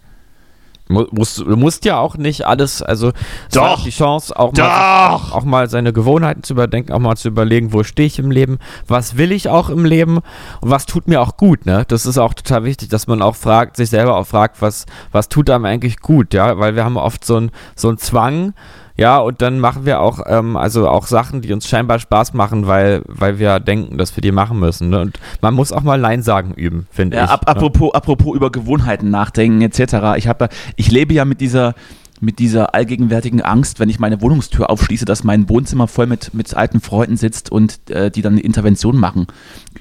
Mu- 0.90 1.08
Musst, 1.12 1.40
du 1.40 1.56
musst 1.56 1.86
ja 1.86 1.98
auch 1.98 2.18
nicht 2.18 2.46
alles, 2.46 2.82
also 2.82 3.14
Doch. 3.54 3.82
die 3.86 3.90
Chance, 3.90 4.38
auch 4.38 4.52
mal, 4.52 5.14
auch 5.32 5.46
mal 5.46 5.70
seine 5.70 5.94
Gewohnheiten 5.94 6.44
zu 6.44 6.52
überdenken, 6.54 6.92
auch 6.92 7.00
mal 7.00 7.16
zu 7.16 7.30
überlegen, 7.30 7.72
wo 7.72 7.84
stehe 7.84 8.06
ich 8.06 8.20
im 8.20 8.30
Leben, 8.32 8.60
was 8.86 9.16
will 9.16 9.32
ich 9.32 9.48
auch 9.48 9.70
im 9.70 9.86
Leben 9.86 10.18
und 10.60 10.70
was 10.70 10.86
tut 10.86 11.08
mir 11.08 11.22
auch 11.22 11.38
gut, 11.38 11.66
ne? 11.66 11.86
Das 11.88 12.06
ist 12.06 12.18
auch 12.18 12.34
total 12.34 12.66
wichtig, 12.66 12.90
dass 12.90 13.08
man 13.08 13.22
auch 13.22 13.38
fragt, 13.38 13.78
sich 13.78 13.90
selber 13.90 14.18
auch 14.18 14.28
fragt, 14.28 14.62
was, 14.62 14.86
was 15.14 15.30
tut 15.30 15.50
einem 15.50 15.64
eigentlich 15.64 16.02
gut, 16.02 16.34
ja, 16.34 16.60
weil 16.60 16.76
wir 16.76 16.84
haben 16.84 16.98
oft 16.98 17.24
so 17.24 17.38
einen 17.38 17.52
so 17.78 17.88
einen 17.88 17.98
Zwang, 17.98 18.54
ja, 18.96 19.18
und 19.18 19.42
dann 19.42 19.60
machen 19.60 19.86
wir 19.86 20.00
auch, 20.02 20.20
ähm, 20.28 20.56
also 20.56 20.88
auch 20.88 21.08
Sachen, 21.08 21.42
die 21.42 21.52
uns 21.52 21.68
scheinbar 21.68 21.98
Spaß 22.00 22.34
machen, 22.34 22.68
weil, 22.68 23.02
weil 23.08 23.40
wir 23.40 23.60
denken, 23.60 23.98
dass 23.98 24.16
wir 24.16 24.22
die 24.22 24.32
machen 24.32 24.60
müssen. 24.60 24.90
Ne? 24.90 25.02
Und 25.02 25.20
man 25.42 25.54
muss 25.56 25.72
auch 25.72 25.82
mal 25.82 25.98
Nein 26.00 26.22
sagen 26.22 26.54
üben, 26.54 26.88
finde 26.92 27.18
Ja, 27.18 27.26
ich. 27.26 27.30
ab, 27.32 27.42
ne? 27.42 27.48
apropos, 27.48 27.94
apropos 27.94 28.36
über 28.36 28.52
Gewohnheiten 28.52 29.10
nachdenken 29.10 29.62
etc. 29.62 30.16
Ich, 30.18 30.28
hab, 30.28 30.54
ich 30.76 30.92
lebe 30.92 31.14
ja 31.14 31.26
mit 31.26 31.42
dieser, 31.42 31.74
mit 32.22 32.38
dieser 32.38 32.76
allgegenwärtigen 32.76 33.42
Angst, 33.42 33.80
wenn 33.80 33.90
ich 33.90 34.00
meine 34.00 34.22
Wohnungstür 34.22 34.70
aufschließe, 34.70 35.06
dass 35.06 35.24
mein 35.24 35.50
Wohnzimmer 35.50 35.88
voll 35.88 36.06
mit, 36.06 36.34
mit 36.36 36.54
alten 36.54 36.80
Freunden 36.80 37.18
sitzt 37.18 37.52
und 37.52 37.90
äh, 37.90 38.12
die 38.12 38.22
dann 38.22 38.34
eine 38.34 38.42
Intervention 38.42 38.98
machen. 38.98 39.26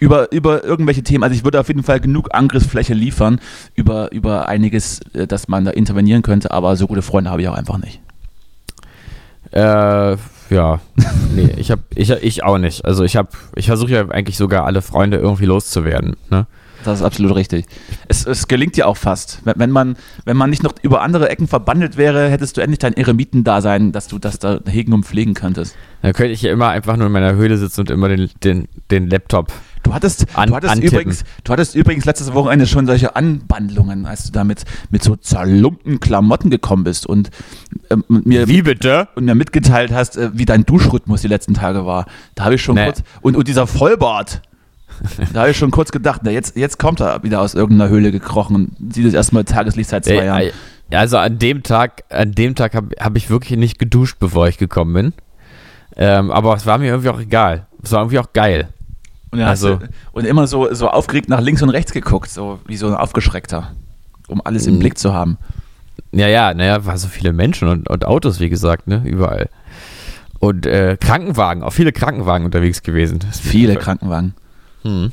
Über, 0.00 0.32
über 0.32 0.64
irgendwelche 0.64 1.02
Themen. 1.02 1.22
Also 1.22 1.36
ich 1.36 1.44
würde 1.44 1.60
auf 1.60 1.68
jeden 1.68 1.82
Fall 1.82 2.00
genug 2.00 2.30
Angriffsfläche 2.34 2.94
liefern 2.94 3.40
über, 3.74 4.10
über 4.10 4.48
einiges, 4.48 5.00
äh, 5.12 5.26
dass 5.26 5.48
man 5.48 5.66
da 5.66 5.70
intervenieren 5.70 6.22
könnte, 6.22 6.50
aber 6.50 6.76
so 6.76 6.86
gute 6.86 7.02
Freunde 7.02 7.30
habe 7.30 7.42
ich 7.42 7.48
auch 7.48 7.54
einfach 7.56 7.76
nicht. 7.78 8.00
Äh, 9.52 10.16
ja. 10.50 10.80
nee, 11.34 11.50
ich 11.56 11.70
hab, 11.70 11.80
ich, 11.94 12.10
ich 12.10 12.44
auch 12.44 12.58
nicht. 12.58 12.84
Also 12.84 13.04
ich 13.04 13.16
habe, 13.16 13.28
ich 13.54 13.66
versuche 13.66 13.92
ja 13.92 14.08
eigentlich 14.08 14.36
sogar 14.36 14.64
alle 14.64 14.82
Freunde 14.82 15.18
irgendwie 15.18 15.46
loszuwerden. 15.46 16.16
Ne? 16.30 16.46
Das 16.84 16.98
ist 17.00 17.04
absolut 17.04 17.36
richtig. 17.36 17.66
Es, 18.08 18.26
es 18.26 18.48
gelingt 18.48 18.76
dir 18.76 18.86
auch 18.86 18.96
fast. 18.96 19.40
Wenn, 19.44 19.54
wenn, 19.56 19.70
man, 19.70 19.96
wenn 20.24 20.36
man 20.36 20.50
nicht 20.50 20.62
noch 20.62 20.74
über 20.82 21.02
andere 21.02 21.28
Ecken 21.28 21.46
verbandelt 21.46 21.96
wäre, 21.96 22.28
hättest 22.28 22.56
du 22.56 22.60
endlich 22.60 22.80
dein 22.80 22.94
Eremitendasein, 22.94 23.92
dass 23.92 24.08
du 24.08 24.18
das 24.18 24.38
da 24.38 24.60
hegen 24.66 24.92
und 24.92 25.04
pflegen 25.04 25.34
könntest. 25.34 25.76
Dann 26.02 26.12
könnte 26.12 26.32
ich 26.32 26.42
ja 26.42 26.52
immer 26.52 26.68
einfach 26.68 26.96
nur 26.96 27.06
in 27.06 27.12
meiner 27.12 27.34
Höhle 27.34 27.56
sitzen 27.56 27.82
und 27.82 27.90
immer 27.90 28.08
den, 28.08 28.30
den, 28.42 28.68
den 28.90 29.08
Laptop. 29.08 29.52
Du 29.82 29.92
hattest, 29.92 30.26
An- 30.34 30.48
du, 30.48 30.54
hattest 30.54 30.72
antippen. 30.72 30.94
übrigens, 31.00 31.24
du 31.44 31.52
hattest 31.52 31.74
übrigens 31.74 32.04
letztes 32.04 32.32
Wochenende 32.34 32.66
schon 32.66 32.86
solche 32.86 33.16
Anwandlungen, 33.16 34.06
als 34.06 34.24
du 34.24 34.32
da 34.32 34.44
mit, 34.44 34.64
so 35.00 35.16
zerlumpten 35.16 35.98
Klamotten 36.00 36.50
gekommen 36.50 36.84
bist 36.84 37.04
und 37.06 37.30
ähm, 37.90 38.04
mir, 38.08 38.46
Wie 38.48 38.62
bitte? 38.62 39.08
und 39.16 39.24
mir 39.24 39.34
mitgeteilt 39.34 39.92
hast, 39.92 40.16
äh, 40.16 40.30
wie 40.34 40.44
dein 40.44 40.64
Duschrhythmus 40.64 41.22
die 41.22 41.28
letzten 41.28 41.54
Tage 41.54 41.84
war. 41.84 42.06
Da 42.34 42.44
habe 42.44 42.54
ich 42.54 42.62
schon 42.62 42.76
Nee. 42.76 42.84
kurz. 42.86 43.02
Und, 43.22 43.36
und 43.36 43.48
dieser 43.48 43.66
Vollbart. 43.66 44.42
da 45.32 45.40
habe 45.40 45.50
ich 45.50 45.56
schon 45.56 45.70
kurz 45.70 45.90
gedacht, 45.90 46.20
na, 46.24 46.30
jetzt, 46.30 46.56
jetzt 46.56 46.78
kommt 46.78 47.00
er 47.00 47.22
wieder 47.24 47.40
aus 47.40 47.54
irgendeiner 47.54 47.90
Höhle 47.90 48.12
gekrochen 48.12 48.54
und 48.78 48.94
sieht 48.94 49.06
das 49.06 49.14
erstmal 49.14 49.44
Tageslicht 49.44 49.90
seit 49.90 50.04
zwei 50.04 50.24
Jahren. 50.26 50.42
Äh, 50.42 50.52
ja, 50.90 51.00
also 51.00 51.16
an 51.18 51.38
dem 51.38 51.62
Tag, 51.62 52.04
an 52.10 52.32
dem 52.32 52.54
Tag 52.54 52.74
habe 52.74 52.94
hab 53.00 53.16
ich 53.16 53.30
wirklich 53.30 53.58
nicht 53.58 53.78
geduscht, 53.78 54.18
bevor 54.20 54.46
ich 54.48 54.58
gekommen 54.58 54.92
bin. 54.92 55.12
Ähm, 55.96 56.30
aber 56.30 56.54
es 56.54 56.66
war 56.66 56.78
mir 56.78 56.86
irgendwie 56.88 57.08
auch 57.08 57.20
egal. 57.20 57.66
Es 57.82 57.90
war 57.92 58.00
irgendwie 58.00 58.18
auch 58.18 58.32
geil. 58.32 58.68
Und, 59.32 59.40
Also- 59.40 59.80
hat, 59.80 59.88
und 60.12 60.24
immer 60.26 60.46
so, 60.46 60.72
so 60.74 60.88
aufgeregt 60.88 61.28
nach 61.28 61.40
links 61.40 61.62
und 61.62 61.70
rechts 61.70 61.92
geguckt, 61.92 62.30
so 62.30 62.60
wie 62.66 62.76
so 62.76 62.86
ein 62.86 62.94
Aufgeschreckter, 62.94 63.72
um 64.28 64.40
alles 64.44 64.66
im 64.66 64.74
Mhm. 64.74 64.78
Blick 64.80 64.98
zu 64.98 65.12
haben. 65.12 65.38
Ja, 66.12 66.28
ja, 66.28 66.52
naja, 66.54 66.84
war 66.84 66.96
so 66.98 67.08
viele 67.08 67.32
Menschen 67.32 67.68
und, 67.68 67.88
und 67.88 68.04
Autos, 68.04 68.38
wie 68.40 68.48
gesagt, 68.50 68.86
ne, 68.86 69.02
überall. 69.04 69.48
Und 70.38 70.66
äh, 70.66 70.96
Krankenwagen, 71.00 71.62
auch 71.62 71.72
viele 71.72 71.92
Krankenwagen 71.92 72.44
unterwegs 72.44 72.82
gewesen. 72.82 73.20
Viele 73.32 73.76
Krankenwagen. 73.76 74.34
Hm. 74.82 75.12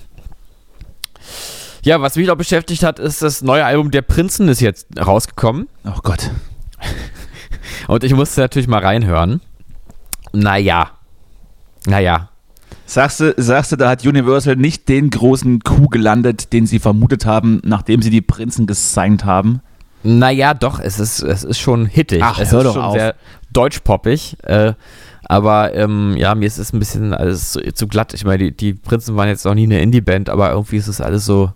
Ja, 1.83 2.01
was 2.01 2.15
mich 2.17 2.27
noch 2.27 2.35
beschäftigt 2.35 2.83
hat, 2.83 2.99
ist 2.99 3.21
das 3.21 3.41
neue 3.41 3.63
Album 3.63 3.91
Der 3.91 4.01
Prinzen 4.01 4.49
ist 4.49 4.59
jetzt 4.59 4.87
rausgekommen. 4.99 5.69
Oh 5.85 5.99
Gott. 6.03 6.29
Und 7.87 8.03
ich 8.03 8.13
musste 8.13 8.41
natürlich 8.41 8.67
mal 8.67 8.81
reinhören. 8.83 9.39
Naja. 10.33 10.91
Naja. 11.85 12.29
Sagst 12.89 13.19
du, 13.19 13.35
sagst 13.37 13.71
du, 13.71 13.75
da 13.75 13.87
hat 13.87 14.03
Universal 14.03 14.55
nicht 14.55 14.89
den 14.89 15.11
großen 15.11 15.59
Coup 15.59 15.91
gelandet, 15.91 16.53
den 16.53 16.65
sie 16.65 16.79
vermutet 16.79 17.23
haben, 17.27 17.61
nachdem 17.63 18.01
sie 18.01 18.09
die 18.09 18.21
Prinzen 18.21 18.65
gesigned 18.65 19.25
haben? 19.25 19.61
Naja, 20.01 20.55
doch, 20.55 20.79
es 20.79 20.99
ist, 20.99 21.21
es 21.21 21.43
ist 21.43 21.59
schon 21.59 21.85
hittig. 21.85 22.23
Ach, 22.23 22.39
es 22.39 22.51
hör 22.51 22.61
ist 22.61 22.65
doch 22.65 22.73
schon 22.73 22.81
auf. 22.81 22.93
sehr 22.93 23.13
deutschpoppig. 23.53 24.37
Äh, 24.41 24.73
aber 25.23 25.75
ähm, 25.75 26.15
ja, 26.17 26.33
mir 26.33 26.47
ist 26.47 26.57
es 26.57 26.73
ein 26.73 26.79
bisschen 26.79 27.13
alles 27.13 27.51
zu, 27.51 27.61
zu 27.73 27.87
glatt. 27.87 28.15
Ich 28.15 28.25
meine, 28.25 28.39
die, 28.45 28.57
die 28.57 28.73
Prinzen 28.73 29.15
waren 29.15 29.27
jetzt 29.27 29.45
noch 29.45 29.53
nie 29.53 29.65
eine 29.65 29.81
Indie-Band, 29.81 30.27
aber 30.31 30.49
irgendwie 30.51 30.77
ist 30.77 30.87
es 30.87 30.99
alles 30.99 31.25
so, 31.25 31.51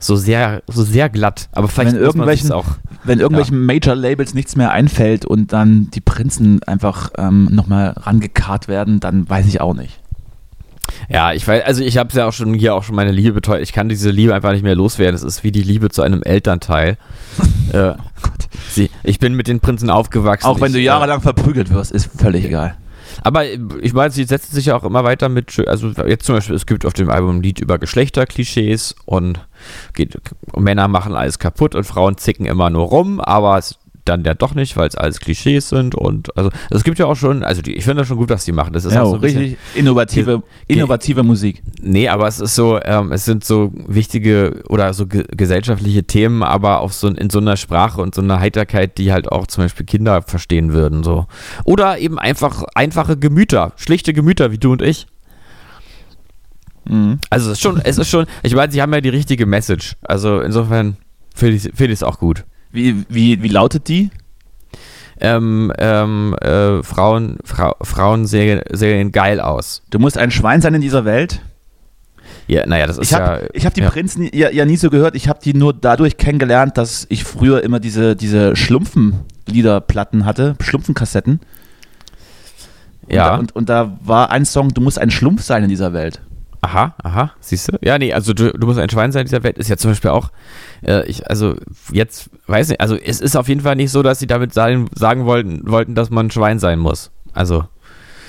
so 0.00 0.16
sehr, 0.16 0.64
so 0.66 0.82
sehr 0.82 1.08
glatt. 1.08 1.48
Aber 1.52 1.68
vielleicht 1.68 1.94
Wenn 1.94 2.00
irgendwelchen- 2.02 2.50
auch. 2.50 2.66
Wenn 3.04 3.20
irgendwelchen 3.20 3.64
Major-Labels 3.64 4.34
nichts 4.34 4.56
mehr 4.56 4.72
einfällt 4.72 5.24
und 5.24 5.52
dann 5.52 5.88
die 5.92 6.00
Prinzen 6.00 6.62
einfach 6.64 7.10
ähm, 7.18 7.48
nochmal 7.52 7.90
rangekarrt 7.90 8.66
werden, 8.66 8.98
dann 8.98 9.28
weiß 9.28 9.46
ich 9.46 9.60
auch 9.60 9.74
nicht. 9.74 10.00
Ja, 11.08 11.32
ich 11.32 11.46
weiß, 11.46 11.64
also 11.64 11.82
ich 11.82 11.98
habe 11.98 12.14
ja 12.16 12.26
auch 12.26 12.32
schon 12.32 12.54
hier 12.54 12.74
auch 12.74 12.82
schon 12.82 12.96
meine 12.96 13.12
Liebe 13.12 13.32
beteuert. 13.32 13.62
Ich 13.62 13.72
kann 13.72 13.88
diese 13.88 14.10
Liebe 14.10 14.34
einfach 14.34 14.52
nicht 14.52 14.62
mehr 14.62 14.74
loswerden. 14.74 15.14
Es 15.14 15.22
ist 15.22 15.44
wie 15.44 15.52
die 15.52 15.62
Liebe 15.62 15.90
zu 15.90 16.02
einem 16.02 16.22
Elternteil. 16.22 16.96
Äh, 17.72 17.94
sie, 18.70 18.88
ich 19.02 19.18
bin 19.18 19.34
mit 19.34 19.48
den 19.48 19.58
Prinzen 19.58 19.90
aufgewachsen. 19.90 20.46
Auch 20.46 20.60
wenn 20.60 20.72
du 20.72 20.78
ich, 20.78 20.84
äh, 20.84 20.88
jahrelang 20.88 21.22
verprügelt 21.22 21.70
wirst, 21.70 21.90
ist 21.90 22.08
völlig 22.16 22.44
egal. 22.44 22.76
Aber 23.22 23.44
ich 23.44 23.92
meine, 23.92 24.10
sie 24.10 24.24
setzen 24.24 24.54
sich 24.54 24.66
ja 24.66 24.76
auch 24.76 24.84
immer 24.84 25.02
weiter 25.02 25.28
mit, 25.28 25.60
also 25.66 25.88
jetzt 26.06 26.26
zum 26.26 26.36
Beispiel, 26.36 26.54
es 26.54 26.66
gibt 26.66 26.86
auf 26.86 26.92
dem 26.92 27.10
Album 27.10 27.38
ein 27.38 27.42
Lied 27.42 27.60
über 27.60 27.78
Geschlechterklischees 27.78 28.94
und, 29.06 29.40
geht, 29.94 30.20
und 30.52 30.62
Männer 30.62 30.88
machen 30.88 31.14
alles 31.14 31.38
kaputt 31.38 31.74
und 31.74 31.84
Frauen 31.84 32.16
zicken 32.16 32.46
immer 32.46 32.70
nur 32.70 32.86
rum, 32.86 33.20
aber 33.20 33.58
es 33.58 33.78
dann 34.04 34.24
ja 34.24 34.34
doch 34.34 34.54
nicht, 34.54 34.76
weil 34.76 34.88
es 34.88 34.96
alles 34.96 35.20
Klischees 35.20 35.68
sind 35.68 35.94
und 35.94 36.36
also 36.36 36.50
es 36.70 36.84
gibt 36.84 36.98
ja 36.98 37.06
auch 37.06 37.16
schon, 37.16 37.42
also 37.42 37.62
die, 37.62 37.74
ich 37.74 37.84
finde 37.84 38.02
das 38.02 38.08
schon 38.08 38.16
gut, 38.16 38.30
was 38.30 38.44
die 38.44 38.52
machen. 38.52 38.72
Das 38.72 38.84
ist 38.84 38.92
Ja, 38.94 39.02
auch 39.02 39.12
so 39.12 39.16
richtig 39.16 39.56
innovative, 39.74 40.42
innovative 40.66 41.22
Musik. 41.22 41.62
Nee, 41.80 42.08
aber 42.08 42.26
es 42.28 42.40
ist 42.40 42.54
so, 42.54 42.80
ähm, 42.82 43.12
es 43.12 43.24
sind 43.24 43.44
so 43.44 43.72
wichtige 43.86 44.62
oder 44.68 44.92
so 44.94 45.06
ge 45.06 45.24
gesellschaftliche 45.30 46.04
Themen, 46.04 46.42
aber 46.42 46.80
auf 46.80 46.92
so 46.92 47.08
in 47.08 47.30
so 47.30 47.38
einer 47.38 47.56
Sprache 47.56 48.00
und 48.00 48.14
so 48.14 48.22
einer 48.22 48.40
Heiterkeit, 48.40 48.98
die 48.98 49.12
halt 49.12 49.30
auch 49.30 49.46
zum 49.46 49.64
Beispiel 49.64 49.86
Kinder 49.86 50.22
verstehen 50.22 50.72
würden. 50.72 51.02
So. 51.02 51.26
Oder 51.64 51.98
eben 51.98 52.18
einfach 52.18 52.64
einfache 52.74 53.16
Gemüter, 53.16 53.72
schlichte 53.76 54.12
Gemüter 54.12 54.52
wie 54.52 54.58
du 54.58 54.72
und 54.72 54.82
ich. 54.82 55.06
Mhm. 56.86 57.18
Also 57.30 57.46
es 57.50 57.58
ist 57.58 57.62
schon, 57.62 57.80
es 57.82 57.98
ist 57.98 58.08
schon, 58.10 58.26
ich 58.42 58.54
meine, 58.54 58.70
sie 58.72 58.82
haben 58.82 58.92
ja 58.92 59.00
die 59.00 59.08
richtige 59.08 59.46
Message. 59.46 59.96
Also 60.02 60.40
insofern 60.40 60.96
finde 61.34 61.56
ich 61.56 61.62
finde 61.62 61.86
ich 61.86 61.98
es 61.98 62.02
auch 62.02 62.18
gut. 62.18 62.44
Wie, 62.74 63.04
wie, 63.08 63.40
wie 63.40 63.48
lautet 63.48 63.86
die? 63.86 64.10
Ähm, 65.20 65.72
ähm, 65.78 66.34
äh, 66.40 66.82
Frauen, 66.82 67.38
Frau, 67.44 67.76
Frauen 67.82 68.26
sehen, 68.26 68.62
sehen 68.72 69.12
geil 69.12 69.40
aus. 69.40 69.82
Du 69.90 70.00
musst 70.00 70.18
ein 70.18 70.32
Schwein 70.32 70.60
sein 70.60 70.74
in 70.74 70.80
dieser 70.80 71.04
Welt. 71.04 71.40
Ja, 72.48 72.66
naja, 72.66 72.88
das 72.88 72.98
ist 72.98 73.12
Ich 73.12 73.14
habe 73.14 73.42
ja. 73.42 73.48
ich 73.52 73.64
hab 73.64 73.74
die 73.74 73.82
ja. 73.82 73.90
Prinzen 73.90 74.28
ja, 74.32 74.50
ja 74.50 74.64
nie 74.64 74.76
so 74.76 74.90
gehört. 74.90 75.14
Ich 75.14 75.28
habe 75.28 75.38
die 75.42 75.54
nur 75.54 75.72
dadurch 75.72 76.16
kennengelernt, 76.16 76.76
dass 76.76 77.06
ich 77.10 77.22
früher 77.22 77.62
immer 77.62 77.78
diese, 77.78 78.16
diese 78.16 78.56
Schlumpfen-Liederplatten 78.56 80.26
hatte, 80.26 80.56
Schlumpfenkassetten. 80.60 81.40
Und 83.02 83.12
Ja. 83.12 83.30
Da, 83.30 83.36
und, 83.36 83.54
und 83.54 83.68
da 83.68 83.96
war 84.02 84.32
ein 84.32 84.44
Song, 84.44 84.74
du 84.74 84.80
musst 84.80 84.98
ein 84.98 85.12
Schlumpf 85.12 85.42
sein 85.42 85.62
in 85.62 85.68
dieser 85.68 85.92
Welt. 85.92 86.20
Aha, 86.64 86.94
aha, 87.02 87.32
siehst 87.40 87.68
du? 87.68 87.78
Ja, 87.82 87.98
nee, 87.98 88.14
also 88.14 88.32
du, 88.32 88.50
du 88.52 88.66
musst 88.66 88.78
ein 88.78 88.88
Schwein 88.88 89.12
sein 89.12 89.22
in 89.22 89.26
dieser 89.26 89.42
Welt, 89.42 89.58
ist 89.58 89.68
ja 89.68 89.76
zum 89.76 89.90
Beispiel 89.90 90.10
auch, 90.10 90.30
äh, 90.82 91.04
ich, 91.06 91.28
also 91.28 91.56
jetzt, 91.92 92.30
weiß 92.46 92.68
nicht, 92.68 92.80
also 92.80 92.96
es 92.96 93.20
ist 93.20 93.36
auf 93.36 93.48
jeden 93.48 93.60
Fall 93.60 93.76
nicht 93.76 93.90
so, 93.90 94.02
dass 94.02 94.18
sie 94.18 94.26
damit 94.26 94.54
sagen, 94.54 94.88
sagen 94.94 95.26
wollten, 95.26 95.68
wollten, 95.70 95.94
dass 95.94 96.08
man 96.08 96.26
ein 96.26 96.30
Schwein 96.30 96.58
sein 96.58 96.78
muss. 96.78 97.10
Also, 97.34 97.64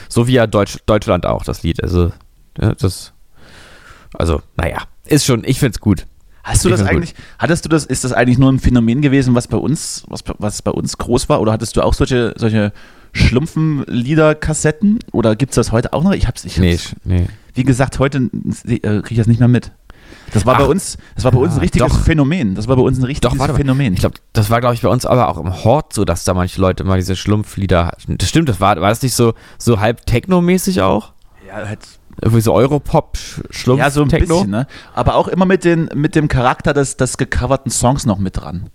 so 0.10 0.28
wie 0.28 0.34
ja 0.34 0.48
Deutsch, 0.48 0.80
Deutschland 0.86 1.26
auch, 1.26 1.46
das 1.46 1.64
Lied. 1.64 1.82
Also, 1.82 2.12
ja, 2.60 2.74
das, 2.76 3.14
also, 4.14 4.42
naja, 4.58 4.80
ist 5.06 5.26
schon, 5.26 5.44
ich 5.46 5.60
find's 5.60 5.80
gut. 5.80 6.06
Hast 6.44 6.66
du 6.66 6.70
Ich 6.70 6.74
das 6.74 6.82
find's 6.82 6.92
gut. 6.92 6.98
eigentlich, 6.98 7.16
hattest 7.40 7.64
du 7.66 7.70
das, 7.70 7.86
ist 7.86 8.04
das 8.04 8.12
eigentlich 8.12 8.38
nur 8.38 8.52
ein 8.52 8.60
Phänomen 8.60 9.02
gewesen, 9.02 9.34
was 9.34 9.48
bei 9.48 9.58
uns, 9.58 10.04
was, 10.10 10.24
was 10.40 10.62
bei 10.62 10.72
uns 10.72 10.98
groß 10.98 11.30
war? 11.30 11.40
Oder 11.42 11.54
hattest 11.54 11.78
du 11.78 11.82
auch 11.82 11.94
solche, 11.94 12.34
solche 12.38 12.74
Schlumpfen-Lieder-Kassetten? 13.14 15.00
Oder 15.12 15.36
gibt 15.36 15.52
es 15.52 15.56
das 15.56 15.72
heute 15.72 15.94
auch 15.94 16.04
noch? 16.04 16.12
Ich 16.12 16.28
hab's, 16.28 16.44
ich 16.46 16.58
Nee, 16.58 16.74
hab's, 16.74 16.96
nee. 17.04 17.28
Wie 17.56 17.64
gesagt, 17.64 18.00
heute 18.00 18.30
äh, 18.68 18.78
kriege 18.80 19.06
ich 19.12 19.18
das 19.18 19.28
nicht 19.28 19.40
mehr 19.40 19.48
mit. 19.48 19.72
Das 20.34 20.46
war 20.46 20.58
bei 20.58 20.66
Ach, 20.66 20.70
uns, 20.70 20.98
das 21.16 21.24
war 21.24 21.32
bei 21.32 21.40
uns 21.40 21.54
ein 21.54 21.58
ja, 21.58 21.62
richtiges 21.62 21.92
doch. 21.94 22.00
Phänomen. 22.02 22.56
Das 22.56 22.68
war 22.68 22.76
bei 22.76 22.82
uns 22.84 22.98
ein 23.00 23.06
richtiges 23.06 23.38
Doch. 23.38 23.56
Phänomen. 23.56 23.94
Ich 23.94 24.00
glaube, 24.02 24.16
das 24.34 24.50
war, 24.50 24.60
glaube 24.60 24.76
ich, 24.76 24.82
bei 24.82 24.90
uns 24.90 25.06
aber 25.06 25.28
auch 25.30 25.38
im 25.38 25.64
Hort 25.64 25.94
so, 25.94 26.06
dass 26.06 26.24
da 26.26 26.34
manche 26.34 26.60
Leute 26.62 26.84
immer 26.84 26.96
diese 26.96 27.16
Schlumpflieder 27.16 27.88
hatten. 27.88 28.18
Das 28.18 28.30
stimmt, 28.30 28.50
das 28.50 28.60
war, 28.60 28.80
war 28.82 28.90
das 28.90 29.02
nicht 29.02 29.16
so, 29.16 29.34
so 29.58 29.80
halb 29.80 30.06
Techno-mäßig 30.06 30.82
auch? 30.82 31.14
ja, 31.48 31.68
halt, 31.68 31.80
Irgendwie 32.22 32.42
so 32.42 32.54
Europop, 32.54 33.18
Sch- 33.18 33.42
Schlumpf, 33.52 33.80
ja, 33.80 33.90
so 33.90 34.02
ein 34.04 34.10
Techno? 34.10 34.36
bisschen, 34.36 34.52
ne? 34.52 34.68
Aber 34.94 35.16
auch 35.16 35.28
immer 35.28 35.46
mit, 35.46 35.64
den, 35.64 35.90
mit 35.96 36.16
dem 36.16 36.28
Charakter 36.28 36.74
des, 36.74 36.98
des 36.98 37.18
gecoverten 37.18 37.72
Songs 37.72 38.06
noch 38.06 38.18
mit 38.20 38.38
dran. 38.38 38.70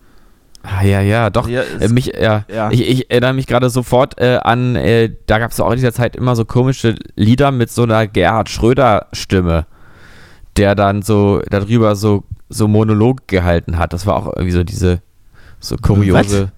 Ah, 0.63 0.83
ja, 0.85 1.01
ja, 1.01 1.31
doch. 1.31 1.49
Ja, 1.49 1.63
äh, 1.81 1.89
mich, 1.89 2.13
ja, 2.21 2.45
ja. 2.53 2.71
Ich, 2.71 2.87
ich 2.87 3.11
erinnere 3.11 3.33
mich 3.33 3.47
gerade 3.47 3.71
sofort 3.71 4.21
äh, 4.21 4.39
an, 4.43 4.77
äh, 4.77 5.11
da 5.27 5.39
gab 5.39 5.53
es 5.53 5.61
auch 5.61 5.71
in 5.71 5.77
dieser 5.77 5.93
Zeit 5.93 6.17
immer 6.17 6.37
so 6.37 6.45
komische 6.45 6.97
Lieder 7.15 7.51
mit 7.51 7.71
so 7.71 7.85
einer 7.85 8.07
Gerhard 8.07 8.51
Schröder-Stimme, 8.51 9.67
der 10.57 10.75
dann 10.75 11.01
so 11.03 11.41
darüber 11.49 11.97
so, 11.97 12.25
so 12.51 12.69
Monolog 12.69 13.27
gehalten 13.27 13.79
hat. 13.79 13.93
Das 13.95 14.07
war 14.07 14.17
auch 14.17 14.27
irgendwie 14.27 14.53
so 14.53 14.65
diese 14.65 15.01
so 15.61 15.77
kuriose. 15.77 16.53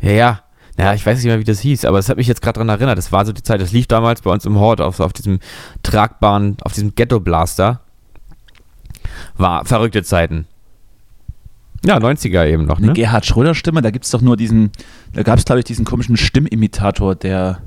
Ja, 0.00 0.10
ja. 0.10 0.40
Ja, 0.78 0.92
ich 0.92 1.06
weiß 1.06 1.16
nicht 1.16 1.24
mehr, 1.24 1.38
wie 1.38 1.44
das 1.44 1.60
hieß, 1.60 1.86
aber 1.86 1.98
es 1.98 2.10
hat 2.10 2.18
mich 2.18 2.26
jetzt 2.26 2.42
gerade 2.42 2.58
dran 2.58 2.68
erinnert. 2.68 2.98
Das 2.98 3.10
war 3.10 3.24
so 3.24 3.32
die 3.32 3.42
Zeit, 3.42 3.62
das 3.62 3.72
lief 3.72 3.86
damals 3.86 4.20
bei 4.20 4.30
uns 4.30 4.44
im 4.44 4.58
Hort 4.58 4.82
auf, 4.82 5.00
auf 5.00 5.14
diesem 5.14 5.40
tragbaren, 5.82 6.58
auf 6.60 6.74
diesem 6.74 6.94
Ghetto-Blaster. 6.94 7.80
War 9.38 9.64
verrückte 9.64 10.02
Zeiten. 10.02 10.46
Ja, 11.86 11.98
90er 11.98 12.46
eben 12.46 12.66
noch, 12.66 12.78
Eine 12.78 12.88
ne? 12.88 12.92
Gerhard 12.94 13.24
Schröder-Stimme, 13.26 13.80
da 13.82 13.90
gibt 13.90 14.04
es 14.04 14.10
doch 14.10 14.20
nur 14.22 14.36
diesen, 14.36 14.70
da 15.12 15.22
gab 15.22 15.38
es, 15.38 15.44
glaube 15.44 15.60
ich, 15.60 15.64
diesen 15.64 15.84
komischen 15.84 16.16
Stimmimitator, 16.16 17.14
der, 17.14 17.58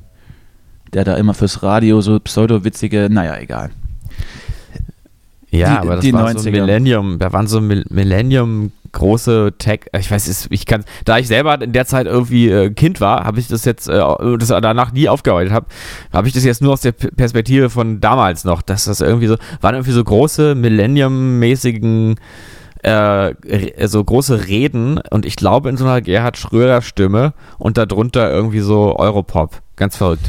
der 0.93 1.03
da 1.05 1.15
immer 1.15 1.34
fürs 1.34 1.63
Radio 1.63 2.01
so 2.01 2.20
pseudo-witzige, 2.20 3.07
naja, 3.09 3.38
egal. 3.38 3.70
Ja, 5.51 5.74
Die- 5.74 5.78
aber 5.80 5.95
das 5.95 6.05
die 6.05 6.13
war 6.13 6.28
so 6.32 6.38
90er. 6.39 6.47
ein 6.47 6.51
Millennium, 6.51 7.20
da 7.20 7.34
waren 7.34 7.47
so 7.47 7.59
Mil- 7.59 7.86
Millennium 7.89 8.72
große 8.91 9.53
Tech, 9.59 9.82
ich 9.97 10.09
weiß 10.09 10.28
es, 10.28 10.47
ich 10.49 10.65
kann, 10.65 10.84
da 11.05 11.17
ich 11.20 11.28
selber 11.28 11.59
in 11.61 11.74
der 11.74 11.86
Zeit 11.86 12.07
irgendwie 12.07 12.49
äh, 12.49 12.70
Kind 12.72 12.99
war, 13.01 13.24
habe 13.24 13.39
ich 13.39 13.47
das 13.47 13.63
jetzt, 13.65 13.88
äh, 13.88 13.99
das 14.39 14.47
danach 14.49 14.91
nie 14.91 15.07
aufgearbeitet 15.09 15.53
habe, 15.53 15.67
habe 16.11 16.28
ich 16.28 16.34
das 16.34 16.43
jetzt 16.43 16.61
nur 16.61 16.74
aus 16.74 16.82
der 16.82 16.91
Perspektive 16.91 17.70
von 17.70 17.99
damals 18.01 18.45
noch, 18.45 18.61
dass 18.63 18.86
das 18.86 19.01
irgendwie 19.01 19.28
so, 19.28 19.38
waren 19.61 19.76
irgendwie 19.76 19.91
so 19.91 20.03
große 20.03 20.55
Millennium-mäßigen 20.55 22.15
äh, 22.84 23.34
so 23.88 24.04
große 24.04 24.48
Reden 24.48 25.00
und 25.10 25.26
ich 25.26 25.36
glaube 25.36 25.70
in 25.70 25.78
so 25.78 25.86
einer 25.86 26.02
Gerhard 26.02 26.38
Schröder 26.38 26.82
Stimme 26.82 27.34
und 27.58 27.78
darunter 27.78 28.32
irgendwie 28.32 28.62
so 28.62 28.96
Europop. 28.98 29.62
Ganz 29.76 29.96
verrückt. 29.96 30.26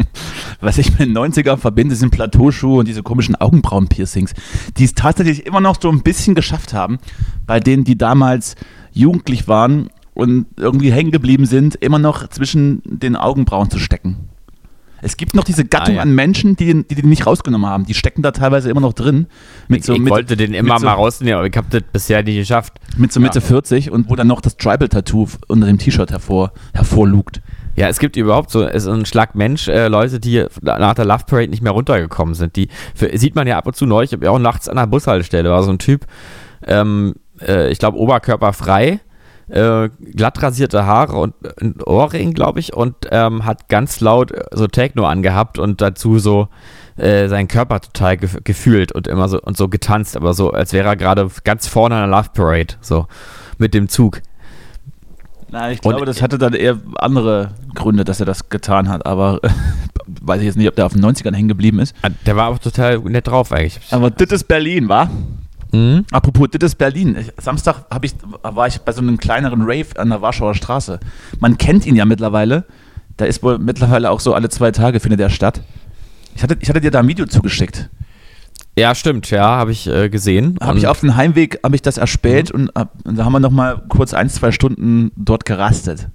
Was 0.60 0.78
ich 0.78 0.90
mit 0.90 1.00
den 1.00 1.16
90er 1.16 1.56
verbinde, 1.56 1.94
sind 1.94 2.10
Plateauschuhe 2.10 2.80
und 2.80 2.88
diese 2.88 3.04
komischen 3.04 3.36
Augenbrauen-Piercings, 3.36 4.34
die 4.76 4.84
es 4.84 4.94
tatsächlich 4.94 5.46
immer 5.46 5.60
noch 5.60 5.80
so 5.80 5.88
ein 5.88 6.02
bisschen 6.02 6.34
geschafft 6.34 6.74
haben, 6.74 6.98
bei 7.46 7.60
denen, 7.60 7.84
die 7.84 7.96
damals 7.96 8.56
jugendlich 8.92 9.46
waren 9.46 9.88
und 10.14 10.46
irgendwie 10.56 10.90
hängen 10.90 11.12
geblieben 11.12 11.46
sind, 11.46 11.76
immer 11.76 12.00
noch 12.00 12.28
zwischen 12.28 12.82
den 12.84 13.14
Augenbrauen 13.14 13.70
zu 13.70 13.78
stecken. 13.78 14.28
Es 15.00 15.16
gibt 15.16 15.34
noch 15.34 15.44
diese 15.44 15.64
Gattung 15.64 15.94
Ah, 15.94 15.98
ja. 15.98 16.02
an 16.02 16.14
Menschen, 16.14 16.56
die, 16.56 16.84
die 16.84 16.94
die 16.96 17.06
nicht 17.06 17.26
rausgenommen 17.26 17.68
haben. 17.68 17.86
Die 17.86 17.94
stecken 17.94 18.22
da 18.22 18.32
teilweise 18.32 18.70
immer 18.70 18.80
noch 18.80 18.92
drin. 18.92 19.26
Mit 19.68 19.84
so, 19.84 19.92
ich 19.94 20.00
mit, 20.00 20.10
wollte 20.10 20.36
den 20.36 20.54
immer 20.54 20.78
so, 20.78 20.86
mal 20.86 20.94
rausnehmen, 20.94 21.34
aber 21.38 21.46
ich 21.46 21.56
habe 21.56 21.68
das 21.70 21.82
bisher 21.92 22.22
nicht 22.22 22.36
geschafft. 22.36 22.74
Mit 22.96 23.12
so 23.12 23.20
Mitte 23.20 23.38
Ja. 23.38 23.44
40 23.44 23.90
und 23.90 24.10
wo 24.10 24.16
dann 24.16 24.26
noch 24.26 24.40
das 24.40 24.56
Tribal-Tattoo 24.56 25.28
unter 25.46 25.66
dem 25.66 25.78
T-Shirt 25.78 26.10
hervor, 26.10 26.52
hervorlugt. 26.74 27.40
Ja, 27.76 27.86
es 27.88 28.00
gibt 28.00 28.16
überhaupt 28.16 28.50
so, 28.50 28.64
es 28.64 28.82
ist 28.84 28.88
ein 28.88 29.06
Schlag 29.06 29.36
Mensch, 29.36 29.68
äh, 29.68 29.86
Leute, 29.86 30.18
die 30.18 30.44
nach 30.62 30.94
der 30.94 31.04
Love 31.04 31.24
Parade 31.28 31.48
nicht 31.48 31.62
mehr 31.62 31.70
runtergekommen 31.70 32.34
sind. 32.34 32.56
Die 32.56 32.68
für, 32.94 33.16
sieht 33.16 33.36
man 33.36 33.46
ja 33.46 33.56
ab 33.56 33.68
und 33.68 33.76
zu 33.76 33.86
neu. 33.86 34.02
Ich 34.02 34.12
habe 34.12 34.24
ja 34.24 34.32
auch 34.32 34.40
nachts 34.40 34.68
an 34.68 34.76
der 34.76 34.86
Bushaltestelle 34.88 35.48
war 35.48 35.62
so 35.62 35.70
ein 35.70 35.78
Typ, 35.78 36.04
ähm, 36.66 37.14
äh, 37.40 37.70
ich 37.70 37.78
glaube 37.78 37.98
oberkörperfrei, 37.98 38.98
äh, 39.48 39.88
glatt 40.14 40.42
rasierte 40.42 40.84
Haare 40.86 41.16
und 41.16 41.34
ein 41.60 41.76
Ohrring, 41.84 42.34
glaube 42.34 42.60
ich, 42.60 42.74
und 42.74 42.94
ähm, 43.10 43.44
hat 43.44 43.68
ganz 43.68 44.00
laut 44.00 44.32
äh, 44.32 44.44
so 44.52 44.66
Techno 44.66 45.06
angehabt 45.06 45.58
und 45.58 45.80
dazu 45.80 46.18
so 46.18 46.48
äh, 46.96 47.28
seinen 47.28 47.48
Körper 47.48 47.80
total 47.80 48.16
gef 48.16 48.38
gefühlt 48.44 48.92
und 48.92 49.06
immer 49.06 49.28
so 49.28 49.40
und 49.40 49.56
so 49.56 49.68
getanzt, 49.68 50.16
aber 50.16 50.34
so, 50.34 50.50
als 50.50 50.72
wäre 50.72 50.88
er 50.88 50.96
gerade 50.96 51.28
ganz 51.44 51.66
vorne 51.66 51.94
an 51.96 52.10
der 52.10 52.18
Love 52.18 52.30
Parade, 52.34 52.74
so 52.80 53.06
mit 53.58 53.72
dem 53.74 53.88
Zug. 53.88 54.20
Na, 55.50 55.70
ich 55.70 55.82
Und- 55.82 55.92
glaube, 55.92 56.04
das 56.04 56.20
hatte 56.20 56.36
dann 56.36 56.52
eher 56.52 56.78
andere 56.98 57.52
Gründe, 57.74 58.04
dass 58.04 58.20
er 58.20 58.26
das 58.26 58.50
getan 58.50 58.88
hat, 58.90 59.06
aber 59.06 59.40
weiß 60.20 60.40
ich 60.40 60.46
jetzt 60.46 60.56
nicht, 60.56 60.68
ob 60.68 60.74
der 60.76 60.84
auf 60.86 60.92
den 60.92 61.02
90ern 61.04 61.34
hängen 61.34 61.48
geblieben 61.48 61.78
ist. 61.78 61.94
Ah, 62.02 62.08
Der 62.26 62.36
war 62.36 62.48
auch 62.48 62.58
total 62.58 62.98
nett 62.98 63.26
drauf 63.28 63.50
eigentlich. 63.52 63.80
Aber 63.92 64.10
das 64.10 64.30
ist 64.30 64.44
Berlin, 64.48 64.88
wa? 64.90 65.08
Mhm. 65.72 66.04
Apropos, 66.10 66.48
das 66.50 66.72
ist 66.72 66.76
Berlin. 66.76 67.16
Ich, 67.18 67.32
Samstag 67.42 67.84
ich, 68.02 68.14
war 68.42 68.66
ich 68.66 68.78
bei 68.80 68.92
so 68.92 69.00
einem 69.00 69.18
kleineren 69.18 69.62
Rave 69.62 69.98
an 69.98 70.10
der 70.10 70.22
Warschauer 70.22 70.54
Straße. 70.54 70.98
Man 71.40 71.58
kennt 71.58 71.86
ihn 71.86 71.96
ja 71.96 72.04
mittlerweile. 72.04 72.64
Da 73.16 73.24
ist 73.24 73.42
wohl 73.42 73.58
mittlerweile 73.58 74.10
auch 74.10 74.20
so 74.20 74.34
alle 74.34 74.48
zwei 74.48 74.70
Tage 74.70 75.00
findet 75.00 75.20
er 75.20 75.30
statt. 75.30 75.60
Ich 76.36 76.42
hatte, 76.42 76.56
ich 76.60 76.68
hatte 76.68 76.80
dir 76.80 76.90
da 76.90 77.00
ein 77.00 77.08
Video 77.08 77.26
zugeschickt. 77.26 77.90
Ja, 78.78 78.94
stimmt, 78.94 79.28
ja, 79.30 79.42
habe 79.42 79.72
ich 79.72 79.88
äh, 79.88 80.08
gesehen. 80.08 80.56
Habe 80.60 80.78
ich 80.78 80.86
auf 80.86 81.00
dem 81.00 81.16
Heimweg, 81.16 81.58
habe 81.64 81.74
ich 81.74 81.82
das 81.82 81.98
erspäht 81.98 82.52
und, 82.52 82.70
hab, 82.76 82.92
und 83.04 83.18
da 83.18 83.24
haben 83.24 83.32
wir 83.32 83.40
noch 83.40 83.50
mal 83.50 83.82
kurz 83.88 84.14
ein, 84.14 84.30
zwei 84.30 84.52
Stunden 84.52 85.10
dort 85.16 85.44
gerastet. 85.44 86.08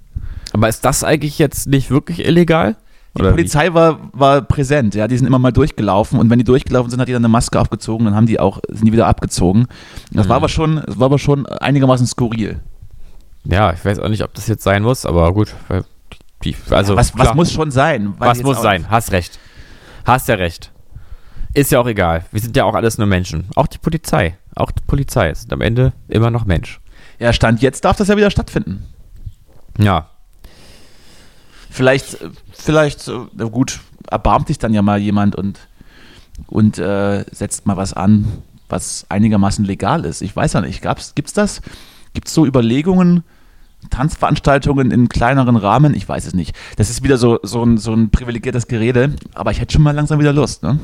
Aber 0.54 0.68
ist 0.70 0.82
das 0.82 1.04
eigentlich 1.04 1.38
jetzt 1.38 1.66
nicht 1.66 1.90
wirklich 1.90 2.24
illegal? 2.24 2.76
Die 3.16 3.20
Oder 3.20 3.30
wie? 3.30 3.34
Polizei 3.34 3.72
war, 3.74 3.98
war 4.12 4.42
präsent, 4.42 4.94
ja, 4.94 5.06
die 5.06 5.16
sind 5.16 5.26
immer 5.26 5.38
mal 5.38 5.52
durchgelaufen 5.52 6.18
und 6.18 6.30
wenn 6.30 6.38
die 6.38 6.44
durchgelaufen 6.44 6.90
sind, 6.90 7.00
hat 7.00 7.06
die 7.08 7.12
dann 7.12 7.20
eine 7.24 7.28
Maske 7.28 7.60
aufgezogen, 7.60 8.06
dann 8.06 8.14
haben 8.16 8.26
die 8.26 8.40
auch, 8.40 8.58
sind 8.68 8.86
die 8.86 8.92
wieder 8.92 9.06
abgezogen. 9.06 9.66
Das 10.10 10.26
Mhm. 10.26 10.30
war 10.30 10.36
aber 10.36 10.48
schon, 10.48 10.82
das 10.84 10.98
war 10.98 11.06
aber 11.06 11.18
schon 11.18 11.46
einigermaßen 11.46 12.06
skurril. 12.06 12.60
Ja, 13.44 13.72
ich 13.72 13.84
weiß 13.84 13.98
auch 14.00 14.08
nicht, 14.08 14.24
ob 14.24 14.34
das 14.34 14.48
jetzt 14.48 14.64
sein 14.64 14.82
muss, 14.82 15.06
aber 15.06 15.32
gut. 15.32 15.54
also, 16.70 16.96
was, 16.96 17.12
was 17.14 17.22
klar. 17.22 17.34
muss 17.34 17.52
schon 17.52 17.70
sein? 17.70 18.14
Was 18.18 18.42
muss 18.42 18.60
sein? 18.60 18.86
Hast 18.90 19.12
recht. 19.12 19.38
Hast 20.04 20.28
ja 20.28 20.34
recht. 20.34 20.72
Ist 21.52 21.70
ja 21.70 21.78
auch 21.78 21.86
egal. 21.86 22.24
Wir 22.32 22.40
sind 22.40 22.56
ja 22.56 22.64
auch 22.64 22.74
alles 22.74 22.98
nur 22.98 23.06
Menschen. 23.06 23.46
Auch 23.54 23.68
die 23.68 23.78
Polizei. 23.78 24.36
Auch 24.56 24.72
die 24.72 24.82
Polizei 24.86 25.30
ist 25.30 25.52
am 25.52 25.60
Ende 25.60 25.92
immer 26.08 26.30
noch 26.30 26.46
Mensch. 26.46 26.80
Ja, 27.20 27.32
Stand 27.32 27.62
jetzt 27.62 27.84
darf 27.84 27.96
das 27.96 28.08
ja 28.08 28.16
wieder 28.16 28.30
stattfinden. 28.30 28.86
Ja. 29.78 30.08
Vielleicht, 31.74 32.18
vielleicht, 32.52 33.08
äh, 33.08 33.48
gut, 33.50 33.80
erbarmt 34.08 34.46
sich 34.46 34.58
dann 34.58 34.72
ja 34.72 34.80
mal 34.80 35.00
jemand 35.00 35.34
und, 35.34 35.58
und 36.46 36.78
äh, 36.78 37.24
setzt 37.32 37.66
mal 37.66 37.76
was 37.76 37.92
an, 37.92 38.26
was 38.68 39.06
einigermaßen 39.08 39.64
legal 39.64 40.04
ist. 40.04 40.22
Ich 40.22 40.36
weiß 40.36 40.52
ja 40.52 40.60
nicht, 40.60 40.82
gibt 40.82 41.26
es 41.26 41.32
das? 41.32 41.62
Gibt 42.12 42.28
es 42.28 42.34
so 42.34 42.46
Überlegungen, 42.46 43.24
Tanzveranstaltungen 43.90 44.92
in 44.92 45.08
kleineren 45.08 45.56
Rahmen? 45.56 45.94
Ich 45.94 46.08
weiß 46.08 46.28
es 46.28 46.34
nicht. 46.34 46.54
Das 46.76 46.90
ist 46.90 47.02
wieder 47.02 47.18
so, 47.18 47.40
so, 47.42 47.64
ein, 47.64 47.76
so 47.76 47.92
ein 47.92 48.10
privilegiertes 48.10 48.68
Gerede, 48.68 49.16
aber 49.34 49.50
ich 49.50 49.60
hätte 49.60 49.72
schon 49.72 49.82
mal 49.82 49.96
langsam 49.96 50.20
wieder 50.20 50.32
Lust. 50.32 50.62
Ne? 50.62 50.78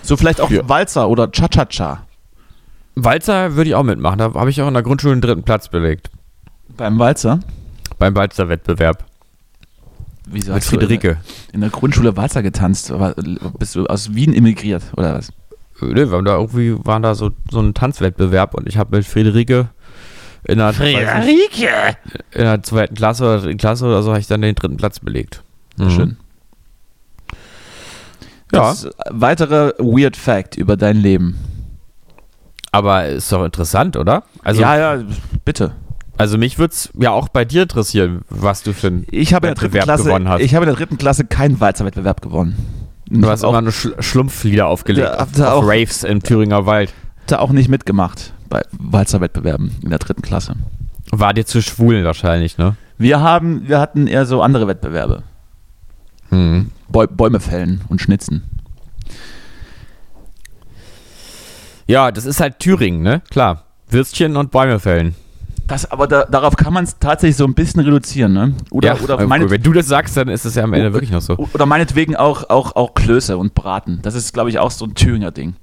So 0.00 0.16
vielleicht 0.16 0.40
auch 0.40 0.50
Ja. 0.50 0.66
Walzer 0.66 1.06
oder 1.06 1.30
Cha-Cha-Cha. 1.30 2.06
Walzer 2.94 3.56
würde 3.56 3.68
ich 3.68 3.74
auch 3.74 3.82
mitmachen. 3.82 4.20
Da 4.20 4.32
habe 4.32 4.48
ich 4.48 4.62
auch 4.62 4.68
in 4.68 4.74
der 4.74 4.82
Grundschule 4.82 5.14
den 5.14 5.20
dritten 5.20 5.42
Platz 5.42 5.68
belegt. 5.68 6.08
Beim 6.78 6.98
Walzer? 6.98 7.40
Beim 7.98 8.16
Walzer-Wettbewerb. 8.16 9.09
Wieso 10.32 10.52
Mit 10.52 10.62
hast 10.62 10.70
du 10.72 10.76
in 10.78 10.80
der- 10.80 10.88
Friederike. 10.88 11.70
Grundschule 11.72 12.16
Walzer 12.16 12.42
getanzt? 12.42 12.90
Aber 12.90 13.14
Bist 13.58 13.74
du 13.74 13.86
aus 13.86 14.14
Wien 14.14 14.32
emigriert 14.34 14.82
oder 14.96 15.14
was? 15.14 15.30
Nee, 15.80 15.94
wir 15.94 16.10
haben 16.10 16.24
da 16.24 16.36
irgendwie 16.36 16.76
waren 16.84 17.02
da 17.02 17.14
so, 17.14 17.30
so 17.50 17.60
ein 17.60 17.72
Tanzwettbewerb 17.74 18.54
und 18.54 18.68
ich 18.68 18.76
habe 18.76 18.96
mit 18.96 19.06
Friederike 19.06 19.68
in 20.44 20.58
der, 20.58 20.68
weiß 20.78 21.26
nicht, 21.26 21.58
in 22.32 22.42
der 22.44 22.62
zweiten 22.62 22.94
Klasse 22.94 23.24
oder 23.24 23.40
dritten 23.40 23.58
Klasse 23.58 23.86
oder 23.86 24.02
so 24.02 24.10
habe 24.10 24.20
ich 24.20 24.26
dann 24.26 24.42
den 24.42 24.54
dritten 24.54 24.76
Platz 24.76 25.00
belegt. 25.00 25.42
Mhm. 25.78 25.90
Schön. 25.90 26.16
Ja. 28.52 28.60
Das 28.70 28.84
ist 28.84 29.00
ein 29.06 29.20
weiterer 29.20 29.74
Weird 29.78 30.16
Fact 30.16 30.56
über 30.56 30.76
dein 30.76 30.96
Leben. 30.96 31.38
Aber 32.72 33.06
ist 33.06 33.30
doch 33.32 33.44
interessant, 33.44 33.96
oder? 33.96 34.22
Also, 34.42 34.60
ja, 34.60 34.76
ja, 34.96 35.04
bitte. 35.44 35.72
Also 36.20 36.38
mich 36.38 36.58
würde 36.58 36.72
es 36.72 36.90
ja 36.98 37.10
auch 37.10 37.28
bei 37.28 37.44
dir 37.44 37.62
interessieren, 37.62 38.22
was 38.28 38.62
du 38.62 38.72
für 38.72 38.88
ein 38.88 39.06
Ich 39.10 39.32
habe 39.34 39.48
in 39.48 39.54
der 39.54 39.60
dritten 39.60 39.74
Wettbewerb 39.74 39.84
Klasse, 39.84 40.04
gewonnen 40.04 40.28
hast. 40.28 40.40
ich 40.42 40.54
habe 40.54 40.64
in 40.64 40.68
der 40.68 40.76
dritten 40.76 40.98
Klasse 40.98 41.24
keinen 41.24 41.58
Walzerwettbewerb 41.60 42.20
gewonnen. 42.20 42.56
Du 43.08 43.28
hast 43.28 43.42
habe 43.42 43.50
immer 43.50 43.58
auch, 43.58 43.62
nur 43.62 43.72
Schl 43.72 43.94
Schlumpflieder 44.02 44.66
aufgelegt 44.66 45.08
Ja, 45.08 45.14
auf, 45.18 45.34
auf 45.40 45.64
auch. 45.64 45.66
Raves 45.66 46.04
im 46.04 46.22
Thüringer 46.22 46.66
Wald. 46.66 46.92
da 47.26 47.38
auch 47.38 47.50
nicht 47.50 47.68
mitgemacht 47.68 48.32
bei 48.48 48.62
Walzerwettbewerben 48.72 49.76
in 49.82 49.90
der 49.90 49.98
dritten 49.98 50.22
Klasse. 50.22 50.54
War 51.10 51.32
dir 51.34 51.46
zu 51.46 51.60
schwul 51.62 52.04
wahrscheinlich, 52.04 52.56
ne? 52.58 52.76
Wir 52.98 53.20
haben, 53.20 53.66
wir 53.68 53.80
hatten 53.80 54.06
eher 54.06 54.26
so 54.26 54.42
andere 54.42 54.68
Wettbewerbe. 54.68 55.22
Mhm. 56.30 56.70
Bäu 56.88 57.06
Bäume 57.06 57.40
fällen 57.40 57.80
und 57.88 58.00
schnitzen. 58.00 58.42
Ja, 61.86 62.12
das 62.12 62.26
ist 62.26 62.40
halt 62.40 62.58
Thüringen, 62.60 63.02
ne? 63.02 63.22
Klar. 63.30 63.64
Würstchen 63.88 64.36
und 64.36 64.50
Bäume 64.52 64.78
fällen. 64.78 65.16
Das, 65.70 65.90
aber 65.90 66.06
da, 66.06 66.24
darauf 66.24 66.56
kann 66.56 66.72
man 66.74 66.84
es 66.84 66.98
tatsächlich 66.98 67.36
so 67.36 67.44
ein 67.44 67.54
bisschen 67.54 67.80
reduzieren, 67.80 68.32
ne? 68.32 68.54
Oder, 68.70 68.94
ja, 68.96 69.00
oder, 69.00 69.26
meinet, 69.26 69.50
wenn 69.50 69.62
du 69.62 69.72
das 69.72 69.86
sagst, 69.86 70.16
dann 70.16 70.28
ist 70.28 70.44
es 70.44 70.54
ja 70.56 70.64
am 70.64 70.72
Ende 70.74 70.92
wirklich 70.92 71.10
noch 71.12 71.20
so. 71.22 71.36
oder 71.54 71.64
meinetwegen 71.64 72.16
auch, 72.16 72.50
auch, 72.50 72.74
auch 72.76 72.94
Klöße 72.94 73.38
und 73.38 73.54
Braten. 73.54 74.00
Das 74.02 74.14
ist, 74.14 74.34
glaube 74.34 74.50
ich, 74.50 74.58
auch 74.58 74.70
so 74.72 74.84
ein 74.84 74.94
Thüringer 74.94 75.30
Ding. 75.30 75.54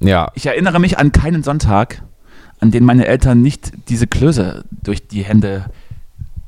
Ja, 0.00 0.30
Ich 0.34 0.46
erinnere 0.46 0.78
mich 0.80 0.98
an 0.98 1.12
keinen 1.12 1.42
Sonntag, 1.42 2.02
an 2.60 2.70
den 2.70 2.84
meine 2.84 3.06
Eltern 3.06 3.40
nicht 3.42 3.72
diese 3.88 4.06
Klöße 4.06 4.64
durch 4.82 5.06
die 5.06 5.22
Hände 5.22 5.66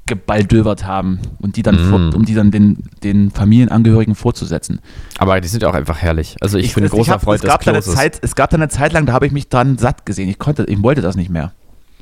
gebaldövert 0.07 0.85
haben 0.85 1.21
und 1.41 1.57
die 1.57 1.63
dann 1.63 1.77
Mm. 1.77 1.89
vor, 1.91 2.15
um 2.17 2.25
die 2.25 2.35
dann 2.35 2.51
den, 2.51 2.85
den 3.03 3.31
Familienangehörigen 3.31 4.15
vorzusetzen. 4.15 4.81
aber 5.19 5.41
die 5.41 5.49
sind 5.49 5.65
auch 5.65 5.75
einfach 5.75 5.99
herrlich. 5.99 6.37
Also 6.41 6.59
ich, 6.59 6.75
bin 6.75 6.83
ein 6.85 6.87
es- 6.87 6.93
großer 6.93 7.13
hab- 7.13 7.23
Freund 7.23 7.37
es 7.37 7.43
des 7.43 7.51
gab, 7.51 7.65
da 7.65 7.71
eine 7.71 7.81
Kloses. 7.81 7.99
Zeit, 7.99 8.19
es 8.21 8.35
gab 8.35 8.51
da 8.51 8.57
eine 8.57 8.69
Zeit 8.69 8.93
lang, 8.93 9.07
da 9.07 9.13
habe 9.13 9.27
ich 9.27 9.33
mich 9.33 9.49
dran 9.49 9.79
satt 9.79 10.05
gesehen. 10.05 10.29
Ich 10.29 10.39
konnte, 10.39 10.65
ich 10.65 10.83
wollte 10.83 11.01
das 11.03 11.17
nicht 11.17 11.31
mehr. 11.31 11.53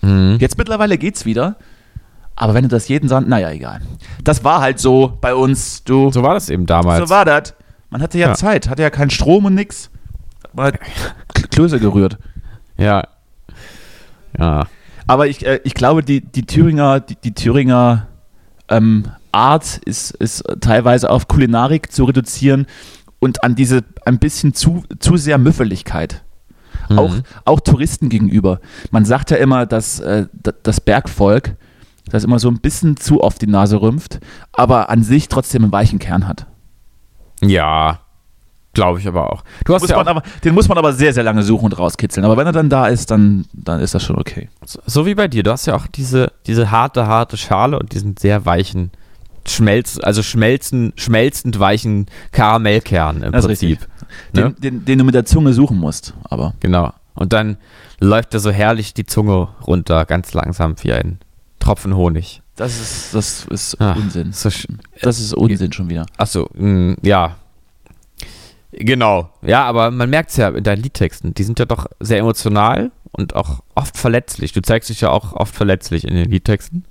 Mhm. 0.02 0.36
Jetzt 0.40 0.58
mittlerweile 0.58 0.98
geht's 0.98 1.24
wieder. 1.24 1.56
Aber 2.36 2.54
wenn 2.54 2.62
du 2.62 2.68
das 2.68 2.88
jeden 2.88 3.08
Sonntag, 3.08 3.28
naja, 3.28 3.50
egal. 3.50 3.82
Das 4.24 4.44
war 4.44 4.60
halt 4.62 4.78
so 4.78 5.18
bei 5.20 5.34
uns, 5.34 5.84
du. 5.84 6.10
So 6.10 6.22
war 6.22 6.34
das 6.34 6.48
eben 6.48 6.64
damals. 6.66 7.00
So 7.00 7.10
war 7.14 7.24
das. 7.24 7.54
Man 7.90 8.00
hatte 8.00 8.18
ja, 8.18 8.28
Ja. 8.28 8.34
Zeit, 8.34 8.68
hatte 8.68 8.82
ja 8.82 8.90
keinen 8.90 9.10
Strom 9.10 9.44
und 9.44 9.54
nix. 9.54 9.90
Man 10.54 10.66
hat 10.66 10.80
Klöße 11.50 11.78
gerührt. 11.80 12.18
ja. 12.76 13.04
Ja. 14.38 14.66
Aber 15.06 15.26
ich, 15.26 15.44
äh, 15.44 15.58
ich 15.64 15.74
glaube, 15.74 16.04
die, 16.04 16.20
die 16.20 16.46
Thüringer, 16.46 17.00
die, 17.00 17.16
die 17.16 17.34
Thüringer 17.34 18.06
ähm, 18.68 19.06
Art 19.32 19.78
ist, 19.84 20.12
ist 20.12 20.44
teilweise 20.60 21.10
auf 21.10 21.26
Kulinarik 21.26 21.90
zu 21.90 22.04
reduzieren 22.04 22.66
und 23.18 23.42
an 23.42 23.56
diese 23.56 23.82
ein 24.06 24.20
bisschen 24.20 24.54
zu, 24.54 24.84
zu 25.00 25.16
sehr 25.16 25.36
Müffeligkeit. 25.38 26.22
Auch, 26.96 27.14
Mhm. 27.14 27.22
auch 27.44 27.60
Touristen 27.60 28.08
gegenüber. 28.08 28.60
Man 28.90 29.04
sagt 29.04 29.30
ja 29.30 29.36
immer, 29.36 29.66
dass 29.66 30.00
äh, 30.00 30.26
das 30.62 30.80
Bergvolk 30.80 31.54
das 32.10 32.24
immer 32.24 32.38
so 32.40 32.48
ein 32.48 32.58
bisschen 32.58 32.96
zu 32.96 33.22
oft 33.22 33.40
die 33.40 33.46
Nase 33.46 33.80
rümpft, 33.80 34.18
aber 34.52 34.90
an 34.90 35.04
sich 35.04 35.28
trotzdem 35.28 35.62
einen 35.62 35.72
weichen 35.72 35.98
Kern 36.00 36.26
hat. 36.26 36.46
Ja. 37.42 38.00
Glaube 38.72 39.00
ich 39.00 39.08
aber 39.08 39.32
auch. 39.32 39.42
Du 39.64 39.74
hast 39.74 39.82
Muss 39.82 39.90
ja 39.90 39.96
auch, 39.96 40.06
aber, 40.06 40.22
den 40.44 40.54
muss 40.54 40.68
man 40.68 40.78
aber 40.78 40.92
sehr, 40.92 41.12
sehr 41.12 41.24
lange 41.24 41.42
suchen 41.42 41.64
und 41.66 41.78
rauskitzeln. 41.78 42.24
Aber 42.24 42.36
wenn 42.36 42.46
er 42.46 42.52
dann 42.52 42.68
da 42.70 42.86
ist, 42.86 43.10
dann, 43.10 43.46
dann 43.52 43.80
ist 43.80 43.94
das 43.94 44.02
schon 44.04 44.16
okay. 44.16 44.48
so 44.64 45.06
wie 45.06 45.16
bei 45.16 45.26
dir, 45.26 45.42
du 45.42 45.50
hast 45.50 45.66
ja 45.66 45.74
auch 45.74 45.88
diese, 45.88 46.32
diese 46.46 46.70
harte, 46.70 47.06
harte 47.06 47.36
Schale 47.36 47.78
und 47.78 47.92
diesen 47.92 48.16
sehr 48.16 48.46
weichen, 48.46 48.92
schmelz, 49.46 49.98
also 50.02 50.22
schmelzen, 50.22 50.92
schmelzend 50.96 51.58
weichen 51.58 52.06
Karamellkern 52.32 53.22
im 53.22 53.32
Das 53.32 53.46
Prinzip. 53.46 53.86
Den, 54.34 54.44
Ne? 54.44 54.54
den, 54.58 54.84
den 54.84 54.98
du 54.98 55.04
mit 55.04 55.14
der 55.14 55.24
Zunge 55.24 55.52
suchen 55.52 55.78
musst. 55.78 56.14
Aber 56.24 56.54
Genau. 56.60 56.92
Und 57.14 57.32
dann 57.32 57.56
läuft 58.00 58.34
da 58.34 58.38
so 58.38 58.50
herrlich 58.50 58.94
die 58.94 59.04
Zunge 59.06 59.48
runter, 59.66 60.04
ganz 60.06 60.32
langsam 60.34 60.74
wie 60.82 60.92
ein 60.92 61.18
Tropfen 61.58 61.94
Honig. 61.94 62.42
das 62.56 62.80
ist, 62.80 63.14
das 63.14 63.44
ist 63.50 63.80
Ah, 63.80 63.92
Unsinn. 63.92 64.32
So 64.32 64.48
Das 65.02 65.20
ist 65.20 65.34
Unsinn 65.34 65.72
schon 65.72 65.88
wieder. 65.90 66.06
Achso, 66.16 66.48
mh, 66.54 66.96
ja. 67.02 67.36
Genau. 68.72 69.30
Ja, 69.42 69.64
aber 69.64 69.90
man 69.90 70.08
merkt 70.10 70.30
es 70.30 70.36
ja 70.36 70.48
in 70.48 70.62
deinen 70.64 70.82
Liedtexten. 70.82 71.34
Die 71.34 71.42
sind 71.42 71.58
ja 71.58 71.64
doch 71.64 71.86
sehr 71.98 72.18
emotional 72.18 72.92
und 73.12 73.34
auch 73.34 73.60
oft 73.74 73.96
verletzlich. 73.96 74.52
Du 74.52 74.62
zeigst 74.62 74.88
dich 74.90 75.00
ja 75.00 75.10
auch 75.10 75.32
oft 75.34 75.54
verletzlich 75.54 76.04
in 76.06 76.14
den 76.14 76.30
Liedtexten. 76.30 76.84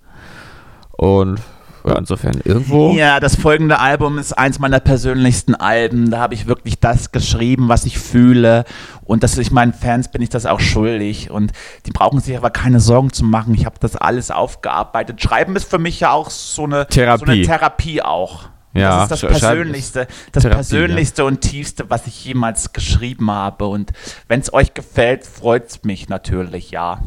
Und 0.92 1.40
ja, 1.86 1.98
insofern 1.98 2.42
irgendwo. 2.44 2.94
Ja, 2.94 3.20
das 3.20 3.36
folgende 3.36 3.80
Album 3.80 4.18
ist 4.18 4.34
eins 4.34 4.60
meiner 4.60 4.80
persönlichsten 4.80 5.56
Alben. 5.56 6.12
Da 6.12 6.20
habe 6.20 6.34
ich 6.34 6.48
wirklich 6.48 6.80
das 6.80 7.12
geschrieben, 7.12 7.70
was 7.70 7.86
ich 7.86 8.00
fühle. 8.00 8.66
Und 9.04 9.24
das 9.24 9.38
ich 9.38 9.52
meinen 9.52 9.74
Fans 9.74 10.12
bin 10.12 10.22
ich 10.22 10.30
das 10.30 10.46
auch 10.46 10.60
schuldig. 10.60 11.32
Und 11.32 11.52
die 11.86 11.92
brauchen 11.92 12.20
sich 12.20 12.36
aber 12.36 12.50
keine 12.50 12.80
Sorgen 12.80 13.12
zu 13.14 13.24
machen. 13.24 13.54
Ich 13.54 13.66
habe 13.66 13.78
das 13.80 13.96
alles 13.96 14.32
aufgearbeitet. 14.32 15.22
Schreiben 15.22 15.56
ist 15.56 15.70
für 15.70 15.80
mich 15.80 16.00
ja 16.00 16.12
auch 16.12 16.30
so 16.30 16.64
eine 16.64 16.88
Therapie. 16.88 17.26
So 17.26 17.32
eine 17.32 17.42
Therapie 17.44 18.02
auch. 18.02 18.50
Ja, 18.74 19.08
das 19.08 19.24
ist 19.24 19.24
das 19.24 19.40
Persönlichste, 19.40 20.08
das 20.32 20.44
Therapie, 20.44 20.58
Persönlichste 20.58 21.26
und 21.26 21.42
Tiefste, 21.42 21.90
was 21.90 22.06
ich 22.06 22.24
jemals 22.26 22.72
geschrieben 22.72 23.32
habe. 23.32 23.68
Und 23.68 23.92
wenn 24.28 24.42
es 24.42 24.54
euch 24.54 24.74
gefällt, 24.74 25.26
freut 25.26 25.68
es 25.70 25.84
mich 25.84 26.08
natürlich, 26.08 26.70
ja. 26.70 27.02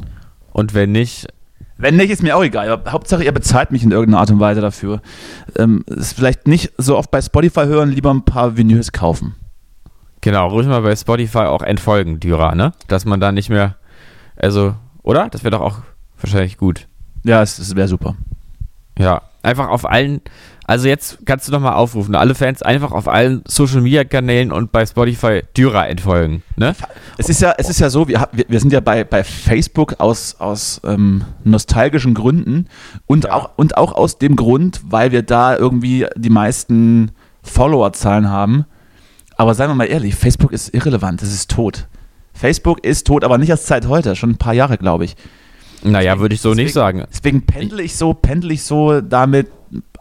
Und 0.53 0.75
wenn 0.75 0.93
nicht, 0.93 1.29
Wenn 1.83 1.97
nicht, 1.97 2.11
ist 2.11 2.23
mir 2.23 2.37
auch 2.37 2.45
egal. 2.45 2.71
Aber 2.71 2.93
Hauptsache, 2.93 3.25
ihr 3.25 3.33
bezahlt 3.33 3.73
mich 3.73 3.83
in 3.83 3.91
irgendeiner 3.91 4.21
Art 4.21 4.31
und 4.31 4.39
Weise 4.39 4.61
dafür. 4.61 5.03
Ähm, 5.57 5.85
ist 5.89 6.15
vielleicht 6.15 6.47
nicht 6.47 6.73
so 6.79 6.97
oft 6.97 7.11
bei 7.11 7.21
Spotify 7.21 7.65
hören, 7.65 7.91
lieber 7.91 8.15
ein 8.15 8.25
paar 8.25 8.57
Vinyls 8.57 8.93
kaufen. 8.93 9.35
genau, 10.21 10.49
ruhig 10.49 10.69
mal 10.69 10.81
bei 10.83 10.95
Spotify 10.95 11.39
auch 11.39 11.63
entfolgen, 11.63 12.21
Dyra, 12.21 12.55
ne? 12.55 12.73
Dass 12.87 13.05
man 13.05 13.19
da 13.19 13.33
nicht 13.33 13.51
mehr. 13.51 13.75
Also, 14.37 14.77
oder? 15.03 15.29
Das 15.29 15.43
wäre 15.43 15.51
doch 15.51 15.61
auch 15.61 15.79
wahrscheinlich 16.21 16.57
gut. 16.57 16.87
Ja, 17.25 17.43
es, 17.43 17.59
es 17.59 17.75
wäre 17.75 17.89
super. 17.89 18.15
Ja, 18.97 19.23
einfach 19.43 19.69
auf 19.69 19.85
allen. 19.89 20.21
Also 20.73 20.89
jetzt 20.89 21.19
kannst 21.27 21.47
du 21.47 21.53
nochmal 21.53 21.75
aufrufen, 21.75 22.15
alle 22.15 22.35
Fans 22.35 22.63
einfach 22.63 22.93
auf 22.93 23.07
allen 23.07 23.43
Social 23.47 23.83
Media 23.83 24.05
Kanälen 24.05 24.51
und 24.51 24.73
bei 24.73 24.87
Spotify 24.87 25.43
Dyra 25.55 25.87
entfolgen, 25.87 26.43
ne? 26.57 26.75
Es 27.19 27.29
ist 27.29 27.43
ja, 27.43 27.53
es 27.59 27.69
ist 27.69 27.79
ja 27.79 27.91
so, 27.91 28.09
wir, 28.09 28.27
wir, 28.49 28.59
sind 28.59 28.73
ja 28.73 28.81
bei, 28.81 29.05
bei 29.05 29.23
Facebook 29.23 29.97
aus, 30.01 30.37
aus 30.39 30.81
ähm, 30.87 31.25
nostalgischen 31.45 32.15
Gründen 32.15 32.69
und, 33.05 33.25
Ja. 33.25 33.35
auch, 33.35 33.51
und 33.57 33.77
auch 33.77 33.93
aus 33.93 34.17
dem 34.17 34.35
Grund, 34.35 34.81
weil 34.83 35.13
wir 35.13 35.21
da 35.21 35.55
irgendwie 35.55 36.07
die 36.17 36.31
meisten 36.31 37.11
Followerzahlen 37.43 38.31
haben. 38.31 38.65
Aber 39.37 39.53
seien 39.55 39.69
wir 39.69 39.75
mal 39.75 39.85
ehrlich, 39.85 40.15
Facebook 40.15 40.53
ist 40.53 40.73
irrelevant, 40.75 41.21
es 41.23 41.35
ist 41.35 41.51
tot. 41.51 41.87
Facebook 42.33 42.83
ist 42.83 43.07
tot, 43.07 43.25
aber 43.25 43.37
nicht 43.37 43.51
erst 43.51 43.67
seit 43.67 43.89
heute, 43.89 44.17
schon 44.17 44.31
ein 44.31 44.39
paar 44.39 44.55
Jahre, 44.55 44.79
glaube 44.79 45.05
ich. 45.05 45.17
Naja, 45.83 46.19
würde 46.19 46.35
ich 46.35 46.41
so 46.41 46.51
nicht 46.55 46.69
deswegen- 46.69 46.73
sagen. 46.73 47.05
Deswegen 47.13 47.43
pendle 47.45 47.83
ich 47.83 47.95
so, 47.95 48.15
pendle 48.15 48.55
ich 48.55 48.63
so 48.63 49.03
damit, 49.03 49.49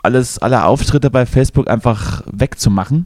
alles, 0.04 0.38
alle 0.40 0.66
Auftritte 0.66 1.10
bei 1.10 1.26
Facebook 1.26 1.70
einfach 1.70 2.24
wegzumachen 2.32 3.06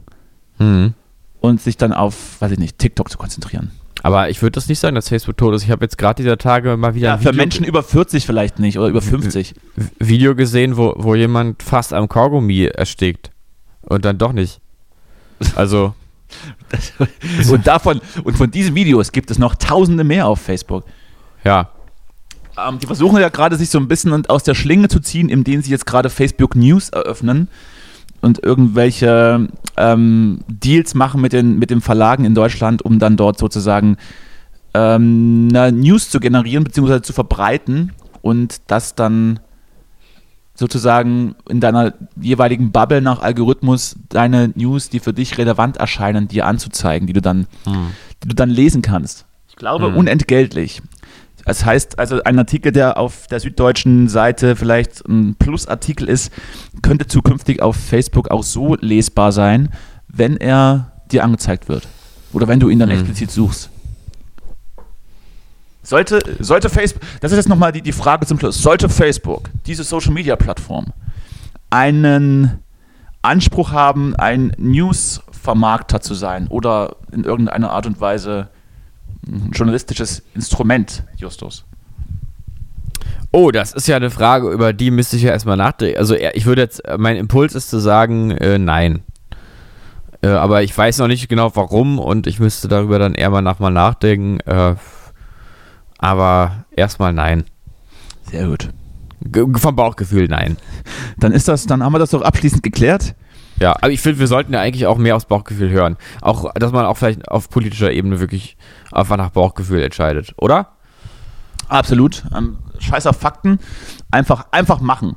Mhm. 0.58 0.94
und 1.40 1.60
sich 1.60 1.76
dann 1.76 1.92
auf, 1.92 2.40
weiß 2.40 2.52
ich 2.52 2.58
nicht, 2.58 2.78
TikTok 2.78 3.10
zu 3.10 3.18
konzentrieren. 3.18 3.70
Aber 4.02 4.30
ich 4.30 4.40
würde 4.42 4.52
das 4.52 4.68
nicht 4.68 4.78
sagen, 4.78 4.94
dass 4.94 5.08
Facebook 5.08 5.36
tot 5.36 5.54
ist. 5.54 5.64
Ich 5.64 5.70
habe 5.70 5.84
jetzt 5.84 5.98
gerade 5.98 6.22
dieser 6.22 6.38
Tage 6.38 6.76
mal 6.76 6.94
wieder 6.94 7.08
Ja, 7.08 7.18
für 7.18 7.32
Menschen 7.32 7.64
über 7.64 7.82
40 7.82 8.24
vielleicht 8.24 8.58
nicht 8.58 8.78
oder 8.78 8.88
über 8.88 9.02
50. 9.02 9.54
Video 9.98 10.34
gesehen, 10.34 10.76
wo, 10.76 10.94
wo 10.96 11.14
jemand 11.14 11.62
fast 11.62 11.92
am 11.92 12.08
Kaugummi 12.08 12.64
erstickt. 12.66 13.30
Und 13.82 14.04
dann 14.04 14.16
doch 14.18 14.32
nicht. 14.32 14.60
Also, 15.56 15.94
Und 17.50 17.66
davon, 17.66 18.00
und 18.24 18.36
von 18.36 18.50
diesen 18.50 18.74
Videos 18.74 19.12
gibt 19.12 19.30
es 19.30 19.38
noch 19.38 19.54
tausende 19.54 20.04
mehr 20.04 20.26
auf 20.26 20.40
Facebook. 20.40 20.84
ja. 21.44 21.70
Ähm, 22.58 22.78
die 22.78 22.86
versuchen 22.86 23.20
ja 23.20 23.28
gerade 23.28 23.56
sich 23.56 23.70
so 23.70 23.78
ein 23.78 23.88
bisschen 23.88 24.26
aus 24.26 24.42
der 24.42 24.54
Schlinge 24.54 24.88
zu 24.88 25.00
ziehen, 25.00 25.28
indem 25.28 25.62
sie 25.62 25.70
jetzt 25.70 25.86
gerade 25.86 26.10
Facebook 26.10 26.56
News 26.56 26.88
eröffnen 26.88 27.48
und 28.20 28.42
irgendwelche 28.42 29.48
ähm, 29.76 30.40
Deals 30.48 30.94
machen 30.94 31.20
mit 31.20 31.32
den, 31.32 31.58
mit 31.58 31.70
den 31.70 31.80
Verlagen 31.80 32.24
in 32.24 32.34
Deutschland, 32.34 32.82
um 32.82 32.98
dann 32.98 33.16
dort 33.16 33.38
sozusagen 33.38 33.96
ähm, 34.74 35.48
News 35.48 36.10
zu 36.10 36.20
generieren 36.20 36.64
bzw. 36.64 37.02
zu 37.02 37.12
verbreiten 37.12 37.92
und 38.22 38.60
das 38.66 38.94
dann 38.94 39.40
sozusagen 40.54 41.36
in 41.48 41.60
deiner 41.60 41.92
jeweiligen 42.20 42.72
Bubble 42.72 43.02
nach 43.02 43.20
Algorithmus 43.20 43.96
deine 44.08 44.52
News, 44.54 44.88
die 44.88 45.00
für 45.00 45.12
dich 45.12 45.36
relevant 45.38 45.76
erscheinen, 45.76 46.28
dir 46.28 46.46
anzuzeigen, 46.46 47.06
die 47.06 47.12
du 47.12 47.20
dann, 47.20 47.46
hm. 47.64 47.88
die 48.22 48.28
du 48.28 48.34
dann 48.34 48.48
lesen 48.48 48.82
kannst. 48.82 49.26
Ich 49.48 49.56
glaube, 49.56 49.88
hm. 49.88 49.96
unentgeltlich. 49.96 50.82
Das 51.46 51.64
heißt, 51.64 51.98
also 52.00 52.22
ein 52.24 52.38
Artikel, 52.38 52.72
der 52.72 52.98
auf 52.98 53.28
der 53.28 53.38
süddeutschen 53.38 54.08
Seite 54.08 54.56
vielleicht 54.56 55.06
ein 55.08 55.36
Plusartikel 55.36 56.08
ist, 56.08 56.32
könnte 56.82 57.06
zukünftig 57.06 57.62
auf 57.62 57.76
Facebook 57.76 58.32
auch 58.32 58.42
so 58.42 58.74
lesbar 58.74 59.30
sein, 59.30 59.70
wenn 60.08 60.36
er 60.36 60.92
dir 61.12 61.22
angezeigt 61.22 61.68
wird. 61.68 61.86
Oder 62.32 62.48
wenn 62.48 62.58
du 62.58 62.68
ihn 62.68 62.80
dann 62.80 62.90
hm. 62.90 62.98
explizit 62.98 63.30
suchst. 63.30 63.70
Sollte, 65.84 66.20
sollte 66.40 66.68
Facebook, 66.68 67.00
das 67.20 67.30
ist 67.30 67.36
jetzt 67.36 67.48
nochmal 67.48 67.70
die, 67.70 67.80
die 67.80 67.92
Frage 67.92 68.26
zum 68.26 68.40
Schluss, 68.40 68.60
sollte 68.60 68.88
Facebook, 68.88 69.50
diese 69.66 69.84
Social 69.84 70.12
Media 70.12 70.34
Plattform, 70.34 70.86
einen 71.70 72.58
Anspruch 73.22 73.70
haben, 73.70 74.16
ein 74.16 74.52
News-Vermarkter 74.58 76.00
zu 76.00 76.14
sein 76.14 76.48
oder 76.48 76.96
in 77.12 77.22
irgendeiner 77.22 77.70
Art 77.70 77.86
und 77.86 78.00
Weise 78.00 78.48
ein 79.26 79.50
journalistisches 79.52 80.22
Instrument, 80.34 81.04
Justus? 81.16 81.64
Oh, 83.32 83.50
das 83.50 83.72
ist 83.72 83.88
ja 83.88 83.96
eine 83.96 84.10
Frage, 84.10 84.50
über 84.50 84.72
die 84.72 84.90
müsste 84.90 85.16
ich 85.16 85.22
ja 85.22 85.30
erstmal 85.30 85.56
nachdenken. 85.56 85.98
Also 85.98 86.14
ich 86.14 86.46
würde 86.46 86.62
jetzt, 86.62 86.82
mein 86.96 87.16
Impuls 87.16 87.54
ist 87.54 87.70
zu 87.70 87.78
sagen, 87.78 88.30
äh, 88.30 88.58
nein. 88.58 89.02
Äh, 90.22 90.28
aber 90.28 90.62
ich 90.62 90.76
weiß 90.76 90.98
noch 90.98 91.08
nicht 91.08 91.28
genau 91.28 91.54
warum 91.54 91.98
und 91.98 92.26
ich 92.26 92.40
müsste 92.40 92.68
darüber 92.68 92.98
dann 92.98 93.14
eher 93.14 93.30
mal 93.30 93.42
nach 93.42 93.58
nachdenken. 93.58 94.40
Äh, 94.40 94.74
aber 95.98 96.64
erstmal 96.70 97.12
nein. 97.12 97.44
Sehr 98.30 98.46
gut. 98.46 98.70
G 99.20 99.44
vom 99.56 99.76
Bauchgefühl 99.76 100.28
nein. 100.28 100.56
Dann 101.18 101.32
ist 101.32 101.48
das, 101.48 101.66
dann 101.66 101.82
haben 101.82 101.92
wir 101.92 101.98
das 101.98 102.10
doch 102.10 102.22
abschließend 102.22 102.62
geklärt. 102.62 103.14
Ja, 103.58 103.72
aber 103.72 103.90
ich 103.90 104.00
finde, 104.00 104.18
wir 104.18 104.26
sollten 104.26 104.52
ja 104.52 104.60
eigentlich 104.60 104.86
auch 104.86 104.98
mehr 104.98 105.16
aufs 105.16 105.24
Bauchgefühl 105.24 105.70
hören. 105.70 105.96
Auch, 106.20 106.52
dass 106.54 106.72
man 106.72 106.84
auch 106.84 106.96
vielleicht 106.96 107.28
auf 107.28 107.48
politischer 107.48 107.90
Ebene 107.90 108.20
wirklich 108.20 108.56
einfach 108.92 109.16
nach 109.16 109.30
Bauchgefühl 109.30 109.82
entscheidet, 109.82 110.34
oder? 110.36 110.76
Absolut. 111.68 112.24
Ähm, 112.36 112.58
scheiß 112.78 113.06
auf 113.06 113.16
Fakten. 113.16 113.58
Einfach, 114.10 114.46
einfach 114.50 114.80
machen. 114.80 115.16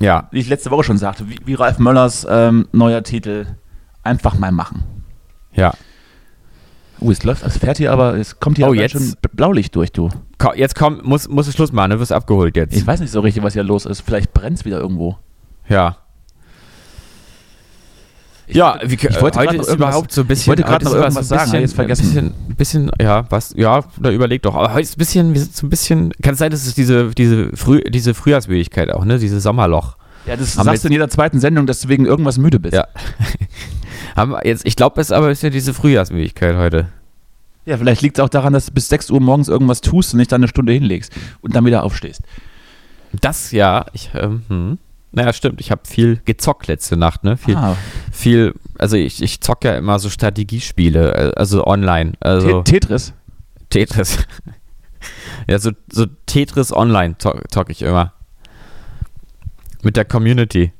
Ja. 0.00 0.28
Wie 0.30 0.40
ich 0.40 0.48
letzte 0.48 0.70
Woche 0.70 0.84
schon 0.84 0.98
sagte, 0.98 1.28
wie, 1.28 1.38
wie 1.44 1.54
Ralf 1.54 1.78
Möllers 1.78 2.26
ähm, 2.28 2.68
neuer 2.72 3.02
Titel. 3.02 3.46
Einfach 4.02 4.38
mal 4.38 4.52
machen. 4.52 4.84
Ja. 5.52 5.72
Uh, 7.00 7.10
es 7.10 7.24
läuft, 7.24 7.44
es 7.44 7.58
fährt 7.58 7.78
hier 7.78 7.92
aber, 7.92 8.14
es 8.14 8.38
kommt 8.38 8.56
hier 8.56 8.68
oh, 8.68 8.72
jetzt, 8.72 8.92
schon 8.92 9.14
Blaulicht 9.32 9.74
durch, 9.74 9.92
du. 9.92 10.10
Jetzt 10.54 10.74
komm, 10.74 11.00
muss, 11.02 11.28
muss 11.28 11.48
es 11.48 11.54
Schluss 11.54 11.72
machen, 11.72 11.90
du 11.90 12.00
wirst 12.00 12.12
abgeholt 12.12 12.56
jetzt. 12.56 12.76
Ich 12.76 12.86
weiß 12.86 13.00
nicht 13.00 13.10
so 13.10 13.20
richtig, 13.20 13.42
was 13.42 13.54
hier 13.54 13.64
los 13.64 13.84
ist. 13.84 14.00
Vielleicht 14.02 14.32
brennt 14.32 14.58
es 14.58 14.64
wieder 14.64 14.78
irgendwo. 14.78 15.18
Ja. 15.68 16.03
Ich, 18.46 18.56
ja, 18.56 18.78
wie, 18.84 18.94
ich 18.94 19.20
wollte 19.22 19.38
heute 19.38 19.56
ist 19.56 19.72
überhaupt 19.72 20.12
so 20.12 20.20
ein 20.20 20.26
bisschen. 20.26 20.42
Ich 20.42 20.48
wollte 20.48 20.62
gerade 20.64 20.84
noch 20.84 20.94
irgendwas 20.94 21.28
sagen, 21.28 21.44
bisschen, 21.44 21.60
jetzt 21.60 21.74
vergessen. 21.74 22.04
Ein 22.16 22.54
bisschen, 22.56 22.90
bisschen, 22.90 22.90
ja, 23.00 23.24
was, 23.30 23.54
ja, 23.56 23.82
da 23.98 24.10
überleg 24.10 24.42
doch. 24.42 24.54
Aber 24.54 24.72
heute 24.72 24.82
ist 24.82 24.96
ein 24.96 24.98
bisschen, 24.98 25.34
so 25.34 25.66
ein 25.66 25.70
bisschen, 25.70 26.12
kann 26.22 26.34
es 26.34 26.38
sein, 26.38 26.50
dass 26.50 26.66
es 26.66 26.74
diese, 26.74 27.10
diese, 27.10 27.56
Früh, 27.56 27.80
diese 27.88 28.12
Frühjahrsmüdigkeit 28.12 28.92
auch, 28.92 29.04
ne, 29.04 29.18
diese 29.18 29.40
Sommerloch. 29.40 29.96
Ja, 30.26 30.36
das 30.36 30.56
Haben 30.56 30.64
sagst 30.66 30.84
du 30.84 30.88
in 30.88 30.92
jeder 30.92 31.08
zweiten 31.08 31.40
Sendung, 31.40 31.66
dass 31.66 31.80
du 31.80 31.88
wegen 31.88 32.06
irgendwas 32.06 32.38
müde 32.38 32.60
bist. 32.60 32.74
Ja. 32.74 32.86
Haben 34.16 34.34
jetzt, 34.44 34.66
ich 34.66 34.76
glaube, 34.76 35.00
es 35.00 35.08
ist 35.08 35.12
aber 35.12 35.30
ist 35.30 35.42
ja 35.42 35.50
diese 35.50 35.74
Frühjahrsmüdigkeit 35.74 36.56
heute. 36.56 36.88
Ja, 37.66 37.78
vielleicht 37.78 38.02
liegt 38.02 38.18
es 38.18 38.24
auch 38.24 38.28
daran, 38.28 38.52
dass 38.52 38.66
du 38.66 38.72
bis 38.72 38.88
6 38.88 39.10
Uhr 39.10 39.20
morgens 39.20 39.48
irgendwas 39.48 39.80
tust 39.80 40.12
und 40.12 40.18
nicht 40.18 40.30
dann 40.30 40.42
eine 40.42 40.48
Stunde 40.48 40.72
hinlegst 40.72 41.12
und 41.40 41.54
dann 41.54 41.64
wieder 41.64 41.82
aufstehst. 41.82 42.20
Das 43.20 43.52
ja, 43.52 43.86
ich, 43.92 44.10
ähm, 44.14 44.42
hm. 44.48 44.78
Naja, 45.14 45.32
stimmt. 45.32 45.60
Ich 45.60 45.70
habe 45.70 45.82
viel 45.84 46.20
gezockt 46.24 46.66
letzte 46.66 46.96
Nacht, 46.96 47.24
ne? 47.24 47.36
Viel, 47.36 47.56
ah. 47.56 47.76
viel 48.12 48.54
also 48.78 48.96
ich, 48.96 49.22
ich 49.22 49.40
zocke 49.40 49.68
ja 49.68 49.76
immer 49.76 49.98
so 49.98 50.10
Strategiespiele, 50.10 51.14
äh, 51.14 51.32
also 51.36 51.66
online. 51.66 52.12
Also 52.20 52.62
Tetris? 52.62 53.12
Tetris. 53.70 54.18
ja, 55.48 55.58
so, 55.58 55.70
so 55.90 56.06
Tetris 56.26 56.72
online 56.72 57.16
zocke 57.18 57.42
zock 57.48 57.70
ich 57.70 57.82
immer. 57.82 58.12
Mit 59.82 59.96
der 59.96 60.04
Community. 60.04 60.72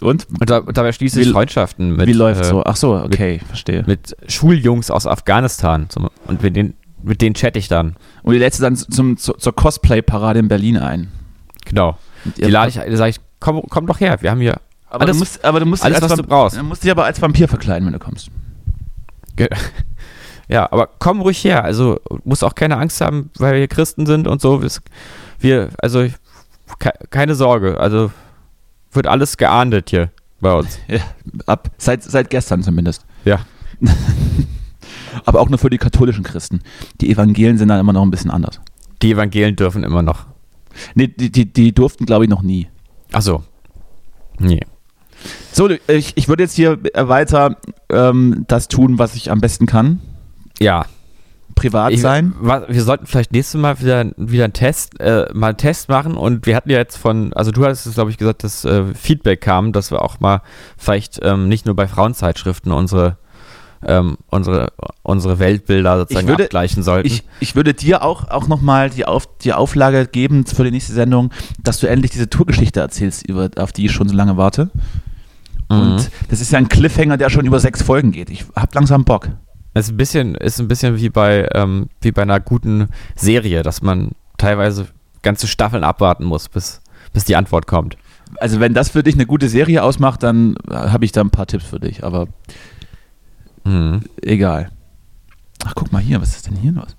Und? 0.00 0.26
Und, 0.40 0.50
da, 0.50 0.58
und 0.58 0.76
dabei 0.76 0.92
schließe 0.92 1.20
ich 1.20 1.30
Freundschaften 1.30 1.96
mit. 1.96 2.06
Wie 2.06 2.12
läuft 2.12 2.42
äh, 2.42 2.44
so? 2.44 2.62
Ach 2.64 2.76
so, 2.76 2.96
okay, 2.96 3.34
mit, 3.34 3.44
verstehe. 3.44 3.84
Mit 3.86 4.16
Schuljungs 4.28 4.90
aus 4.90 5.06
Afghanistan. 5.06 5.88
Zum, 5.88 6.08
und 6.26 6.42
mit 6.42 6.56
denen, 6.56 6.74
mit 7.02 7.22
denen 7.22 7.34
chatte 7.34 7.58
ich 7.58 7.68
dann. 7.68 7.96
Und 8.22 8.34
die 8.34 8.40
du 8.40 8.50
dann 8.60 8.76
zum, 8.76 9.16
zur, 9.16 9.38
zur 9.38 9.54
Cosplay-Parade 9.54 10.38
in 10.38 10.48
Berlin 10.48 10.76
ein. 10.76 11.12
Genau. 11.64 11.98
Die 12.36 12.42
lade 12.42 12.68
ich, 12.68 12.96
sage 12.96 13.10
ich, 13.10 13.20
komm, 13.40 13.62
komm 13.68 13.86
doch 13.86 14.00
her, 14.00 14.18
wir 14.20 14.30
haben 14.30 14.40
hier 14.40 14.60
aber 14.88 15.02
alles, 15.02 15.16
du 15.16 15.18
musst, 15.20 15.44
aber 15.44 15.60
du 15.60 15.66
musst 15.66 15.84
alles, 15.84 16.00
was 16.00 16.14
du 16.14 16.22
brauchst. 16.22 16.56
Du 16.56 16.62
musst 16.62 16.84
dich 16.84 16.90
aber 16.90 17.04
als 17.04 17.20
Vampir 17.20 17.48
verkleiden, 17.48 17.86
wenn 17.86 17.92
du 17.92 17.98
kommst. 17.98 18.30
Ja, 20.48 20.70
aber 20.70 20.88
komm 21.00 21.20
ruhig 21.20 21.42
her. 21.42 21.64
Also 21.64 22.00
musst 22.24 22.44
auch 22.44 22.54
keine 22.54 22.76
Angst 22.76 23.00
haben, 23.00 23.30
weil 23.36 23.58
wir 23.58 23.66
Christen 23.68 24.06
sind 24.06 24.28
und 24.28 24.40
so. 24.40 24.62
Wir, 25.40 25.70
also 25.78 26.06
keine 27.10 27.34
Sorge. 27.34 27.80
Also 27.80 28.12
wird 28.92 29.06
alles 29.06 29.36
geahndet 29.36 29.90
hier 29.90 30.10
bei 30.40 30.54
uns. 30.54 30.78
Ja, 30.88 31.00
ab 31.46 31.70
seit, 31.78 32.04
seit 32.04 32.30
gestern 32.30 32.62
zumindest. 32.62 33.04
Ja. 33.24 33.40
aber 35.24 35.40
auch 35.40 35.48
nur 35.48 35.58
für 35.58 35.70
die 35.70 35.78
katholischen 35.78 36.22
Christen. 36.22 36.62
Die 37.00 37.10
Evangelien 37.10 37.58
sind 37.58 37.68
dann 37.68 37.80
immer 37.80 37.92
noch 37.92 38.02
ein 38.02 38.10
bisschen 38.12 38.30
anders. 38.30 38.60
Die 39.02 39.10
Evangelien 39.10 39.56
dürfen 39.56 39.82
immer 39.82 40.02
noch. 40.02 40.26
Nee, 40.94 41.08
die, 41.08 41.32
die, 41.32 41.52
die 41.52 41.72
durften, 41.72 42.06
glaube 42.06 42.24
ich, 42.24 42.30
noch 42.30 42.42
nie. 42.42 42.68
Ach 43.16 43.22
so. 43.22 43.42
Nee. 44.38 44.60
So, 45.50 45.70
ich, 45.70 46.12
ich 46.16 46.28
würde 46.28 46.42
jetzt 46.42 46.54
hier 46.54 46.78
weiter 46.92 47.56
ähm, 47.88 48.44
das 48.46 48.68
tun, 48.68 48.98
was 48.98 49.14
ich 49.14 49.30
am 49.30 49.40
besten 49.40 49.64
kann. 49.64 50.00
Ja. 50.60 50.84
Privat 51.54 51.92
ich, 51.92 52.02
sein. 52.02 52.34
Wir 52.68 52.82
sollten 52.82 53.06
vielleicht 53.06 53.32
nächstes 53.32 53.58
Mal 53.58 53.80
wieder, 53.80 54.04
wieder 54.18 54.44
einen 54.44 54.52
Test, 54.52 55.00
äh, 55.00 55.30
mal 55.32 55.48
einen 55.48 55.56
Test 55.56 55.88
machen 55.88 56.18
und 56.18 56.44
wir 56.44 56.54
hatten 56.54 56.68
ja 56.68 56.76
jetzt 56.76 56.98
von, 56.98 57.32
also 57.32 57.52
du 57.52 57.64
hast 57.64 57.86
es, 57.86 57.94
glaube 57.94 58.10
ich, 58.10 58.18
gesagt, 58.18 58.44
dass 58.44 58.66
äh, 58.66 58.84
Feedback 58.92 59.40
kam, 59.40 59.72
dass 59.72 59.90
wir 59.90 60.02
auch 60.02 60.20
mal 60.20 60.42
vielleicht 60.76 61.18
ähm, 61.22 61.48
nicht 61.48 61.64
nur 61.64 61.74
bei 61.74 61.88
Frauenzeitschriften 61.88 62.70
unsere 62.70 63.16
ähm, 63.84 64.16
unsere, 64.28 64.72
unsere 65.02 65.38
Weltbilder 65.38 65.98
sozusagen 65.98 66.28
würde, 66.28 66.44
abgleichen 66.44 66.82
sollten. 66.82 67.06
Ich, 67.06 67.24
ich 67.40 67.56
würde 67.56 67.74
dir 67.74 68.02
auch, 68.02 68.28
auch 68.28 68.48
nochmal 68.48 68.90
die, 68.90 69.04
Auf, 69.04 69.28
die 69.38 69.52
Auflage 69.52 70.06
geben 70.06 70.46
für 70.46 70.64
die 70.64 70.70
nächste 70.70 70.92
Sendung, 70.92 71.30
dass 71.62 71.80
du 71.80 71.86
endlich 71.88 72.10
diese 72.10 72.30
Tourgeschichte 72.30 72.80
erzählst, 72.80 73.26
über, 73.28 73.50
auf 73.56 73.72
die 73.72 73.86
ich 73.86 73.92
schon 73.92 74.08
so 74.08 74.14
lange 74.14 74.36
warte. 74.36 74.70
Mhm. 75.68 75.80
Und 75.80 76.10
das 76.28 76.40
ist 76.40 76.52
ja 76.52 76.58
ein 76.58 76.68
Cliffhanger, 76.68 77.16
der 77.16 77.30
schon 77.30 77.46
über 77.46 77.60
sechs 77.60 77.82
Folgen 77.82 78.12
geht. 78.12 78.30
Ich 78.30 78.44
habe 78.54 78.68
langsam 78.74 79.04
Bock. 79.04 79.28
Es 79.74 79.86
ist 79.86 79.92
ein 79.92 79.96
bisschen, 79.98 80.34
ist 80.36 80.58
ein 80.58 80.68
bisschen 80.68 80.98
wie 80.98 81.10
bei, 81.10 81.48
ähm, 81.52 81.88
wie 82.00 82.12
bei 82.12 82.22
einer 82.22 82.40
guten 82.40 82.88
Serie, 83.14 83.62
dass 83.62 83.82
man 83.82 84.12
teilweise 84.38 84.86
ganze 85.22 85.46
Staffeln 85.48 85.84
abwarten 85.84 86.24
muss, 86.24 86.48
bis, 86.48 86.80
bis 87.12 87.24
die 87.24 87.36
Antwort 87.36 87.66
kommt. 87.66 87.96
Also 88.38 88.58
wenn 88.58 88.74
das 88.74 88.90
für 88.90 89.02
dich 89.02 89.14
eine 89.14 89.26
gute 89.26 89.48
Serie 89.48 89.82
ausmacht, 89.82 90.22
dann 90.22 90.56
habe 90.70 91.04
ich 91.04 91.12
da 91.12 91.20
ein 91.20 91.30
paar 91.30 91.46
Tipps 91.46 91.66
für 91.66 91.80
dich. 91.80 92.04
Aber 92.04 92.28
Mhm. 93.66 94.00
Egal. 94.22 94.70
Ach, 95.64 95.74
guck 95.74 95.92
mal 95.92 96.00
hier, 96.00 96.20
was 96.20 96.36
ist 96.36 96.46
denn 96.46 96.56
hier 96.56 96.72
los? 96.72 96.96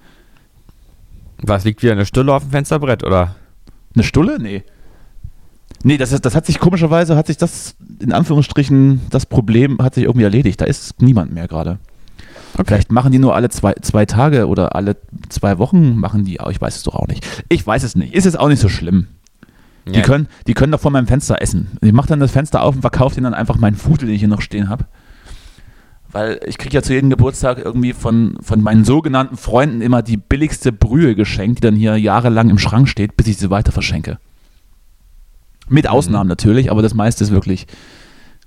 Was 1.41 1.63
liegt 1.63 1.81
wieder 1.83 1.93
eine 1.93 2.05
Stulle 2.05 2.33
auf 2.33 2.43
dem 2.43 2.51
Fensterbrett, 2.51 3.03
oder? 3.03 3.35
Eine 3.95 4.03
Stulle? 4.03 4.37
Nee. 4.39 4.63
Nee, 5.83 5.97
das, 5.97 6.11
ist, 6.11 6.25
das 6.25 6.35
hat 6.35 6.45
sich 6.45 6.59
komischerweise, 6.59 7.15
hat 7.15 7.27
sich 7.27 7.37
das, 7.37 7.75
in 7.99 8.11
Anführungsstrichen, 8.11 9.01
das 9.09 9.25
Problem 9.25 9.77
hat 9.79 9.95
sich 9.95 10.05
irgendwie 10.05 10.23
erledigt. 10.23 10.59
Da 10.59 10.65
ist 10.65 11.01
niemand 11.01 11.33
mehr 11.33 11.47
gerade. 11.47 11.77
Okay. 12.53 12.63
Vielleicht 12.65 12.91
machen 12.91 13.11
die 13.11 13.19
nur 13.19 13.35
alle 13.35 13.49
zwei, 13.49 13.73
zwei 13.81 14.05
Tage 14.05 14.47
oder 14.47 14.75
alle 14.75 14.97
zwei 15.29 15.59
Wochen 15.59 15.95
machen 15.95 16.25
die, 16.25 16.39
ich 16.49 16.59
weiß 16.59 16.75
es 16.75 16.83
doch 16.83 16.95
auch 16.95 17.07
nicht. 17.07 17.25
Ich 17.49 17.65
weiß 17.65 17.83
es 17.83 17.95
nicht. 17.95 18.13
Ist 18.15 18.25
jetzt 18.25 18.39
auch 18.39 18.47
nicht 18.47 18.59
so 18.59 18.69
schlimm. 18.69 19.07
Ja. 19.85 19.93
Die, 19.93 20.01
können, 20.01 20.27
die 20.47 20.53
können 20.53 20.71
doch 20.71 20.79
vor 20.79 20.91
meinem 20.91 21.07
Fenster 21.07 21.41
essen. 21.41 21.77
Ich 21.81 21.93
mache 21.93 22.07
dann 22.07 22.19
das 22.19 22.31
Fenster 22.31 22.63
auf 22.63 22.75
und 22.75 22.81
verkaufe 22.81 23.15
denen 23.15 23.25
dann 23.25 23.33
einfach 23.33 23.57
meinen 23.57 23.75
Fudel, 23.75 24.07
den 24.07 24.15
ich 24.15 24.21
hier 24.21 24.27
noch 24.27 24.41
stehen 24.41 24.69
habe. 24.69 24.85
Weil 26.11 26.39
ich 26.45 26.57
kriege 26.57 26.73
ja 26.73 26.81
zu 26.81 26.93
jedem 26.93 27.09
Geburtstag 27.09 27.59
irgendwie 27.59 27.93
von, 27.93 28.37
von 28.41 28.61
meinen 28.61 28.85
sogenannten 28.85 29.35
Freunden 29.35 29.81
immer 29.81 30.01
die 30.01 30.17
billigste 30.17 30.71
Brühe 30.71 31.15
geschenkt, 31.15 31.59
die 31.59 31.61
dann 31.61 31.75
hier 31.75 31.97
jahrelang 31.97 32.49
im 32.49 32.57
Schrank 32.57 32.87
steht, 32.87 33.17
bis 33.17 33.27
ich 33.27 33.37
sie 33.37 33.49
weiter 33.49 33.71
verschenke. 33.71 34.17
Mit 35.67 35.85
mhm. 35.85 35.91
Ausnahmen 35.91 36.29
natürlich, 36.29 36.71
aber 36.71 36.81
das 36.81 36.93
meiste 36.93 37.23
ist 37.23 37.31
wirklich 37.31 37.67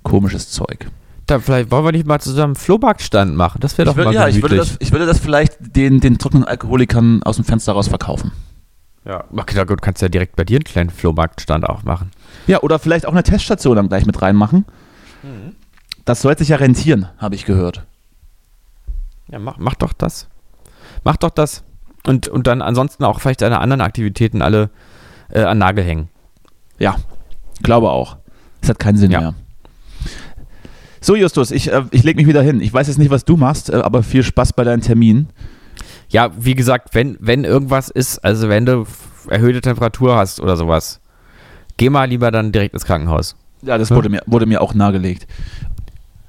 komisches 0.03 0.49
Zeug. 0.49 0.87
Da 1.27 1.39
vielleicht 1.39 1.71
wollen 1.71 1.85
wir 1.85 1.91
nicht 1.91 2.07
mal 2.07 2.19
zusammen 2.19 2.55
Flohmarktstand 2.55 3.35
machen. 3.35 3.59
Das 3.61 3.77
wäre 3.77 3.85
doch 3.85 3.95
würd, 3.95 4.07
mal 4.07 4.13
Ja, 4.13 4.27
ich 4.27 4.41
würde, 4.41 4.57
das, 4.57 4.77
ich 4.79 4.91
würde 4.91 5.05
das 5.05 5.19
vielleicht 5.19 5.75
den, 5.75 5.99
den 5.99 6.17
trockenen 6.17 6.45
Alkoholikern 6.45 7.21
aus 7.23 7.35
dem 7.35 7.45
Fenster 7.45 7.73
raus 7.73 7.87
verkaufen. 7.87 8.31
Ja, 9.05 9.23
okay, 9.35 9.65
gut, 9.65 9.81
kannst 9.81 10.01
ja 10.01 10.09
direkt 10.09 10.35
bei 10.35 10.43
dir 10.43 10.57
einen 10.57 10.63
kleinen 10.63 10.89
Flohmarktstand 10.89 11.67
auch 11.67 11.83
machen. 11.83 12.11
Ja, 12.47 12.61
oder 12.61 12.79
vielleicht 12.79 13.07
auch 13.07 13.11
eine 13.11 13.23
Teststation 13.23 13.75
dann 13.75 13.87
gleich 13.87 14.05
mit 14.05 14.21
reinmachen. 14.21 14.65
Das 16.05 16.21
sollte 16.21 16.39
sich 16.43 16.49
ja 16.49 16.57
rentieren, 16.57 17.07
habe 17.17 17.35
ich 17.35 17.45
gehört. 17.45 17.85
Ja, 19.29 19.39
mach, 19.39 19.57
mach 19.57 19.75
doch 19.75 19.93
das. 19.93 20.27
Mach 21.03 21.17
doch 21.17 21.29
das. 21.29 21.63
Und, 22.05 22.27
und 22.27 22.47
dann 22.47 22.61
ansonsten 22.61 23.03
auch 23.03 23.19
vielleicht 23.21 23.41
deine 23.41 23.59
anderen 23.59 23.81
Aktivitäten 23.81 24.41
alle 24.41 24.69
äh, 25.29 25.43
an 25.43 25.59
Nagel 25.59 25.83
hängen. 25.83 26.09
Ja, 26.79 26.95
glaube 27.61 27.91
auch. 27.91 28.17
Es 28.61 28.69
hat 28.69 28.79
keinen 28.79 28.97
Sinn 28.97 29.11
Ja. 29.11 29.19
mehr. 29.21 29.33
So, 30.99 31.15
Justus, 31.15 31.51
ich, 31.51 31.71
äh, 31.71 31.83
ich 31.91 32.03
lege 32.03 32.17
mich 32.17 32.27
wieder 32.27 32.41
hin. 32.41 32.61
Ich 32.61 32.73
weiß 32.73 32.87
jetzt 32.87 32.97
nicht, 32.99 33.11
was 33.11 33.25
du 33.25 33.37
machst, 33.37 33.69
äh, 33.69 33.75
aber 33.77 34.03
viel 34.03 34.23
Spaß 34.23 34.53
bei 34.53 34.63
deinen 34.63 34.81
Terminen. 34.81 35.29
Ja, 36.09 36.29
wie 36.37 36.55
gesagt, 36.55 36.93
wenn, 36.93 37.17
wenn 37.19 37.43
irgendwas 37.43 37.89
ist, 37.89 38.19
also 38.19 38.49
wenn 38.49 38.65
du 38.65 38.85
erhöhte 39.29 39.61
Temperatur 39.61 40.15
hast 40.15 40.39
oder 40.41 40.57
sowas, 40.57 40.99
geh 41.77 41.89
mal 41.89 42.05
lieber 42.05 42.31
dann 42.31 42.51
direkt 42.51 42.73
ins 42.73 42.85
Krankenhaus. 42.85 43.35
Ja, 43.63 43.77
das 43.77 43.89
Ja. 43.89 43.95
wurde 43.95 44.09
mir, 44.09 44.21
wurde 44.25 44.45
mir 44.45 44.61
auch 44.61 44.73
nahegelegt. 44.73 45.25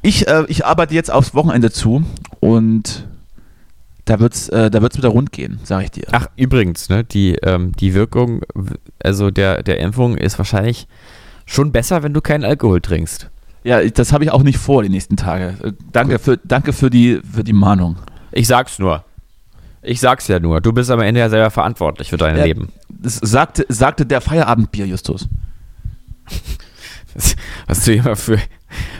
Ich, 0.03 0.26
äh, 0.26 0.44
ich 0.48 0.66
arbeite 0.66 0.94
jetzt 0.94 1.11
aufs 1.11 1.34
Wochenende 1.34 1.70
zu 1.70 2.05
und 2.40 3.07
da 4.05 4.18
wird 4.18 4.34
es 4.34 4.48
äh, 4.48 4.68
da 4.70 4.82
wird's 4.82 4.96
wieder 4.96 5.11
rund 5.11 5.30
gehen, 5.30 5.61
sage 5.62 5.84
ich 5.84 5.90
dir. 5.92 6.07
Ach, 6.11 6.26
übrigens, 6.36 6.88
ne, 6.88 7.05
die, 7.05 7.36
ähm, 7.36 7.72
die 7.72 7.94
Wirkung, 7.94 8.42
also 9.03 9.30
der, 9.30 9.62
der 9.62 9.78
Impfung 9.78 10.16
ist 10.16 10.38
wahrscheinlich 10.38 10.88
schon 11.46 11.70
besser, 11.70 12.03
wenn 12.03 12.12
du 12.12 12.20
keinen 12.20 12.44
Alkohol 12.44 12.80
trinkst. 12.80 13.30
Ja, 13.64 13.82
das 13.84 14.12
habe 14.12 14.24
ich 14.24 14.32
auch 14.32 14.42
nicht 14.42 14.59
vor 14.59 14.82
die 14.82 14.88
nächsten 14.88 15.16
Tage. 15.16 15.55
Äh, 15.62 15.72
danke 15.92 16.18
für, 16.18 16.36
danke 16.38 16.72
für, 16.72 16.90
die, 16.90 17.20
für 17.22 17.44
die 17.44 17.53
Mahnung. 17.53 17.96
Ich 18.32 18.48
sag's 18.48 18.80
nur. 18.80 19.05
Ich 19.82 20.00
sag's 20.00 20.26
ja 20.26 20.40
nur. 20.40 20.61
Du 20.61 20.72
bist 20.72 20.90
am 20.90 21.00
Ende 21.00 21.20
ja 21.20 21.28
selber 21.28 21.50
verantwortlich 21.50 22.11
für 22.11 22.16
dein 22.16 22.36
Ja. 22.36 22.44
Leben. 22.44 22.70
Das 22.88 23.16
sagte, 23.16 23.66
sagte 23.68 24.05
der 24.05 24.20
Feierabendbier, 24.20 24.86
Justus. 24.86 25.28
Was 27.66 27.84
du 27.84 27.94
immer 27.94 28.16
für, 28.16 28.38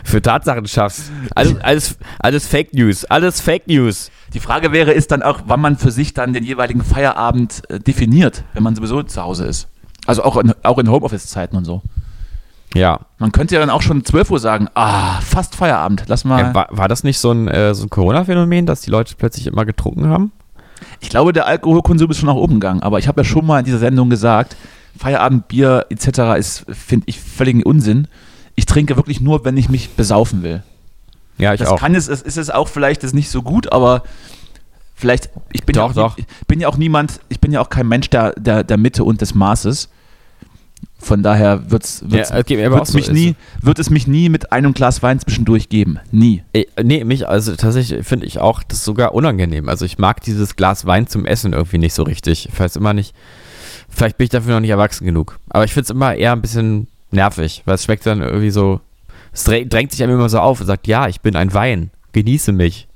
für 0.03 0.21
Tatsachen 0.21 0.67
schaffst. 0.67 1.11
Alles, 1.35 1.59
alles, 1.61 1.97
alles 2.19 2.47
Fake 2.47 2.73
News. 2.73 3.05
Alles 3.05 3.41
Fake 3.41 3.67
News. 3.67 4.11
Die 4.33 4.39
Frage 4.39 4.71
wäre, 4.71 4.91
ist 4.91 5.11
dann 5.11 5.21
auch, 5.21 5.41
wann 5.45 5.61
man 5.61 5.77
für 5.77 5.91
sich 5.91 6.13
dann 6.13 6.33
den 6.33 6.43
jeweiligen 6.43 6.83
Feierabend 6.83 7.69
äh, 7.69 7.79
definiert, 7.79 8.43
wenn 8.53 8.63
man 8.63 8.75
sowieso 8.75 9.03
zu 9.03 9.21
Hause 9.21 9.45
ist. 9.45 9.67
Also 10.05 10.23
auch 10.23 10.37
in, 10.37 10.53
auch 10.63 10.79
in 10.79 10.89
Homeoffice-Zeiten 10.89 11.55
und 11.55 11.65
so. 11.65 11.81
Ja. 12.73 13.01
Man 13.19 13.31
könnte 13.31 13.55
ja 13.55 13.61
dann 13.61 13.69
auch 13.69 13.81
schon 13.81 14.03
12 14.03 14.31
Uhr 14.31 14.39
sagen, 14.39 14.67
ah, 14.73 15.21
fast 15.21 15.55
Feierabend, 15.55 16.05
lass 16.07 16.25
mal. 16.25 16.41
ja 16.41 16.53
war, 16.53 16.67
war 16.71 16.87
das 16.87 17.03
nicht 17.03 17.19
so 17.19 17.31
ein, 17.31 17.47
äh, 17.47 17.75
so 17.75 17.85
ein 17.85 17.89
Corona-Phänomen, 17.89 18.65
dass 18.65 18.81
die 18.81 18.89
Leute 18.89 19.15
plötzlich 19.15 19.47
immer 19.47 19.65
getrunken 19.65 20.07
haben? 20.07 20.31
Ich 20.99 21.09
glaube, 21.09 21.33
der 21.33 21.45
Alkoholkonsum 21.45 22.09
ist 22.11 22.17
schon 22.17 22.27
nach 22.27 22.35
oben 22.35 22.55
gegangen, 22.55 22.81
aber 22.81 22.99
ich 22.99 23.07
habe 23.07 23.21
ja 23.21 23.25
schon 23.25 23.45
mal 23.45 23.59
in 23.59 23.65
dieser 23.65 23.79
Sendung 23.79 24.09
gesagt, 24.09 24.55
Feierabendbier 24.97 25.85
etc. 25.89 26.37
ist, 26.37 26.65
finde 26.69 27.05
ich, 27.07 27.19
völligen 27.19 27.63
Unsinn. 27.63 28.07
Ich 28.55 28.65
trinke 28.65 28.95
wirklich 28.95 29.19
nur, 29.21 29.45
wenn 29.45 29.57
ich 29.57 29.69
mich 29.69 29.89
besaufen 29.91 30.43
will. 30.43 30.63
Ja, 31.37 31.53
ich 31.53 31.59
Das 31.59 31.69
auch. 31.69 31.79
kann 31.79 31.95
es, 31.95 32.07
es 32.07 32.21
ist 32.21 32.37
es 32.37 32.49
auch 32.49 32.67
vielleicht 32.67 33.03
ist 33.03 33.13
nicht 33.13 33.29
so 33.29 33.41
gut, 33.41 33.71
aber 33.71 34.03
vielleicht, 34.95 35.29
ich 35.51 35.63
bin, 35.63 35.73
Doch, 35.73 35.95
ja, 35.95 36.03
auch, 36.05 36.11
doch. 36.11 36.17
nie- 36.17 36.25
ich 36.41 36.47
bin 36.47 36.59
ja 36.59 36.67
auch 36.67 36.77
niemand, 36.77 37.19
ich 37.29 37.39
bin 37.39 37.51
ja 37.51 37.61
auch 37.61 37.69
kein 37.69 37.87
Mensch 37.87 38.09
der, 38.09 38.33
der, 38.33 38.63
der 38.63 38.77
Mitte 38.77 39.03
und 39.03 39.21
des 39.21 39.33
Maßes. 39.33 39.89
Von 40.99 41.21
daher 41.23 41.69
wird's, 41.69 42.01
wird's, 42.05 42.29
Ja, 42.29 42.37
aber 42.37 42.77
wird's 42.77 42.91
so, 42.91 42.97
mich 42.97 43.11
nie, 43.11 43.35
wird 43.61 43.79
es 43.79 43.89
mich 43.89 44.07
nie 44.07 44.29
mit 44.29 44.53
einem 44.53 44.73
Glas 44.73 45.01
Wein 45.03 45.19
zwischendurch 45.19 45.67
geben. 45.67 45.99
Nie. 46.11 46.43
Äh, 46.53 46.65
nee, 46.81 47.03
mich, 47.03 47.27
also 47.27 47.55
tatsächlich 47.55 48.05
finde 48.05 48.25
ich 48.25 48.39
auch 48.39 48.63
das 48.63 48.85
sogar 48.85 49.13
unangenehm. 49.13 49.67
Also 49.67 49.83
ich 49.85 49.97
mag 49.97 50.21
dieses 50.21 50.55
Glas 50.55 50.85
Wein 50.85 51.07
zum 51.07 51.25
Essen 51.25 51.51
irgendwie 51.51 51.77
nicht 51.77 51.93
so 51.93 52.03
richtig. 52.03 52.47
Ich 52.49 52.57
weiß 52.59 52.77
immer 52.77 52.93
nicht, 52.93 53.13
vielleicht 53.89 54.17
bin 54.17 54.25
ich 54.25 54.29
dafür 54.29 54.53
noch 54.53 54.61
nicht 54.61 54.69
erwachsen 54.69 55.05
genug. 55.05 55.39
Aber 55.49 55.65
ich 55.65 55.73
finde 55.73 55.83
es 55.85 55.89
immer 55.89 56.15
eher 56.15 56.31
ein 56.31 56.41
bisschen 56.41 56.87
nervig, 57.13 57.61
weil 57.65 57.75
es 57.75 57.83
schmeckt 57.85 58.05
dann 58.05 58.21
irgendwie 58.21 58.49
so, 58.51 58.79
es 59.31 59.45
drä- 59.47 59.67
drängt 59.67 59.91
sich 59.91 60.03
einem 60.03 60.15
immer 60.15 60.29
so 60.29 60.39
auf 60.39 60.59
und 60.61 60.67
sagt, 60.67 60.87
ja, 60.87 61.07
ich 61.07 61.21
bin 61.21 61.35
ein 61.35 61.53
Wein, 61.53 61.91
genieße 62.13 62.51
mich. 62.51 62.87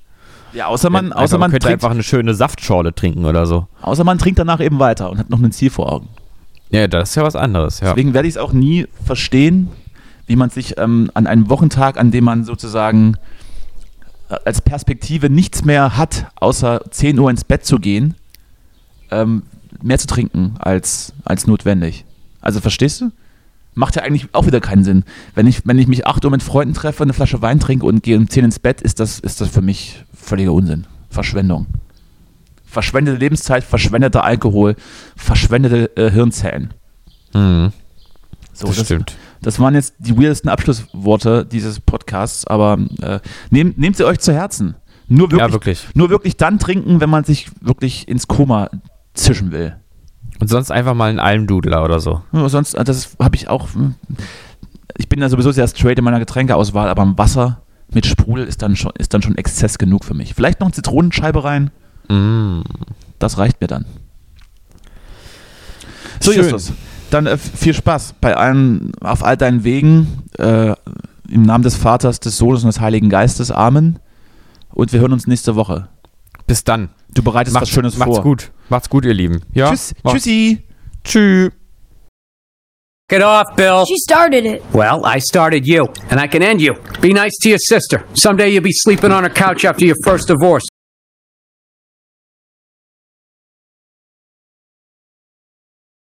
Ja, 0.54 0.68
außer 0.68 0.90
man, 0.90 1.06
Einfach, 1.08 1.22
außer 1.22 1.38
man, 1.38 1.52
könnte 1.52 1.68
trinkt, 1.68 1.84
einfach 1.84 1.92
eine 1.94 2.04
schöne 2.04 2.34
Saftschorle 2.34 2.94
trinken 2.96 3.26
oder 3.26 3.46
so. 3.46 3.68
außer 3.82 4.04
man 4.04 4.18
trinkt 4.18 4.40
danach 4.40 4.60
eben 4.60 4.80
weiter 4.80 5.10
und 5.12 5.18
hat 5.20 5.30
noch 5.30 5.40
ein 5.42 5.52
Ziel 5.52 5.70
vor 5.70 5.92
Augen. 5.92 6.08
Ja, 6.70 6.88
das 6.88 7.10
ist 7.10 7.16
ja 7.16 7.24
was 7.24 7.36
anderes, 7.36 7.80
ja. 7.80 7.90
Deswegen 7.94 8.14
werde 8.14 8.28
ich 8.28 8.34
es 8.36 8.38
auch 8.38 8.54
nie 8.54 8.88
verstehen, 9.06 9.70
wie 10.26 10.36
man 10.36 10.50
sich 10.50 10.78
ähm, 10.78 11.10
an 11.14 11.28
einem 11.28 11.50
Wochentag, 11.50 11.98
an 11.98 12.12
dem 12.12 12.24
man 12.26 12.44
sozusagen 12.44 13.16
äh, 14.30 14.36
als 14.46 14.62
Perspektive 14.62 15.30
nichts 15.30 15.64
mehr 15.64 15.96
hat, 15.98 16.28
außer 16.36 16.82
10 16.90 17.20
Uhr 17.20 17.30
ins 17.30 17.44
Bett 17.44 17.66
zu 17.66 17.78
gehen, 17.80 18.16
ähm, 19.12 19.44
mehr 19.82 19.98
zu 20.00 20.08
trinken 20.08 20.56
als, 20.60 21.14
als 21.24 21.48
notwendig. 21.48 22.04
Also 22.42 22.60
verstehst 22.62 23.02
du? 23.02 23.12
Macht 23.78 23.96
ja 23.96 24.02
eigentlich 24.02 24.28
auch 24.34 24.48
wieder 24.48 24.60
keinen 24.60 24.84
Sinn. 24.84 25.04
Wenn 25.36 25.46
ich, 25.48 25.62
wenn 25.66 25.78
ich 25.78 25.88
mich 25.88 26.08
8 26.08 26.26
Uhr 26.26 26.32
mit 26.32 26.42
Freunden 26.42 26.74
treffe, 26.74 27.04
eine 27.04 27.14
Flasche 27.14 27.42
Wein 27.44 27.60
trinke 27.60 27.86
und 27.86 28.02
gehe 28.02 28.18
um 28.18 28.28
10 28.28 28.46
ins 28.46 28.58
Bett, 28.60 28.82
ist 28.82 29.00
das, 29.00 29.20
ist 29.20 29.40
das 29.40 29.50
für 29.50 29.62
mich 29.62 30.04
völliger 30.14 30.52
Unsinn. 30.54 30.88
Verschwendung. 31.10 31.68
Verschwendete 32.66 33.18
Lebenszeit, 33.18 33.64
verschwendeter 33.64 34.24
Alkohol, 34.24 34.76
verschwendete 35.16 35.96
äh, 35.96 36.12
Hirnzellen. 36.12 36.74
Mhm, 37.34 37.72
So, 38.54 38.68
das, 38.68 38.78
das, 38.78 38.86
stimmt. 38.86 39.16
das 39.42 39.60
waren 39.60 39.76
jetzt 39.76 39.94
die 40.00 40.18
weirdesten 40.18 40.50
Abschlussworte 40.50 41.46
dieses 41.46 41.80
Podcasts, 41.80 42.46
aber 42.48 42.80
äh, 43.02 43.20
nehmt, 43.52 43.78
nehmt 43.78 43.96
sie 43.96 44.06
euch 44.06 44.20
zu 44.20 44.34
Herzen. 44.34 44.76
Nur 45.08 45.32
wirklich, 45.32 45.40
Ja, 45.48 45.52
wirklich. 45.54 45.88
nur 45.94 46.10
wirklich 46.10 46.36
dann 46.36 46.60
trinken, 46.60 47.00
wenn 47.00 47.10
man 47.10 47.24
sich 47.24 47.50
wirklich 47.62 48.08
ins 48.08 48.28
Koma 48.28 48.70
zischen 49.14 49.52
will. 49.52 49.76
Und 50.40 50.48
sonst 50.50 50.72
einfach 50.72 50.94
mal 50.94 51.10
einen 51.10 51.20
Almdudler 51.20 51.84
oder 51.84 52.00
so. 52.00 52.22
Ja, 52.32 52.48
sonst, 52.50 52.74
äh, 52.76 52.84
das 52.84 53.16
habe 53.20 53.36
ich 53.36 53.48
auch. 53.50 53.74
hm, 53.74 53.96
Ich 54.98 55.10
bin 55.10 55.20
ja 55.22 55.30
sowieso 55.30 55.52
sehr 55.52 55.68
straight 55.68 55.98
in 55.98 56.04
meiner 56.04 56.20
Getränkeauswahl, 56.20 56.90
aber 56.90 57.18
Wasser 57.18 57.62
mit 57.92 58.06
Sprudel 58.06 58.46
ist 58.46 58.62
dann 58.62 58.76
schon, 58.76 58.92
ist 58.98 59.14
dann 59.14 59.22
schon 59.22 59.36
Exzess 59.38 59.78
genug 59.78 60.04
für 60.06 60.14
mich. 60.14 60.34
Vielleicht 60.36 60.60
noch 60.60 60.68
eine 60.68 60.74
Zitronenscheibe 60.74 61.44
rein, 61.44 61.72
Mm. 62.10 62.62
das 63.20 63.38
reicht 63.38 63.60
mir 63.60 63.68
dann. 63.68 63.86
So, 66.20 66.32
Schön. 66.32 66.44
Justus, 66.44 66.74
dann 67.10 67.26
äh, 67.28 67.38
viel 67.38 67.74
Spaß 67.74 68.16
bei 68.22 68.36
allen, 68.36 68.92
auf 69.02 69.24
all 69.24 69.38
deinen 69.38 69.64
Wegen. 69.64 70.24
Äh, 70.38 70.74
Im 71.30 71.44
Namen 71.44 71.64
des 71.64 71.76
Vaters, 71.76 72.20
des 72.20 72.38
Sohnes 72.38 72.64
und 72.64 72.68
des 72.68 72.80
Heiligen 72.80 73.10
Geistes. 73.10 73.52
Amen. 73.52 74.00
Und 74.70 74.94
wir 74.94 75.00
hören 75.02 75.14
uns 75.14 75.28
nächste 75.28 75.56
Woche. 75.56 75.90
Bis 76.46 76.64
dann. 76.64 76.90
Du 77.14 77.24
bereitest 77.24 77.60
was 77.60 77.70
Schönes 77.70 77.98
macht's 77.98 78.16
vor. 78.16 78.24
gut. 78.24 78.52
Macht's 78.70 78.90
gut, 78.90 79.06
ihr 79.06 79.14
Lieben. 79.14 79.42
Ja? 79.54 79.70
Tschüss, 79.70 79.94
tschüssi. 80.06 80.64
Tschüss. 81.04 81.52
Get 83.10 83.22
off, 83.22 83.56
Bill. 83.56 83.86
She 83.86 83.98
started 83.98 84.46
it. 84.46 84.62
Well, 84.74 85.06
I 85.06 85.20
started 85.20 85.66
you, 85.66 85.88
and 86.10 86.20
I 86.20 86.28
can 86.28 86.42
end 86.44 86.60
you. 86.62 86.74
Be 87.00 87.14
nice 87.14 87.38
to 87.42 87.50
your 87.50 87.60
sister. 87.60 88.04
Someday 88.14 88.50
you'll 88.50 88.64
be 88.64 88.74
sleeping 88.74 89.14
on 89.14 89.24
her 89.24 89.30
couch 89.30 89.64
after 89.64 89.86
your 89.86 89.96
first 90.04 90.28
divorce. 90.28 90.66